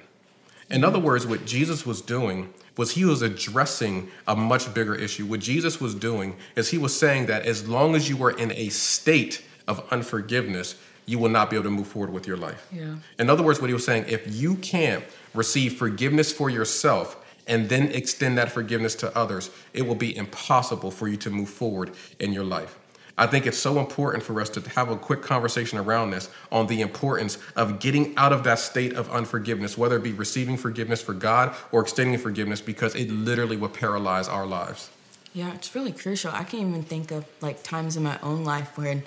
In 0.70 0.84
other 0.84 0.98
mm-hmm. 0.98 1.06
words, 1.06 1.26
what 1.26 1.44
Jesus 1.44 1.84
was 1.84 2.00
doing 2.00 2.54
was 2.76 2.92
he 2.92 3.04
was 3.04 3.20
addressing 3.20 4.08
a 4.28 4.36
much 4.36 4.72
bigger 4.72 4.94
issue. 4.94 5.26
What 5.26 5.40
Jesus 5.40 5.80
was 5.80 5.94
doing 5.94 6.36
is 6.54 6.70
he 6.70 6.78
was 6.78 6.96
saying 6.96 7.26
that 7.26 7.44
as 7.44 7.68
long 7.68 7.96
as 7.96 8.08
you 8.08 8.16
were 8.16 8.30
in 8.30 8.52
a 8.52 8.68
state 8.68 9.44
of 9.66 9.84
unforgiveness, 9.92 10.76
you 11.06 11.18
will 11.18 11.28
not 11.28 11.50
be 11.50 11.56
able 11.56 11.64
to 11.64 11.70
move 11.70 11.88
forward 11.88 12.12
with 12.12 12.26
your 12.26 12.36
life. 12.36 12.66
Yeah. 12.72 12.96
In 13.18 13.28
other 13.28 13.42
words, 13.42 13.60
what 13.60 13.68
he 13.68 13.74
was 13.74 13.84
saying, 13.84 14.04
if 14.08 14.22
you 14.32 14.54
can't 14.56 15.04
receive 15.34 15.74
forgiveness 15.76 16.32
for 16.32 16.48
yourself 16.48 17.16
and 17.46 17.68
then 17.68 17.88
extend 17.88 18.38
that 18.38 18.50
forgiveness 18.50 18.94
to 18.96 19.16
others, 19.16 19.50
it 19.72 19.82
will 19.82 19.94
be 19.94 20.16
impossible 20.16 20.90
for 20.90 21.08
you 21.08 21.16
to 21.18 21.30
move 21.30 21.48
forward 21.48 21.90
in 22.18 22.32
your 22.32 22.44
life. 22.44 22.78
I 23.16 23.28
think 23.28 23.46
it's 23.46 23.58
so 23.58 23.78
important 23.78 24.24
for 24.24 24.40
us 24.40 24.48
to 24.50 24.60
have 24.70 24.90
a 24.90 24.96
quick 24.96 25.22
conversation 25.22 25.78
around 25.78 26.10
this 26.10 26.28
on 26.50 26.66
the 26.66 26.80
importance 26.80 27.38
of 27.54 27.78
getting 27.78 28.16
out 28.16 28.32
of 28.32 28.42
that 28.44 28.58
state 28.58 28.94
of 28.94 29.08
unforgiveness, 29.10 29.78
whether 29.78 29.96
it 29.96 30.02
be 30.02 30.12
receiving 30.12 30.56
forgiveness 30.56 31.00
for 31.00 31.14
God 31.14 31.54
or 31.70 31.82
extending 31.82 32.18
forgiveness, 32.18 32.60
because 32.60 32.96
it 32.96 33.08
literally 33.10 33.56
will 33.56 33.68
paralyze 33.68 34.26
our 34.26 34.46
lives. 34.46 34.90
Yeah, 35.32 35.54
it's 35.54 35.74
really 35.76 35.92
crucial. 35.92 36.32
I 36.32 36.42
can't 36.42 36.68
even 36.68 36.82
think 36.82 37.12
of 37.12 37.24
like 37.40 37.62
times 37.62 37.96
in 37.96 38.02
my 38.02 38.18
own 38.20 38.42
life 38.44 38.76
where 38.76 39.02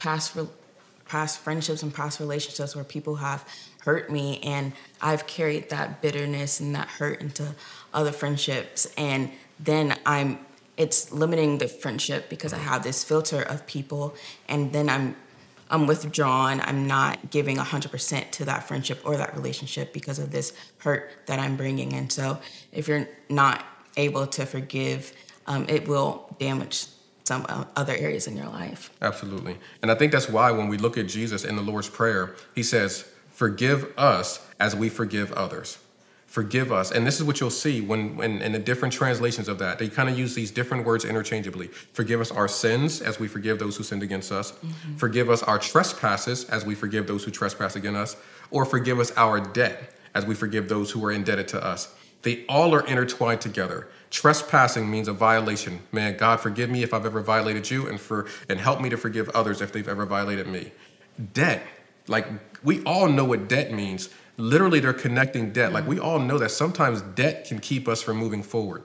past 0.00 0.36
past 1.06 1.38
friendships 1.38 1.82
and 1.82 1.94
past 1.94 2.18
relationships 2.18 2.74
where 2.74 2.84
people 2.84 3.16
have 3.16 3.46
hurt 3.84 4.10
me 4.10 4.40
and 4.42 4.72
I've 5.00 5.26
carried 5.26 5.70
that 5.70 6.00
bitterness 6.00 6.60
and 6.60 6.74
that 6.74 6.88
hurt 6.88 7.20
into 7.20 7.54
other 7.92 8.12
friendships 8.12 8.86
and 8.96 9.30
then 9.60 9.98
I'm 10.04 10.38
it's 10.76 11.12
limiting 11.12 11.58
the 11.58 11.68
friendship 11.68 12.28
because 12.28 12.52
I 12.52 12.58
have 12.58 12.82
this 12.82 13.04
filter 13.04 13.40
of 13.40 13.66
people 13.66 14.14
and 14.48 14.72
then 14.72 14.88
I'm 14.88 15.16
I'm 15.70 15.86
withdrawn. 15.86 16.60
I'm 16.60 16.86
not 16.86 17.30
giving 17.30 17.56
100% 17.56 18.30
to 18.32 18.44
that 18.44 18.68
friendship 18.68 19.00
or 19.04 19.16
that 19.16 19.34
relationship 19.34 19.92
because 19.92 20.18
of 20.18 20.30
this 20.30 20.52
hurt 20.78 21.10
that 21.26 21.38
I'm 21.38 21.56
bringing. 21.56 21.94
And 21.94 22.12
so, 22.12 22.38
if 22.70 22.86
you're 22.86 23.08
not 23.30 23.64
able 23.96 24.26
to 24.26 24.44
forgive, 24.44 25.12
um, 25.46 25.66
it 25.68 25.88
will 25.88 26.34
damage 26.38 26.86
some 27.24 27.46
uh, 27.48 27.64
other 27.76 27.94
areas 27.94 28.26
in 28.26 28.36
your 28.36 28.46
life. 28.46 28.90
Absolutely. 29.00 29.56
And 29.80 29.90
I 29.90 29.94
think 29.94 30.12
that's 30.12 30.28
why 30.28 30.50
when 30.50 30.68
we 30.68 30.76
look 30.76 30.98
at 30.98 31.06
Jesus 31.06 31.44
in 31.44 31.56
the 31.56 31.62
Lord's 31.62 31.88
Prayer, 31.88 32.36
he 32.54 32.62
says, 32.62 33.08
Forgive 33.34 33.92
us 33.98 34.46
as 34.60 34.76
we 34.76 34.88
forgive 34.88 35.32
others. 35.32 35.78
Forgive 36.26 36.70
us. 36.70 36.92
And 36.92 37.04
this 37.04 37.16
is 37.16 37.24
what 37.24 37.40
you'll 37.40 37.50
see 37.50 37.80
when, 37.80 38.16
when 38.16 38.40
in 38.40 38.52
the 38.52 38.60
different 38.60 38.94
translations 38.94 39.48
of 39.48 39.58
that, 39.58 39.80
they 39.80 39.88
kind 39.88 40.08
of 40.08 40.16
use 40.16 40.36
these 40.36 40.52
different 40.52 40.84
words 40.84 41.04
interchangeably. 41.04 41.66
Forgive 41.66 42.20
us 42.20 42.30
our 42.30 42.46
sins 42.46 43.00
as 43.00 43.18
we 43.18 43.26
forgive 43.26 43.58
those 43.58 43.76
who 43.76 43.82
sinned 43.82 44.04
against 44.04 44.30
us. 44.30 44.52
Mm-hmm. 44.52 44.96
Forgive 44.96 45.30
us 45.30 45.42
our 45.42 45.58
trespasses 45.58 46.48
as 46.48 46.64
we 46.64 46.76
forgive 46.76 47.08
those 47.08 47.24
who 47.24 47.32
trespass 47.32 47.74
against 47.74 47.98
us. 47.98 48.16
Or 48.52 48.64
forgive 48.64 49.00
us 49.00 49.12
our 49.16 49.40
debt 49.40 49.92
as 50.14 50.24
we 50.24 50.36
forgive 50.36 50.68
those 50.68 50.92
who 50.92 51.04
are 51.04 51.10
indebted 51.10 51.48
to 51.48 51.64
us. 51.64 51.92
They 52.22 52.46
all 52.48 52.72
are 52.72 52.86
intertwined 52.86 53.40
together. 53.40 53.88
Trespassing 54.10 54.88
means 54.88 55.08
a 55.08 55.12
violation. 55.12 55.80
Man, 55.90 56.16
God 56.16 56.38
forgive 56.38 56.70
me 56.70 56.84
if 56.84 56.94
I've 56.94 57.04
ever 57.04 57.20
violated 57.20 57.68
you 57.68 57.88
and 57.88 58.00
for 58.00 58.26
and 58.48 58.60
help 58.60 58.80
me 58.80 58.90
to 58.90 58.96
forgive 58.96 59.28
others 59.30 59.60
if 59.60 59.72
they've 59.72 59.88
ever 59.88 60.06
violated 60.06 60.46
me. 60.46 60.70
Debt, 61.32 61.66
like 62.06 62.26
we 62.64 62.82
all 62.84 63.08
know 63.08 63.24
what 63.24 63.48
debt 63.48 63.72
means. 63.72 64.08
Literally 64.36 64.80
they're 64.80 64.92
connecting 64.92 65.52
debt. 65.52 65.72
Like 65.72 65.86
we 65.86 65.98
all 66.00 66.18
know 66.18 66.38
that 66.38 66.50
sometimes 66.50 67.02
debt 67.02 67.46
can 67.46 67.60
keep 67.60 67.86
us 67.86 68.02
from 68.02 68.16
moving 68.16 68.42
forward. 68.42 68.82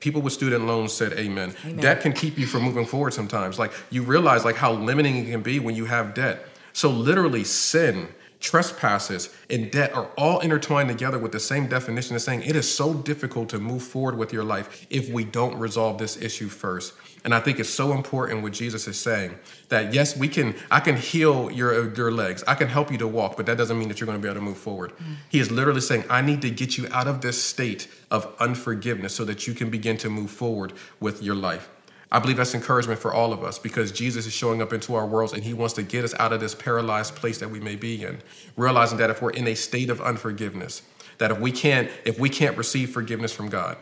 People 0.00 0.22
with 0.22 0.32
student 0.32 0.66
loans 0.66 0.92
said 0.92 1.12
amen. 1.12 1.54
amen. 1.64 1.76
Debt 1.76 2.00
can 2.00 2.12
keep 2.12 2.38
you 2.38 2.46
from 2.46 2.62
moving 2.62 2.86
forward 2.86 3.14
sometimes. 3.14 3.58
Like 3.58 3.72
you 3.90 4.02
realize 4.02 4.44
like 4.44 4.56
how 4.56 4.72
limiting 4.72 5.16
it 5.16 5.30
can 5.30 5.42
be 5.42 5.58
when 5.60 5.74
you 5.74 5.86
have 5.86 6.14
debt. 6.14 6.44
So 6.72 6.90
literally 6.90 7.44
sin 7.44 8.08
trespasses, 8.40 9.28
and 9.50 9.70
debt 9.70 9.94
are 9.94 10.06
all 10.16 10.40
intertwined 10.40 10.88
together 10.88 11.18
with 11.18 11.30
the 11.30 11.40
same 11.40 11.68
definition 11.68 12.16
of 12.16 12.22
saying 12.22 12.42
it 12.42 12.56
is 12.56 12.72
so 12.72 12.94
difficult 12.94 13.50
to 13.50 13.58
move 13.58 13.82
forward 13.82 14.16
with 14.16 14.32
your 14.32 14.44
life 14.44 14.86
if 14.88 15.10
we 15.10 15.24
don't 15.24 15.58
resolve 15.58 15.98
this 15.98 16.16
issue 16.16 16.48
first. 16.48 16.94
And 17.22 17.34
I 17.34 17.40
think 17.40 17.60
it's 17.60 17.68
so 17.68 17.92
important 17.92 18.42
what 18.42 18.54
Jesus 18.54 18.88
is 18.88 18.98
saying 18.98 19.38
that 19.68 19.92
yes, 19.92 20.16
we 20.16 20.26
can, 20.26 20.54
I 20.70 20.80
can 20.80 20.96
heal 20.96 21.50
your, 21.50 21.94
your 21.94 22.10
legs, 22.10 22.42
I 22.48 22.54
can 22.54 22.68
help 22.68 22.90
you 22.90 22.96
to 22.98 23.06
walk, 23.06 23.36
but 23.36 23.44
that 23.44 23.58
doesn't 23.58 23.78
mean 23.78 23.88
that 23.88 24.00
you're 24.00 24.06
going 24.06 24.18
to 24.18 24.22
be 24.22 24.28
able 24.28 24.40
to 24.40 24.44
move 24.44 24.58
forward. 24.58 24.92
Mm. 24.96 25.16
He 25.28 25.38
is 25.38 25.50
literally 25.50 25.82
saying, 25.82 26.04
I 26.08 26.22
need 26.22 26.40
to 26.42 26.50
get 26.50 26.78
you 26.78 26.88
out 26.90 27.06
of 27.06 27.20
this 27.20 27.42
state 27.42 27.88
of 28.10 28.34
unforgiveness 28.40 29.14
so 29.14 29.26
that 29.26 29.46
you 29.46 29.52
can 29.52 29.68
begin 29.68 29.98
to 29.98 30.08
move 30.08 30.30
forward 30.30 30.72
with 30.98 31.22
your 31.22 31.34
life. 31.34 31.68
I 32.12 32.18
believe 32.18 32.36
that's 32.36 32.54
encouragement 32.54 32.98
for 32.98 33.14
all 33.14 33.32
of 33.32 33.44
us 33.44 33.58
because 33.58 33.92
Jesus 33.92 34.26
is 34.26 34.32
showing 34.32 34.60
up 34.60 34.72
into 34.72 34.94
our 34.96 35.06
worlds 35.06 35.32
and 35.32 35.44
he 35.44 35.54
wants 35.54 35.74
to 35.74 35.82
get 35.82 36.04
us 36.04 36.12
out 36.18 36.32
of 36.32 36.40
this 36.40 36.54
paralyzed 36.54 37.14
place 37.14 37.38
that 37.38 37.50
we 37.50 37.60
may 37.60 37.76
be 37.76 38.02
in. 38.02 38.20
Realizing 38.56 38.98
that 38.98 39.10
if 39.10 39.22
we're 39.22 39.30
in 39.30 39.46
a 39.46 39.54
state 39.54 39.90
of 39.90 40.00
unforgiveness, 40.00 40.82
that 41.18 41.30
if 41.30 41.38
we 41.38 41.52
can't 41.52 41.88
if 42.04 42.18
we 42.18 42.28
can't 42.28 42.56
receive 42.56 42.90
forgiveness 42.90 43.32
from 43.32 43.48
God, 43.48 43.76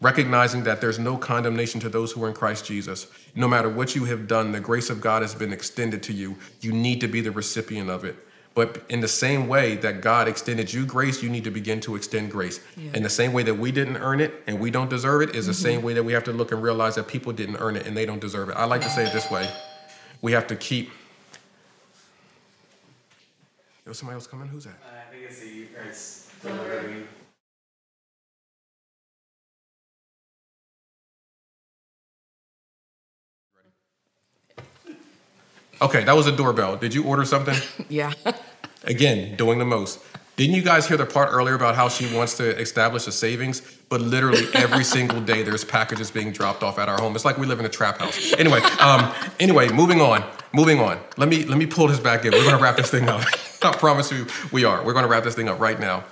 recognizing 0.00 0.64
that 0.64 0.80
there's 0.80 0.98
no 0.98 1.18
condemnation 1.18 1.80
to 1.80 1.88
those 1.88 2.12
who 2.12 2.24
are 2.24 2.28
in 2.28 2.34
Christ 2.34 2.64
Jesus. 2.64 3.08
No 3.34 3.48
matter 3.48 3.68
what 3.68 3.94
you 3.94 4.04
have 4.06 4.26
done, 4.26 4.52
the 4.52 4.60
grace 4.60 4.88
of 4.88 5.00
God 5.00 5.22
has 5.22 5.34
been 5.34 5.52
extended 5.52 6.02
to 6.04 6.12
you. 6.12 6.36
You 6.60 6.72
need 6.72 7.00
to 7.02 7.08
be 7.08 7.20
the 7.20 7.32
recipient 7.32 7.90
of 7.90 8.04
it. 8.04 8.16
But 8.58 8.82
in 8.88 8.98
the 8.98 9.06
same 9.06 9.46
way 9.46 9.76
that 9.76 10.00
God 10.00 10.26
extended 10.26 10.72
you 10.72 10.84
grace, 10.84 11.22
you 11.22 11.30
need 11.30 11.44
to 11.44 11.50
begin 11.52 11.78
to 11.82 11.94
extend 11.94 12.32
grace. 12.32 12.58
Yeah. 12.76 12.90
In 12.92 13.04
the 13.04 13.08
same 13.08 13.32
way 13.32 13.44
that 13.44 13.54
we 13.54 13.70
didn't 13.70 13.98
earn 13.98 14.18
it 14.18 14.42
and 14.48 14.58
we 14.58 14.72
don't 14.72 14.90
deserve 14.90 15.22
it, 15.22 15.36
is 15.36 15.46
the 15.46 15.52
mm-hmm. 15.52 15.62
same 15.62 15.82
way 15.82 15.94
that 15.94 16.02
we 16.02 16.12
have 16.12 16.24
to 16.24 16.32
look 16.32 16.50
and 16.50 16.60
realize 16.60 16.96
that 16.96 17.06
people 17.06 17.32
didn't 17.32 17.58
earn 17.60 17.76
it 17.76 17.86
and 17.86 17.96
they 17.96 18.04
don't 18.04 18.20
deserve 18.20 18.48
it. 18.48 18.56
I 18.56 18.64
like 18.64 18.80
to 18.80 18.90
say 18.90 19.06
it 19.06 19.12
this 19.12 19.30
way 19.30 19.48
we 20.22 20.32
have 20.32 20.48
to 20.48 20.56
keep. 20.56 20.90
Yo, 23.86 23.92
somebody 23.92 24.14
else 24.16 24.26
coming? 24.26 24.48
Who's 24.48 24.64
that? 24.64 24.74
Uh, 24.84 25.06
I 25.06 25.12
think 25.12 25.22
it's 25.30 25.38
the, 25.38 25.68
or 25.78 25.84
it's 25.84 26.32
the 26.42 27.02
Okay, 35.80 36.04
that 36.04 36.16
was 36.16 36.26
a 36.26 36.32
doorbell. 36.32 36.76
Did 36.76 36.92
you 36.92 37.04
order 37.04 37.24
something? 37.24 37.56
yeah. 37.88 38.12
Again, 38.84 39.36
doing 39.36 39.58
the 39.58 39.64
most. 39.64 40.00
Didn't 40.36 40.54
you 40.54 40.62
guys 40.62 40.86
hear 40.86 40.96
the 40.96 41.04
part 41.04 41.30
earlier 41.32 41.56
about 41.56 41.74
how 41.74 41.88
she 41.88 42.14
wants 42.14 42.36
to 42.36 42.56
establish 42.60 43.08
a 43.08 43.12
savings? 43.12 43.60
But 43.88 44.00
literally 44.00 44.44
every 44.54 44.84
single 44.96 45.20
day, 45.20 45.42
there's 45.42 45.64
packages 45.64 46.10
being 46.12 46.30
dropped 46.32 46.62
off 46.62 46.78
at 46.78 46.88
our 46.88 46.96
home. 46.96 47.16
It's 47.16 47.24
like 47.24 47.38
we 47.38 47.46
live 47.46 47.58
in 47.58 47.66
a 47.66 47.68
trap 47.68 47.98
house. 47.98 48.32
Anyway, 48.34 48.60
um, 48.80 49.12
anyway, 49.40 49.68
moving 49.68 50.00
on, 50.00 50.24
moving 50.52 50.78
on. 50.78 51.00
Let 51.16 51.28
me 51.28 51.44
let 51.44 51.58
me 51.58 51.66
pull 51.66 51.88
this 51.88 51.98
back 51.98 52.24
in. 52.24 52.30
We're 52.30 52.44
gonna 52.44 52.62
wrap 52.62 52.76
this 52.76 52.90
thing 52.90 53.08
up. 53.08 53.22
I 53.62 53.72
promise 53.72 54.12
you, 54.12 54.26
we 54.52 54.64
are. 54.64 54.84
We're 54.84 54.92
gonna 54.92 55.08
wrap 55.08 55.24
this 55.24 55.34
thing 55.34 55.48
up 55.48 55.58
right 55.58 55.80
now. 55.80 56.04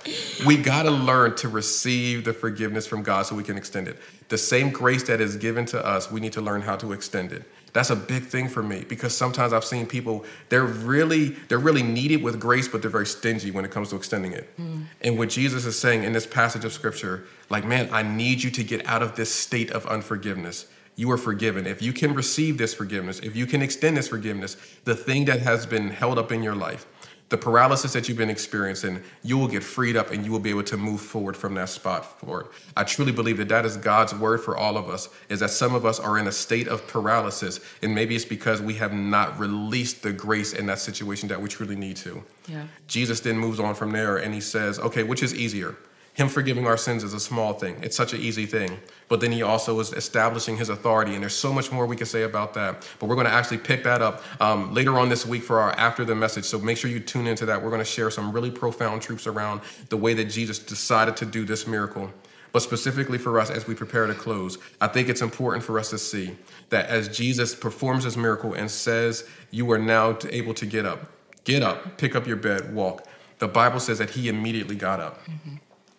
We 0.45 0.57
gotta 0.57 0.91
learn 0.91 1.35
to 1.37 1.47
receive 1.47 2.25
the 2.25 2.33
forgiveness 2.33 2.85
from 2.85 3.03
God 3.03 3.25
so 3.25 3.35
we 3.35 3.43
can 3.43 3.57
extend 3.57 3.87
it. 3.87 3.97
The 4.27 4.37
same 4.37 4.71
grace 4.71 5.03
that 5.03 5.21
is 5.21 5.37
given 5.37 5.65
to 5.67 5.85
us, 5.85 6.11
we 6.11 6.19
need 6.19 6.33
to 6.33 6.41
learn 6.41 6.61
how 6.61 6.75
to 6.77 6.91
extend 6.91 7.31
it 7.31 7.43
that's 7.77 7.91
a 7.91 7.95
big 7.95 8.23
thing 8.23 8.49
for 8.49 8.63
me 8.63 8.83
because 8.89 9.15
sometimes 9.15 9.53
I've 9.53 9.63
seen 9.63 9.85
people 9.85 10.25
they're 10.49 10.65
really 10.65 11.29
they're 11.47 11.59
really 11.59 11.83
needed 11.83 12.23
with 12.23 12.39
grace, 12.39 12.67
but 12.67 12.81
they're 12.81 12.89
very 12.89 13.05
stingy 13.05 13.51
when 13.51 13.65
it 13.65 13.71
comes 13.71 13.89
to 13.89 13.95
extending 13.95 14.31
it. 14.31 14.49
Mm. 14.57 14.85
And 15.01 15.17
what 15.19 15.29
Jesus 15.29 15.63
is 15.65 15.77
saying 15.77 16.03
in 16.03 16.11
this 16.11 16.25
passage 16.25 16.65
of 16.65 16.73
scripture, 16.73 17.25
like, 17.51 17.65
man, 17.65 17.87
I 17.91 18.01
need 18.01 18.41
you 18.41 18.49
to 18.49 18.63
get 18.63 18.83
out 18.87 19.03
of 19.03 19.15
this 19.15 19.31
state 19.31 19.69
of 19.69 19.85
unforgiveness. 19.85 20.65
You 20.95 21.11
are 21.11 21.17
forgiven. 21.17 21.67
If 21.67 21.83
you 21.83 21.93
can 21.93 22.15
receive 22.15 22.57
this 22.57 22.73
forgiveness, 22.73 23.19
if 23.19 23.35
you 23.35 23.45
can 23.45 23.61
extend 23.61 23.95
this 23.95 24.07
forgiveness, 24.07 24.57
the 24.83 24.95
thing 24.95 25.25
that 25.25 25.41
has 25.41 25.67
been 25.67 25.91
held 25.91 26.17
up 26.17 26.31
in 26.31 26.41
your 26.41 26.55
life, 26.55 26.87
the 27.29 27.37
paralysis 27.37 27.91
that 27.93 28.07
you've 28.07 28.17
been 28.17 28.29
experiencing, 28.29 29.03
you 29.21 29.37
will 29.37 29.49
get 29.49 29.61
freed 29.61 29.97
up 29.97 30.11
and 30.11 30.25
you 30.25 30.31
will 30.31 30.39
be 30.39 30.49
able 30.49 30.63
to 30.63 30.77
move 30.77 31.01
forward 31.01 31.35
from 31.35 31.55
that 31.55 31.67
spot 31.67 32.19
forward. 32.19 32.47
I 32.75 32.85
truly 32.85 33.11
believe 33.11 33.37
that 33.37 33.49
that 33.49 33.65
is 33.65 33.75
God's 33.75 34.15
word 34.15 34.39
for 34.39 34.55
all 34.55 34.77
of 34.77 34.87
us, 34.87 35.09
is 35.27 35.41
that 35.41 35.49
some 35.49 35.75
of 35.75 35.85
us 35.85 35.99
are 35.99 36.17
in 36.17 36.27
a 36.27 36.31
state 36.31 36.69
of 36.69 36.87
paralysis, 36.87 37.59
and 37.81 37.93
maybe 37.93 38.15
it's 38.15 38.23
because 38.23 38.61
we 38.61 38.75
have 38.75 38.93
not 38.93 39.37
released 39.37 40.03
the 40.03 40.13
grace 40.13 40.53
in 40.53 40.67
that 40.67 40.79
situation 40.79 41.27
that 41.27 41.41
we 41.41 41.49
truly 41.49 41.75
need 41.75 41.97
to. 41.97 42.23
Yeah. 42.47 42.63
Jesus 42.87 43.19
then 43.19 43.37
moves 43.37 43.59
on 43.59 43.75
from 43.75 43.91
there 43.91 44.17
and 44.17 44.33
he 44.33 44.41
says, 44.41 44.79
okay, 44.79 45.03
which 45.03 45.21
is 45.21 45.35
easier? 45.35 45.75
Him 46.17 46.29
forgiving 46.29 46.65
our 46.65 46.77
sins 46.77 47.03
is 47.03 47.13
a 47.13 47.19
small 47.19 47.53
thing. 47.53 47.77
It's 47.83 47.95
such 47.95 48.11
an 48.11 48.19
easy 48.19 48.47
thing. 48.47 48.79
But 49.07 49.21
then 49.21 49.31
he 49.31 49.43
also 49.43 49.79
is 49.79 49.93
establishing 49.93 50.57
his 50.57 50.69
authority, 50.69 51.13
and 51.13 51.21
there's 51.21 51.35
so 51.35 51.53
much 51.53 51.71
more 51.71 51.85
we 51.85 51.95
can 51.95 52.07
say 52.07 52.23
about 52.23 52.55
that. 52.55 52.87
But 52.97 53.05
we're 53.05 53.13
going 53.13 53.27
to 53.27 53.31
actually 53.31 53.59
pick 53.59 53.83
that 53.83 54.01
up 54.01 54.23
um, 54.41 54.73
later 54.73 54.97
on 54.97 55.09
this 55.09 55.27
week 55.27 55.43
for 55.43 55.59
our 55.59 55.73
after 55.73 56.03
the 56.03 56.15
message. 56.15 56.45
So 56.45 56.57
make 56.57 56.75
sure 56.75 56.89
you 56.89 56.99
tune 56.99 57.27
into 57.27 57.45
that. 57.45 57.61
We're 57.61 57.69
going 57.69 57.81
to 57.81 57.85
share 57.85 58.09
some 58.09 58.31
really 58.31 58.49
profound 58.49 59.03
truths 59.03 59.27
around 59.27 59.61
the 59.89 59.97
way 59.97 60.15
that 60.15 60.25
Jesus 60.25 60.57
decided 60.57 61.15
to 61.17 61.25
do 61.27 61.45
this 61.45 61.67
miracle. 61.67 62.11
But 62.51 62.63
specifically 62.63 63.19
for 63.19 63.39
us 63.39 63.51
as 63.51 63.67
we 63.67 63.75
prepare 63.75 64.07
to 64.07 64.15
close, 64.15 64.57
I 64.81 64.87
think 64.87 65.09
it's 65.09 65.21
important 65.21 65.63
for 65.63 65.77
us 65.77 65.91
to 65.91 65.99
see 65.99 66.35
that 66.69 66.87
as 66.87 67.15
Jesus 67.15 67.53
performs 67.53 68.05
this 68.05 68.17
miracle 68.17 68.55
and 68.55 68.71
says, 68.71 69.29
You 69.51 69.69
are 69.69 69.77
now 69.77 70.17
able 70.31 70.55
to 70.55 70.65
get 70.65 70.83
up, 70.83 71.11
get 71.43 71.61
up, 71.61 71.99
pick 71.99 72.15
up 72.15 72.25
your 72.25 72.37
bed, 72.37 72.73
walk. 72.73 73.05
The 73.37 73.47
Bible 73.47 73.79
says 73.79 73.99
that 73.99 74.09
he 74.09 74.29
immediately 74.29 74.75
got 74.75 74.99
up. 74.99 75.23
Mm-hmm. 75.27 75.57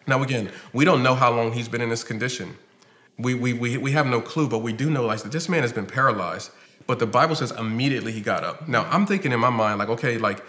Now, 0.08 0.22
again, 0.22 0.50
we 0.72 0.84
don't 0.84 1.02
know 1.02 1.14
how 1.14 1.30
long 1.30 1.52
he's 1.52 1.68
been 1.68 1.80
in 1.80 1.90
this 1.90 2.02
condition. 2.02 2.56
We, 3.18 3.34
we, 3.34 3.52
we, 3.52 3.76
we 3.76 3.92
have 3.92 4.06
no 4.06 4.20
clue, 4.20 4.48
but 4.48 4.60
we 4.60 4.72
do 4.72 4.90
know 4.90 5.04
like 5.04 5.20
that 5.22 5.32
this 5.32 5.48
man 5.48 5.62
has 5.62 5.72
been 5.72 5.86
paralyzed. 5.86 6.50
But 6.86 6.98
the 6.98 7.06
Bible 7.06 7.34
says 7.34 7.50
immediately 7.50 8.12
he 8.12 8.20
got 8.20 8.42
up. 8.42 8.66
Now 8.66 8.84
I'm 8.90 9.04
thinking 9.06 9.32
in 9.32 9.40
my 9.40 9.50
mind, 9.50 9.78
like, 9.78 9.90
okay, 9.90 10.16
like 10.16 10.42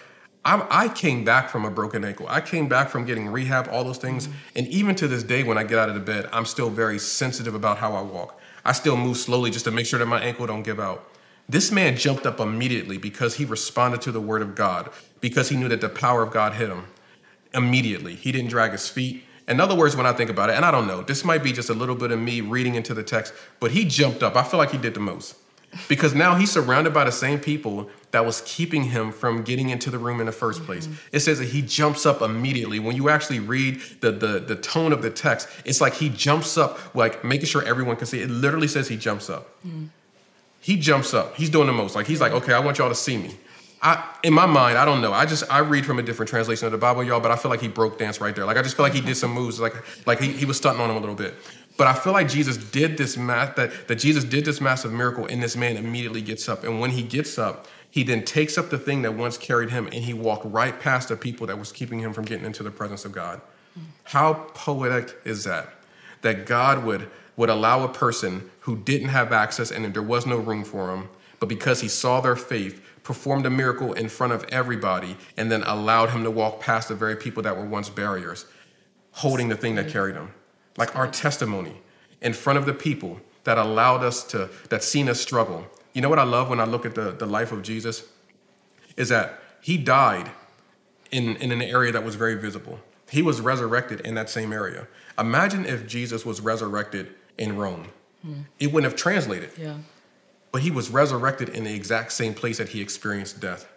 I, 0.45 0.66
I 0.70 0.88
came 0.88 1.26
back 1.26 1.49
from 1.49 1.66
a 1.66 1.70
broken 1.70 2.05
ankle. 2.05 2.26
I 2.30 2.39
came 2.39 2.70
back 2.70 2.89
from 2.89 3.03
getting 3.05 3.28
rehab, 3.28 3.68
all 3.70 3.84
those 3.84 3.97
things. 3.97 4.28
Mm-hmm. 4.28 4.38
And 4.55 4.68
even 4.68 4.95
to 4.95 5.07
this 5.07 5.24
day, 5.24 5.43
when 5.43 5.57
I 5.57 5.64
get 5.64 5.78
out 5.78 5.89
of 5.89 5.95
the 5.95 6.01
bed, 6.01 6.30
I'm 6.32 6.45
still 6.45 6.70
very 6.70 6.97
sensitive 6.97 7.53
about 7.53 7.78
how 7.78 7.93
I 7.93 8.01
walk. 8.01 8.39
I 8.64 8.72
still 8.72 8.95
move 8.95 9.18
slowly 9.18 9.51
just 9.51 9.66
to 9.66 9.72
make 9.72 9.86
sure 9.86 9.99
that 9.99 10.05
my 10.05 10.22
ankle 10.22 10.47
don't 10.47 10.64
give 10.64 10.80
out. 10.80 11.05
This 11.49 11.72
man 11.72 11.97
jumped 11.97 12.26
up 12.26 12.39
immediately 12.39 12.97
because 12.97 13.36
he 13.36 13.43
responded 13.43 14.01
to 14.03 14.12
the 14.12 14.22
word 14.22 14.41
of 14.41 14.55
God, 14.55 14.91
because 15.20 15.49
he 15.49 15.57
knew 15.57 15.68
that 15.68 15.82
the 15.82 15.89
power 15.89 16.22
of 16.22 16.32
God 16.32 16.53
hit 16.53 16.70
him 16.70 16.86
immediately. 17.53 18.16
He 18.16 18.32
didn't 18.32 18.49
drag 18.49 18.72
his 18.72 18.88
feet. 18.88 19.24
In 19.50 19.60
other 19.60 19.76
words, 19.76 19.95
when 19.95 20.06
I 20.06 20.14
think 20.14 20.30
about 20.30 20.50
it, 20.50 20.56
and 20.56 20.64
I 20.64 20.72
don't 20.72 20.88
know, 20.88 21.02
this 21.02 21.26
might 21.26 21.43
be 21.43 21.52
just 21.52 21.70
a 21.70 21.74
little 21.74 21.95
bit 21.95 22.12
of 22.12 22.20
me 22.20 22.39
reading 22.41 22.76
into 22.76 22.93
the 22.93 23.04
text, 23.04 23.34
but 23.60 23.72
he 23.72 23.84
jumped 23.84 24.22
up. 24.24 24.36
I 24.36 24.43
feel 24.43 24.60
like 24.60 24.72
he 24.72 24.78
did 24.78 24.93
the 24.93 25.00
most 25.00 25.36
because 25.88 26.16
now 26.16 26.36
he's 26.36 26.52
surrounded 26.52 26.93
by 26.93 27.04
the 27.04 27.12
same 27.12 27.39
people 27.39 27.89
that 28.12 28.26
was 28.26 28.41
keeping 28.45 28.84
him 28.84 29.12
from 29.12 29.43
getting 29.43 29.70
into 29.70 29.89
the 29.89 29.97
room 29.97 30.20
in 30.20 30.26
the 30.26 30.32
first 30.32 30.64
place. 30.64 30.88
Mm-hmm. 30.88 31.16
It 31.16 31.20
says 31.20 31.39
that 31.39 31.50
he 31.50 31.62
jumps 31.62 32.06
up 32.06 32.22
immediately. 32.22 32.80
When 32.80 32.95
you 32.95 33.10
actually 33.10 33.39
read 33.39 33.82
the, 34.02 34.12
the, 34.12 34.39
the 34.39 34.56
tone 34.56 34.93
of 34.93 35.02
the 35.02 35.10
text, 35.12 35.47
it's 35.66 35.80
like 35.80 35.93
he 35.93 36.10
jumps 36.10 36.58
up, 36.58 36.95
like 36.95 37.24
making 37.24 37.45
sure 37.45 37.64
everyone 37.64 37.95
can 37.97 38.08
see. 38.08 38.22
It 38.22 38.30
literally 38.30 38.68
says 38.68 38.88
he 38.88 38.97
jumps 38.97 39.30
up. 39.30 39.47
Mm-hmm. 39.66 39.86
He 40.62 40.78
jumps 40.78 41.14
up. 41.14 41.36
He's 41.36 41.50
doing 41.50 41.68
the 41.68 41.74
most. 41.74 41.95
Like 41.95 42.08
he's 42.08 42.22
like, 42.22 42.34
okay, 42.34 42.54
I 42.54 42.60
want 42.60 42.78
y'all 42.80 42.89
to 42.89 42.95
see 42.95 43.18
me. 43.18 43.36
I, 43.82 44.03
in 44.23 44.34
my 44.34 44.45
mind, 44.45 44.77
I 44.77 44.84
don't 44.84 45.01
know. 45.01 45.13
I 45.13 45.25
just 45.25 45.43
I 45.49 45.59
read 45.59 45.86
from 45.86 45.99
a 45.99 46.03
different 46.03 46.30
translation 46.30 46.65
of 46.65 46.73
the 46.73 46.77
Bible, 46.77 47.03
y'all, 47.03 47.21
but 47.21 47.32
I 47.32 47.38
feel 47.38 47.49
like 47.49 47.61
he 47.61 47.69
broke 47.69 47.97
dance 47.97 48.19
right 48.19 48.36
there. 48.36 48.45
Like 48.45 48.57
I 48.57 48.61
just 48.61 48.75
feel 48.75 48.84
like 48.84 48.93
he 48.93 49.01
did 49.01 49.15
some 49.15 49.32
moves, 49.32 49.59
like 49.59 49.73
like 50.05 50.19
he, 50.19 50.32
he 50.34 50.45
was 50.45 50.57
stunting 50.57 50.82
on 50.82 50.89
him 50.89 50.97
a 50.97 50.99
little 50.99 51.15
bit. 51.15 51.36
But 51.77 51.88
I 51.88 51.93
feel 51.93 52.11
like 52.11 52.27
Jesus 52.27 52.57
did 52.57 52.97
this 52.97 53.15
math 53.15 53.55
that 53.55 53.88
that 53.88 53.95
Jesus 53.95 54.25
did 54.25 54.43
this 54.43 54.59
massive 54.59 54.91
miracle, 54.91 55.27
and 55.27 55.41
this 55.41 55.55
man 55.55 55.77
immediately 55.77 56.21
gets 56.21 56.49
up. 56.49 56.65
And 56.65 56.82
when 56.82 56.91
he 56.91 57.03
gets 57.03 57.38
up, 57.38 57.67
he 57.89 58.03
then 58.03 58.25
takes 58.25 58.57
up 58.57 58.69
the 58.69 58.77
thing 58.77 59.01
that 59.03 59.13
once 59.13 59.38
carried 59.38 59.69
him, 59.69 59.86
and 59.86 59.95
he 59.95 60.13
walked 60.13 60.45
right 60.45 60.77
past 60.77 61.07
the 61.07 61.15
people 61.15 61.47
that 61.47 61.57
was 61.57 61.71
keeping 61.71 61.99
him 61.99 62.11
from 62.11 62.25
getting 62.25 62.45
into 62.45 62.63
the 62.63 62.71
presence 62.71 63.05
of 63.05 63.13
God. 63.13 63.39
How 64.03 64.34
poetic 64.53 65.15
is 65.23 65.45
that? 65.45 65.69
That 66.21 66.45
God 66.45 66.84
would 66.84 67.09
would 67.38 67.49
allow 67.49 67.86
a 67.86 67.88
person 67.88 68.49
who 68.61 68.75
didn't 68.75 69.07
have 69.07 69.32
access 69.32 69.71
and 69.71 69.93
there 69.93 70.03
was 70.03 70.25
no 70.25 70.36
room 70.36 70.65
for 70.65 70.93
him, 70.93 71.07
but 71.39 71.47
because 71.47 71.80
he 71.80 71.88
saw 71.88 72.19
their 72.19 72.36
faith, 72.36 72.84
performed 73.10 73.43
a 73.43 73.49
miracle 73.49 73.93
in 73.93 74.07
front 74.07 74.32
of 74.32 74.45
everybody, 74.49 75.18
and 75.36 75.51
then 75.51 75.64
allowed 75.64 76.12
him 76.12 76.24
to 76.24 76.30
walk 76.30 76.60
past 76.60 76.89
the 76.89 76.93
very 76.93 77.16
people 77.16 77.41
that 77.41 77.57
were 77.57 77.66
once 77.66 77.89
barriers, 77.89 78.45
holding 79.14 79.49
the 79.49 79.55
thing 79.55 79.74
that 79.74 79.89
carried 79.89 80.14
him. 80.14 80.32
Like 80.78 80.95
our 80.95 81.07
testimony 81.07 81.82
in 82.22 82.34
front 82.34 82.60
of 82.60 82.68
the 82.68 82.74
people 82.76 83.20
that 83.45 83.57
allowed 83.57 84.03
us 84.03 84.24
to, 84.26 84.47
that 84.70 84.84
seen 84.84 85.10
us 85.10 85.20
struggle. 85.20 85.66
You 85.93 86.03
know 86.03 86.10
what 86.10 86.20
I 86.20 86.24
love 86.24 86.51
when 86.51 86.60
I 86.60 86.66
look 86.66 86.86
at 86.86 86.93
the, 86.93 87.10
the 87.10 87.26
life 87.26 87.51
of 87.51 87.64
Jesus? 87.64 88.07
Is 88.95 89.10
that 89.10 89.39
he 89.60 89.76
died 89.76 90.30
in, 91.10 91.36
in 91.38 91.51
an 91.51 91.64
area 91.64 91.91
that 91.91 92.03
was 92.03 92.14
very 92.14 92.36
visible. 92.36 92.80
He 93.10 93.24
was 93.24 93.41
resurrected 93.41 94.01
in 94.01 94.14
that 94.14 94.30
same 94.30 94.53
area. 94.53 94.88
Imagine 95.18 95.66
if 95.66 95.88
Jesus 95.88 96.28
was 96.28 96.41
resurrected 96.41 97.16
in 97.39 97.57
Rome. 97.57 97.88
Hmm. 98.22 98.41
It 98.60 98.68
wouldn't 98.68 98.91
have 98.91 99.01
translated. 99.01 99.49
Yeah 99.57 99.78
but 100.52 100.62
he 100.62 100.72
was 100.72 100.89
resurrected 100.89 101.50
in 101.50 101.64
the 101.64 101.74
exact 101.74 102.12
same 102.12 102.34
place 102.34 102.58
that 102.58 102.70
he 102.70 102.82
experienced 102.82 103.39
death. 103.39 103.68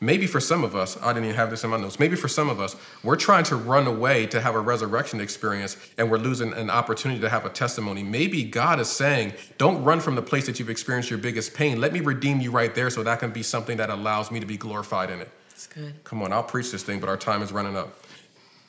Maybe 0.00 0.26
for 0.26 0.40
some 0.40 0.64
of 0.64 0.76
us, 0.76 1.00
I 1.00 1.12
didn't 1.12 1.24
even 1.24 1.36
have 1.36 1.50
this 1.50 1.64
in 1.64 1.70
my 1.70 1.78
notes. 1.78 1.98
Maybe 1.98 2.16
for 2.16 2.28
some 2.28 2.50
of 2.50 2.60
us, 2.60 2.76
we're 3.02 3.16
trying 3.16 3.44
to 3.44 3.56
run 3.56 3.86
away 3.86 4.26
to 4.26 4.40
have 4.40 4.54
a 4.54 4.60
resurrection 4.60 5.20
experience 5.20 5.76
and 5.96 6.10
we're 6.10 6.18
losing 6.18 6.52
an 6.52 6.68
opportunity 6.68 7.20
to 7.20 7.28
have 7.28 7.46
a 7.46 7.48
testimony. 7.48 8.02
Maybe 8.02 8.44
God 8.44 8.80
is 8.80 8.88
saying, 8.88 9.32
Don't 9.56 9.82
run 9.82 10.00
from 10.00 10.14
the 10.14 10.22
place 10.22 10.46
that 10.46 10.58
you've 10.58 10.68
experienced 10.68 11.10
your 11.10 11.18
biggest 11.18 11.54
pain. 11.54 11.80
Let 11.80 11.92
me 11.92 12.00
redeem 12.00 12.40
you 12.40 12.50
right 12.50 12.74
there 12.74 12.90
so 12.90 13.02
that 13.02 13.20
can 13.20 13.30
be 13.30 13.42
something 13.42 13.78
that 13.78 13.88
allows 13.88 14.30
me 14.30 14.40
to 14.40 14.46
be 14.46 14.56
glorified 14.56 15.10
in 15.10 15.20
it. 15.20 15.30
That's 15.48 15.68
good. 15.68 15.94
Come 16.04 16.22
on, 16.22 16.32
I'll 16.32 16.42
preach 16.42 16.70
this 16.70 16.82
thing, 16.82 17.00
but 17.00 17.08
our 17.08 17.16
time 17.16 17.40
is 17.40 17.52
running 17.52 17.76
up. 17.76 17.96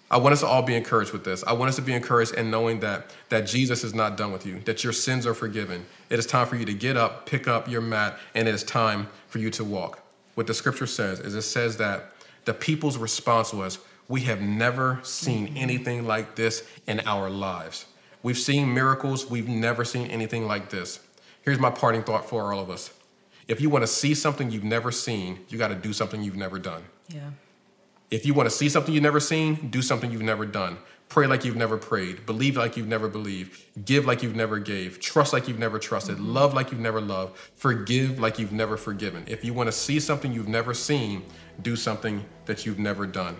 I 0.10 0.18
want 0.18 0.34
us 0.34 0.42
to 0.42 0.48
all 0.48 0.62
be 0.62 0.76
encouraged 0.76 1.12
with 1.12 1.24
this. 1.24 1.44
I 1.46 1.54
want 1.54 1.70
us 1.70 1.76
to 1.78 1.82
be 1.82 1.94
encouraged 1.94 2.36
in 2.36 2.52
knowing 2.52 2.80
that 2.82 3.12
that 3.30 3.48
Jesus 3.48 3.84
is 3.84 3.94
not 3.94 4.18
done 4.18 4.32
with 4.32 4.46
you, 4.46 4.60
that 4.66 4.84
your 4.84 4.94
sins 4.94 5.26
are 5.26 5.34
forgiven. 5.34 5.86
It 6.10 6.20
is 6.20 6.26
time 6.26 6.48
for 6.48 6.56
you 6.56 6.66
to 6.66 6.74
get 6.74 6.96
up, 6.96 7.26
pick 7.26 7.48
up 7.48 7.68
your 7.68 7.82
mat, 7.82 8.18
and 8.36 8.48
it 8.48 8.54
is 8.54 8.64
time 8.64 9.08
for 9.28 9.40
you 9.40 9.50
to 9.52 9.64
walk. 9.64 10.00
What 10.36 10.48
the 10.48 10.54
scripture 10.54 10.88
says 10.88 11.20
is 11.20 11.34
it 11.34 11.42
says 11.42 11.78
that 11.78 12.12
the 12.46 12.54
people's 12.54 12.98
response 12.98 13.52
was, 13.52 13.80
"We 14.08 14.22
have 14.22 14.42
never 14.42 15.00
seen 15.02 15.58
anything 15.58 16.06
like 16.06 16.36
this 16.36 16.64
in 16.86 17.00
our 17.08 17.30
lives. 17.30 17.86
We've 18.22 18.38
seen 18.38 18.74
miracles, 18.74 19.30
we've 19.30 19.48
never 19.48 19.84
seen 19.84 20.08
anything 20.08 20.46
like 20.46 20.70
this." 20.70 21.00
Here's 21.42 21.60
my 21.60 21.72
parting 21.72 22.04
thought 22.04 22.30
for 22.30 22.54
all 22.54 22.60
of 22.60 22.70
us. 22.70 22.92
If 23.48 23.62
you 23.62 23.70
want 23.70 23.84
to 23.84 23.88
see 23.88 24.14
something 24.14 24.52
you've 24.52 24.64
never 24.64 24.92
seen, 24.92 25.46
you 25.50 25.58
got 25.58 25.68
to 25.68 25.76
do 25.76 25.94
something 25.94 26.22
you've 26.24 26.36
never 26.36 26.60
done. 26.60 26.84
Yeah. 27.08 27.30
If 28.12 28.26
you 28.26 28.34
want 28.36 28.48
to 28.48 28.56
see 28.56 28.70
something 28.70 28.94
you've 28.94 29.04
never 29.04 29.20
seen, 29.20 29.70
do 29.70 29.82
something 29.82 30.12
you've 30.12 30.22
never 30.22 30.46
done. 30.46 30.78
Pray 31.10 31.26
like 31.28 31.44
you've 31.44 31.56
never 31.56 31.78
prayed. 31.78 32.26
Believe 32.26 32.56
like 32.56 32.78
you've 32.78 32.88
never 32.88 33.08
believed. 33.08 33.64
Give 33.86 34.06
like 34.06 34.22
you've 34.22 34.36
never 34.36 34.60
gave. 34.60 35.00
Trust 35.00 35.34
like 35.34 35.48
you've 35.48 35.60
never 35.60 35.80
trusted. 35.80 36.18
Mm-hmm. 36.18 36.34
Love 36.34 36.54
like 36.54 36.72
you've 36.72 36.82
never 36.82 37.02
loved. 37.02 37.38
Forgive 37.56 38.20
like 38.20 38.38
you've 38.38 38.52
never 38.52 38.78
forgiven. 38.78 39.24
If 39.28 39.44
you 39.44 39.54
want 39.54 39.68
to 39.68 39.72
see 39.72 40.00
something 40.00 40.32
you've 40.32 40.48
never 40.48 40.74
seen, 40.74 41.24
do 41.62 41.76
something 41.76 42.24
that 42.46 42.66
you've 42.66 42.80
never 42.80 43.08
done. 43.08 43.36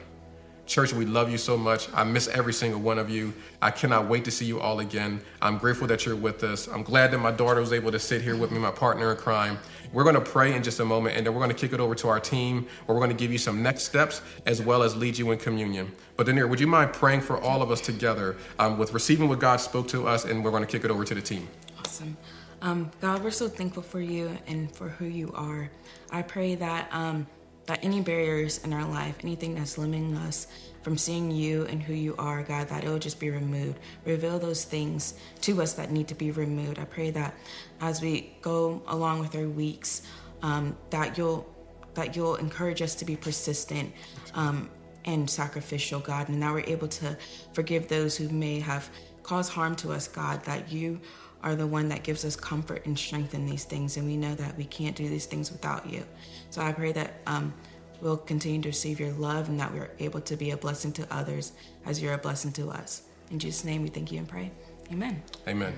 Church, 0.66 0.94
we 0.94 1.06
love 1.06 1.30
you 1.30 1.38
so 1.38 1.56
much. 1.56 1.90
I 1.94 2.04
miss 2.04 2.28
every 2.28 2.54
single 2.54 2.82
one 2.82 2.98
of 2.98 3.08
you. 3.08 3.34
I 3.62 3.70
cannot 3.70 4.10
wait 4.10 4.26
to 4.26 4.32
see 4.32 4.46
you 4.46 4.60
all 4.60 4.80
again. 4.80 5.22
I'm 5.40 5.60
grateful 5.60 5.86
that 5.88 6.08
you're 6.08 6.16
with 6.16 6.44
us. 6.44 6.68
I'm 6.68 6.82
glad 6.82 7.12
that 7.12 7.20
my 7.20 7.30
daughter 7.30 7.60
was 7.60 7.72
able 7.72 7.92
to 7.92 8.00
sit 8.00 8.24
here 8.24 8.36
with 8.36 8.50
me, 8.50 8.58
my 8.58 8.72
partner 8.72 9.12
in 9.12 9.18
crime. 9.18 9.60
We're 9.96 10.04
going 10.04 10.16
to 10.16 10.22
pray 10.22 10.54
in 10.54 10.62
just 10.62 10.82
a 10.82 10.86
moment, 10.86 11.16
and 11.16 11.26
then 11.26 11.34
we're 11.34 11.40
going 11.40 11.56
to 11.56 11.58
kick 11.58 11.72
it 11.72 11.80
over 11.80 11.96
to 11.96 12.10
our 12.10 12.20
team, 12.20 12.68
where 12.86 12.98
we're 12.98 13.00
going 13.00 13.16
to 13.16 13.24
give 13.24 13.32
you 13.32 13.38
some 13.38 13.64
next 13.64 13.84
steps 13.84 14.22
as 14.46 14.62
well 14.62 14.84
as 14.84 14.94
lead 14.94 15.18
you 15.18 15.32
in 15.32 15.40
communion. 15.40 15.90
But 16.18 16.28
Danira, 16.28 16.50
would 16.50 16.60
you 16.60 16.68
mind 16.68 16.92
praying 16.92 17.22
for 17.22 17.40
all 17.40 17.62
of 17.62 17.72
us 17.72 17.80
together 17.80 18.36
um, 18.60 18.78
with 18.78 18.94
receiving 18.94 19.30
what 19.30 19.40
God 19.40 19.62
spoke 19.62 19.88
to 19.88 20.06
us, 20.06 20.26
and 20.26 20.44
we're 20.44 20.52
going 20.52 20.66
to 20.66 20.70
kick 20.70 20.84
it 20.84 20.92
over 20.92 21.06
to 21.06 21.16
the 21.16 21.22
team. 21.22 21.48
Awesome. 21.80 22.18
Um, 22.62 22.92
God, 23.00 23.24
we're 23.24 23.32
so 23.32 23.48
thankful 23.48 23.84
for 23.84 24.02
you 24.02 24.38
and 24.48 24.70
for 24.70 24.90
who 24.90 25.06
you 25.06 25.32
are. 25.34 25.72
I 26.12 26.24
pray 26.24 26.56
that 26.56 26.90
um, 26.92 27.26
that 27.66 27.80
any 27.82 28.02
barriers 28.02 28.64
in 28.66 28.74
our 28.74 28.86
life, 28.86 29.16
anything 29.24 29.56
that's 29.56 29.78
limiting 29.78 30.18
us 30.18 30.48
from 30.86 31.00
seeing 31.00 31.32
you 31.32 31.66
and 31.66 31.82
who 31.82 31.96
you 31.96 32.14
are, 32.20 32.44
God, 32.44 32.70
that 32.70 32.84
it 32.84 32.88
will 32.88 33.00
just 33.00 33.20
be 33.20 33.32
removed. 33.32 33.80
Reveal 34.06 34.38
those 34.38 34.66
things 34.66 35.16
to 35.42 35.60
us 35.64 35.74
that 35.74 35.90
need 35.92 36.08
to 36.10 36.14
be 36.14 36.30
removed. 36.30 36.78
I 36.78 36.86
pray 36.86 37.10
that 37.10 37.34
as 37.82 38.04
we 38.04 38.36
go 38.44 38.84
along 38.86 39.22
with 39.22 39.36
our 39.36 39.48
weeks, 39.48 40.04
um, 40.44 40.78
that 40.92 41.18
you'll 41.18 41.52
that 41.96 42.16
you'll 42.16 42.36
encourage 42.36 42.84
us 42.84 42.94
to 42.96 43.06
be 43.06 43.16
persistent 43.16 43.92
um, 44.36 44.70
and 45.06 45.28
sacrificial, 45.28 46.00
God, 46.02 46.30
and 46.30 46.40
that 46.44 46.54
we're 46.54 46.60
able 46.60 46.90
to 46.90 47.18
forgive 47.54 47.88
those 47.88 48.16
who 48.16 48.30
may 48.30 48.60
have 48.60 48.88
caused 49.24 49.54
harm 49.54 49.76
to 49.78 49.92
us, 49.92 50.08
God. 50.08 50.44
That 50.44 50.72
you 50.72 51.02
are 51.42 51.56
the 51.56 51.66
one 51.66 51.90
that 51.90 52.04
gives 52.04 52.24
us 52.24 52.36
comfort 52.36 52.86
and 52.86 53.00
strength 53.00 53.34
in 53.34 53.48
these 53.48 53.64
things, 53.64 53.98
and 53.98 54.06
we 54.06 54.18
know 54.18 54.36
that 54.36 54.56
we 54.56 54.66
can't 54.66 54.96
do 54.96 55.10
these 55.10 55.26
things 55.26 55.52
without 55.52 55.90
you. 55.90 56.06
So 56.52 56.62
I 56.62 56.74
pray 56.74 56.92
that 56.92 57.22
um, 57.26 57.56
we'll 58.02 58.18
continue 58.18 58.62
to 58.62 58.70
receive 58.70 59.00
your 59.00 59.12
love 59.14 59.50
and 59.50 59.60
that 59.60 59.74
we're 59.74 59.92
able 60.00 60.22
to 60.22 60.36
be 60.36 60.52
a 60.52 60.58
blessing 60.58 60.92
to 60.94 61.14
others 61.14 61.54
as 61.86 62.02
you're 62.02 62.14
a 62.14 62.18
blessing 62.18 62.52
to 62.54 62.70
us. 62.70 63.04
In 63.32 63.40
Jesus' 63.40 63.64
name, 63.64 63.84
we 63.84 63.90
thank 63.90 64.12
you 64.12 64.20
and 64.20 64.28
pray. 64.28 64.52
Amen. 64.92 65.22
Amen. 65.48 65.74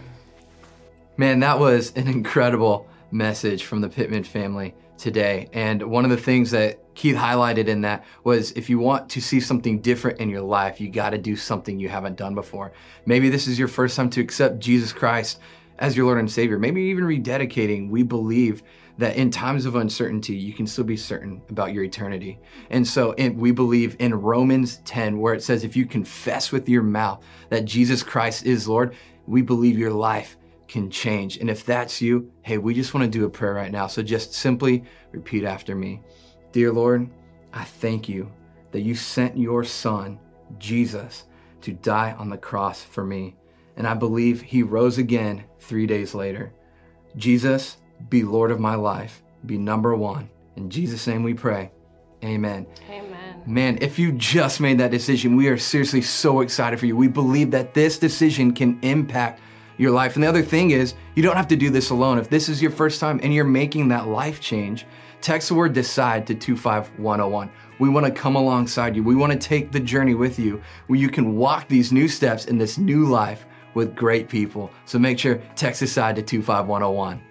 Man, 1.18 1.40
that 1.40 1.60
was 1.60 1.94
an 1.96 2.08
incredible 2.08 2.88
message 3.12 3.64
from 3.64 3.82
the 3.82 3.90
Pittman 3.90 4.24
family 4.24 4.76
today. 4.98 5.50
And 5.54 5.82
one 5.84 6.04
of 6.04 6.12
the 6.12 6.18
things 6.18 6.52
that 6.52 6.80
Keith 6.96 7.16
highlighted 7.16 7.68
in 7.68 7.82
that 7.82 8.04
was 8.24 8.52
if 8.52 8.70
you 8.70 8.80
want 8.80 9.10
to 9.12 9.22
see 9.22 9.40
something 9.40 9.80
different 9.80 10.20
in 10.20 10.30
your 10.30 10.42
life, 10.42 10.82
you 10.82 10.90
got 10.90 11.12
to 11.12 11.18
do 11.18 11.36
something 11.36 11.80
you 11.80 11.90
haven't 11.90 12.18
done 12.18 12.36
before. 12.36 12.74
Maybe 13.06 13.30
this 13.30 13.48
is 13.48 13.58
your 13.58 13.68
first 13.68 13.96
time 13.96 14.10
to 14.12 14.22
accept 14.22 14.60
Jesus 14.60 14.92
Christ 14.92 15.40
as 15.80 15.96
your 15.96 16.08
Lord 16.08 16.20
and 16.20 16.30
Savior. 16.30 16.58
Maybe 16.58 16.82
even 16.84 17.04
rededicating. 17.04 17.90
We 17.90 18.04
believe 18.04 18.64
that 18.98 19.16
in 19.16 19.30
times 19.30 19.66
of 19.66 19.76
uncertainty, 19.76 20.36
you 20.36 20.54
can 20.54 20.66
still 20.66 20.84
be 20.84 20.98
certain 20.98 21.42
about 21.50 21.74
your 21.74 21.84
eternity. 21.84 22.40
And 22.70 22.86
so 22.86 23.12
in, 23.14 23.38
we 23.38 23.52
believe 23.52 23.96
in 24.00 24.16
Romans 24.16 24.78
10, 24.86 25.20
where 25.20 25.34
it 25.34 25.44
says, 25.44 25.64
if 25.64 25.76
you 25.76 25.86
confess 25.86 26.52
with 26.52 26.68
your 26.68 26.84
mouth 26.84 27.24
that 27.50 27.66
Jesus 27.66 28.02
Christ 28.02 28.46
is 28.46 28.68
Lord, 28.68 28.96
we 29.28 29.42
believe 29.42 29.78
your 29.78 29.92
life 29.92 30.38
can 30.68 30.90
change. 30.90 31.38
And 31.38 31.50
if 31.50 31.66
that's 31.66 32.02
you, 32.02 32.32
hey, 32.42 32.58
we 32.58 32.74
just 32.74 32.94
want 32.94 33.04
to 33.04 33.20
do 33.20 33.26
a 33.26 33.30
prayer 33.30 33.54
right 33.54 33.72
now. 33.72 33.88
So 33.88 34.02
just 34.02 34.34
simply 34.34 34.84
repeat 35.12 35.44
after 35.44 35.76
me 35.76 36.02
Dear 36.52 36.72
Lord, 36.72 37.10
I 37.54 37.64
thank 37.66 38.10
you 38.10 38.32
that 38.72 38.82
you 38.82 38.96
sent 38.96 39.38
your 39.38 39.64
Son, 39.64 40.20
Jesus, 40.58 41.26
to 41.62 41.74
die 41.74 42.14
on 42.14 42.30
the 42.30 42.38
cross 42.38 42.82
for 42.82 43.04
me. 43.04 43.36
And 43.76 43.86
I 43.86 43.94
believe 43.94 44.42
he 44.42 44.64
rose 44.64 44.98
again 44.98 45.44
three 45.60 45.86
days 45.86 46.16
later. 46.16 46.54
Jesus, 47.16 47.78
be 48.10 48.24
Lord 48.24 48.52
of 48.52 48.60
my 48.60 48.76
life, 48.76 49.24
be 49.46 49.58
number 49.58 49.96
one. 49.96 50.30
In 50.56 50.70
Jesus' 50.70 51.06
name 51.08 51.24
we 51.24 51.34
pray. 51.34 51.72
Amen. 52.24 52.66
Amen. 52.90 53.44
Man, 53.46 53.78
if 53.80 54.00
you 54.00 54.12
just 54.12 54.60
made 54.60 54.80
that 54.80 54.92
decision, 54.92 55.36
we 55.36 55.48
are 55.48 55.58
seriously 55.58 56.02
so 56.02 56.42
excited 56.42 56.80
for 56.80 56.86
you. 56.86 56.98
We 56.98 57.08
believe 57.08 57.52
that 57.52 57.74
this 57.74 57.98
decision 57.98 58.54
can 58.54 58.80
impact 58.82 59.40
your 59.78 59.92
life. 59.92 60.16
And 60.16 60.24
the 60.24 60.28
other 60.28 60.42
thing 60.42 60.72
is, 60.72 60.96
you 61.16 61.24
don't 61.24 61.36
have 61.36 61.48
to 61.50 61.56
do 61.56 61.70
this 61.70 61.92
alone. 61.92 62.18
If 62.18 62.30
this 62.30 62.50
is 62.50 62.62
your 62.62 62.72
first 62.72 63.00
time 63.00 63.20
and 63.22 63.34
you're 63.34 63.46
making 63.46 63.88
that 63.90 64.08
life 64.08 64.42
change, 64.42 64.86
text 65.22 65.50
the 65.50 65.56
word 65.56 65.74
decide 65.74 66.26
to 66.28 66.36
25101. 66.36 67.50
We 67.80 67.90
want 67.90 68.06
to 68.08 68.12
come 68.12 68.36
alongside 68.36 68.96
you. 68.96 69.04
We 69.04 69.16
want 69.16 69.34
to 69.34 69.40
take 69.40 69.72
the 69.72 69.80
journey 69.80 70.16
with 70.16 70.40
you 70.40 70.62
where 70.88 71.00
you 71.00 71.10
can 71.10 71.36
walk 71.36 71.68
these 71.68 71.92
new 71.92 72.08
steps 72.08 72.46
in 72.46 72.58
this 72.58 72.78
new 72.78 73.06
life 73.06 73.46
with 73.76 73.96
great 73.96 74.28
people. 74.28 74.72
So 74.86 74.98
make 74.98 75.20
sure 75.20 75.36
text 75.56 75.80
decide 75.82 76.16
to 76.16 76.24
25101. 76.24 77.22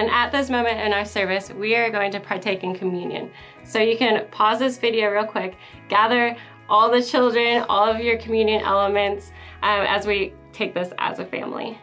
And 0.00 0.08
at 0.08 0.32
this 0.32 0.48
moment 0.48 0.80
in 0.80 0.94
our 0.94 1.04
service, 1.04 1.50
we 1.50 1.76
are 1.76 1.90
going 1.90 2.10
to 2.12 2.20
partake 2.20 2.64
in 2.64 2.74
communion. 2.74 3.30
So 3.64 3.80
you 3.80 3.98
can 3.98 4.26
pause 4.30 4.58
this 4.58 4.78
video 4.78 5.10
real 5.10 5.26
quick, 5.26 5.56
gather 5.90 6.34
all 6.70 6.90
the 6.90 7.02
children, 7.02 7.66
all 7.68 7.84
of 7.84 8.00
your 8.00 8.16
communion 8.16 8.62
elements 8.62 9.30
um, 9.62 9.84
as 9.86 10.06
we 10.06 10.32
take 10.54 10.72
this 10.72 10.90
as 10.96 11.18
a 11.18 11.26
family. 11.26 11.78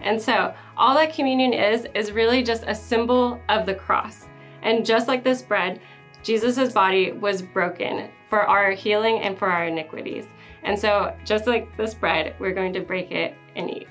And 0.00 0.20
so, 0.20 0.52
all 0.76 0.92
that 0.96 1.14
communion 1.14 1.52
is, 1.52 1.86
is 1.94 2.10
really 2.10 2.42
just 2.42 2.64
a 2.66 2.74
symbol 2.74 3.40
of 3.48 3.64
the 3.64 3.76
cross. 3.76 4.26
And 4.62 4.84
just 4.84 5.06
like 5.06 5.22
this 5.22 5.40
bread, 5.40 5.80
Jesus' 6.24 6.72
body 6.72 7.12
was 7.12 7.42
broken 7.42 8.10
for 8.28 8.42
our 8.42 8.72
healing 8.72 9.20
and 9.20 9.38
for 9.38 9.48
our 9.48 9.66
iniquities. 9.66 10.26
And 10.64 10.76
so, 10.76 11.16
just 11.24 11.46
like 11.46 11.76
this 11.76 11.94
bread, 11.94 12.34
we're 12.40 12.54
going 12.54 12.72
to 12.72 12.80
break 12.80 13.12
it 13.12 13.36
and 13.54 13.70
eat. 13.70 13.86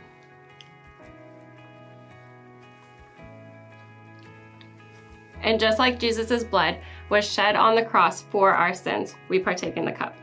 And 5.44 5.60
just 5.60 5.78
like 5.78 6.00
Jesus' 6.00 6.44
blood 6.44 6.78
was 7.10 7.30
shed 7.30 7.56
on 7.56 7.76
the 7.76 7.84
cross 7.84 8.24
for 8.24 8.52
our 8.54 8.74
sins, 8.74 9.16
we 9.30 9.40
partake 9.40 9.78
in 9.78 9.86
the 9.86 9.92
cup. 9.92 10.16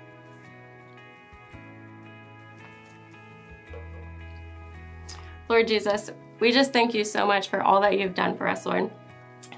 Lord 5.48 5.68
Jesus, 5.68 6.10
we 6.38 6.52
just 6.52 6.72
thank 6.72 6.94
you 6.94 7.04
so 7.04 7.26
much 7.26 7.48
for 7.48 7.62
all 7.62 7.80
that 7.80 7.98
you've 7.98 8.14
done 8.14 8.36
for 8.36 8.48
us, 8.48 8.64
Lord. 8.66 8.90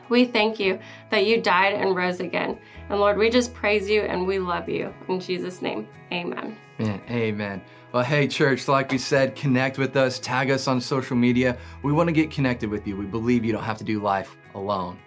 We 0.08 0.24
thank 0.24 0.58
you 0.58 0.78
that 1.10 1.26
you 1.26 1.40
died 1.40 1.74
and 1.74 1.94
rose 1.94 2.20
again. 2.20 2.58
And 2.88 2.98
Lord, 2.98 3.16
we 3.16 3.30
just 3.30 3.54
praise 3.54 3.88
you 3.88 4.02
and 4.02 4.26
we 4.26 4.38
love 4.38 4.68
you. 4.68 4.92
In 5.08 5.20
Jesus' 5.20 5.62
name, 5.62 5.86
amen. 6.10 6.56
Amen. 6.80 7.62
Well, 7.92 8.02
hey, 8.02 8.26
church, 8.26 8.68
like 8.68 8.90
we 8.90 8.98
said, 8.98 9.36
connect 9.36 9.78
with 9.78 9.96
us, 9.96 10.18
tag 10.18 10.50
us 10.50 10.66
on 10.66 10.80
social 10.80 11.16
media. 11.16 11.56
We 11.82 11.92
want 11.92 12.08
to 12.08 12.12
get 12.12 12.30
connected 12.30 12.70
with 12.70 12.86
you. 12.86 12.96
We 12.96 13.04
believe 13.04 13.44
you 13.44 13.52
don't 13.52 13.62
have 13.62 13.78
to 13.78 13.84
do 13.84 14.00
life 14.00 14.36
alone. 14.54 14.98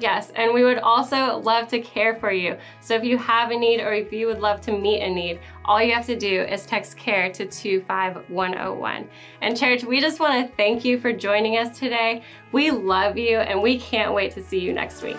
Yes, 0.00 0.32
and 0.34 0.54
we 0.54 0.64
would 0.64 0.78
also 0.78 1.36
love 1.40 1.68
to 1.68 1.78
care 1.78 2.16
for 2.16 2.32
you. 2.32 2.56
So 2.80 2.94
if 2.94 3.04
you 3.04 3.18
have 3.18 3.50
a 3.50 3.56
need 3.56 3.80
or 3.80 3.92
if 3.92 4.12
you 4.12 4.26
would 4.28 4.40
love 4.40 4.62
to 4.62 4.72
meet 4.72 5.02
a 5.02 5.10
need, 5.10 5.40
all 5.66 5.82
you 5.82 5.92
have 5.92 6.06
to 6.06 6.16
do 6.16 6.40
is 6.42 6.64
text 6.64 6.96
CARE 6.96 7.30
to 7.34 7.44
25101. 7.44 9.08
And 9.42 9.56
church, 9.56 9.84
we 9.84 10.00
just 10.00 10.18
want 10.18 10.48
to 10.48 10.56
thank 10.56 10.86
you 10.86 10.98
for 10.98 11.12
joining 11.12 11.58
us 11.58 11.78
today. 11.78 12.22
We 12.50 12.70
love 12.70 13.18
you 13.18 13.38
and 13.38 13.60
we 13.60 13.78
can't 13.78 14.14
wait 14.14 14.32
to 14.32 14.42
see 14.42 14.58
you 14.58 14.72
next 14.72 15.02
week. 15.02 15.18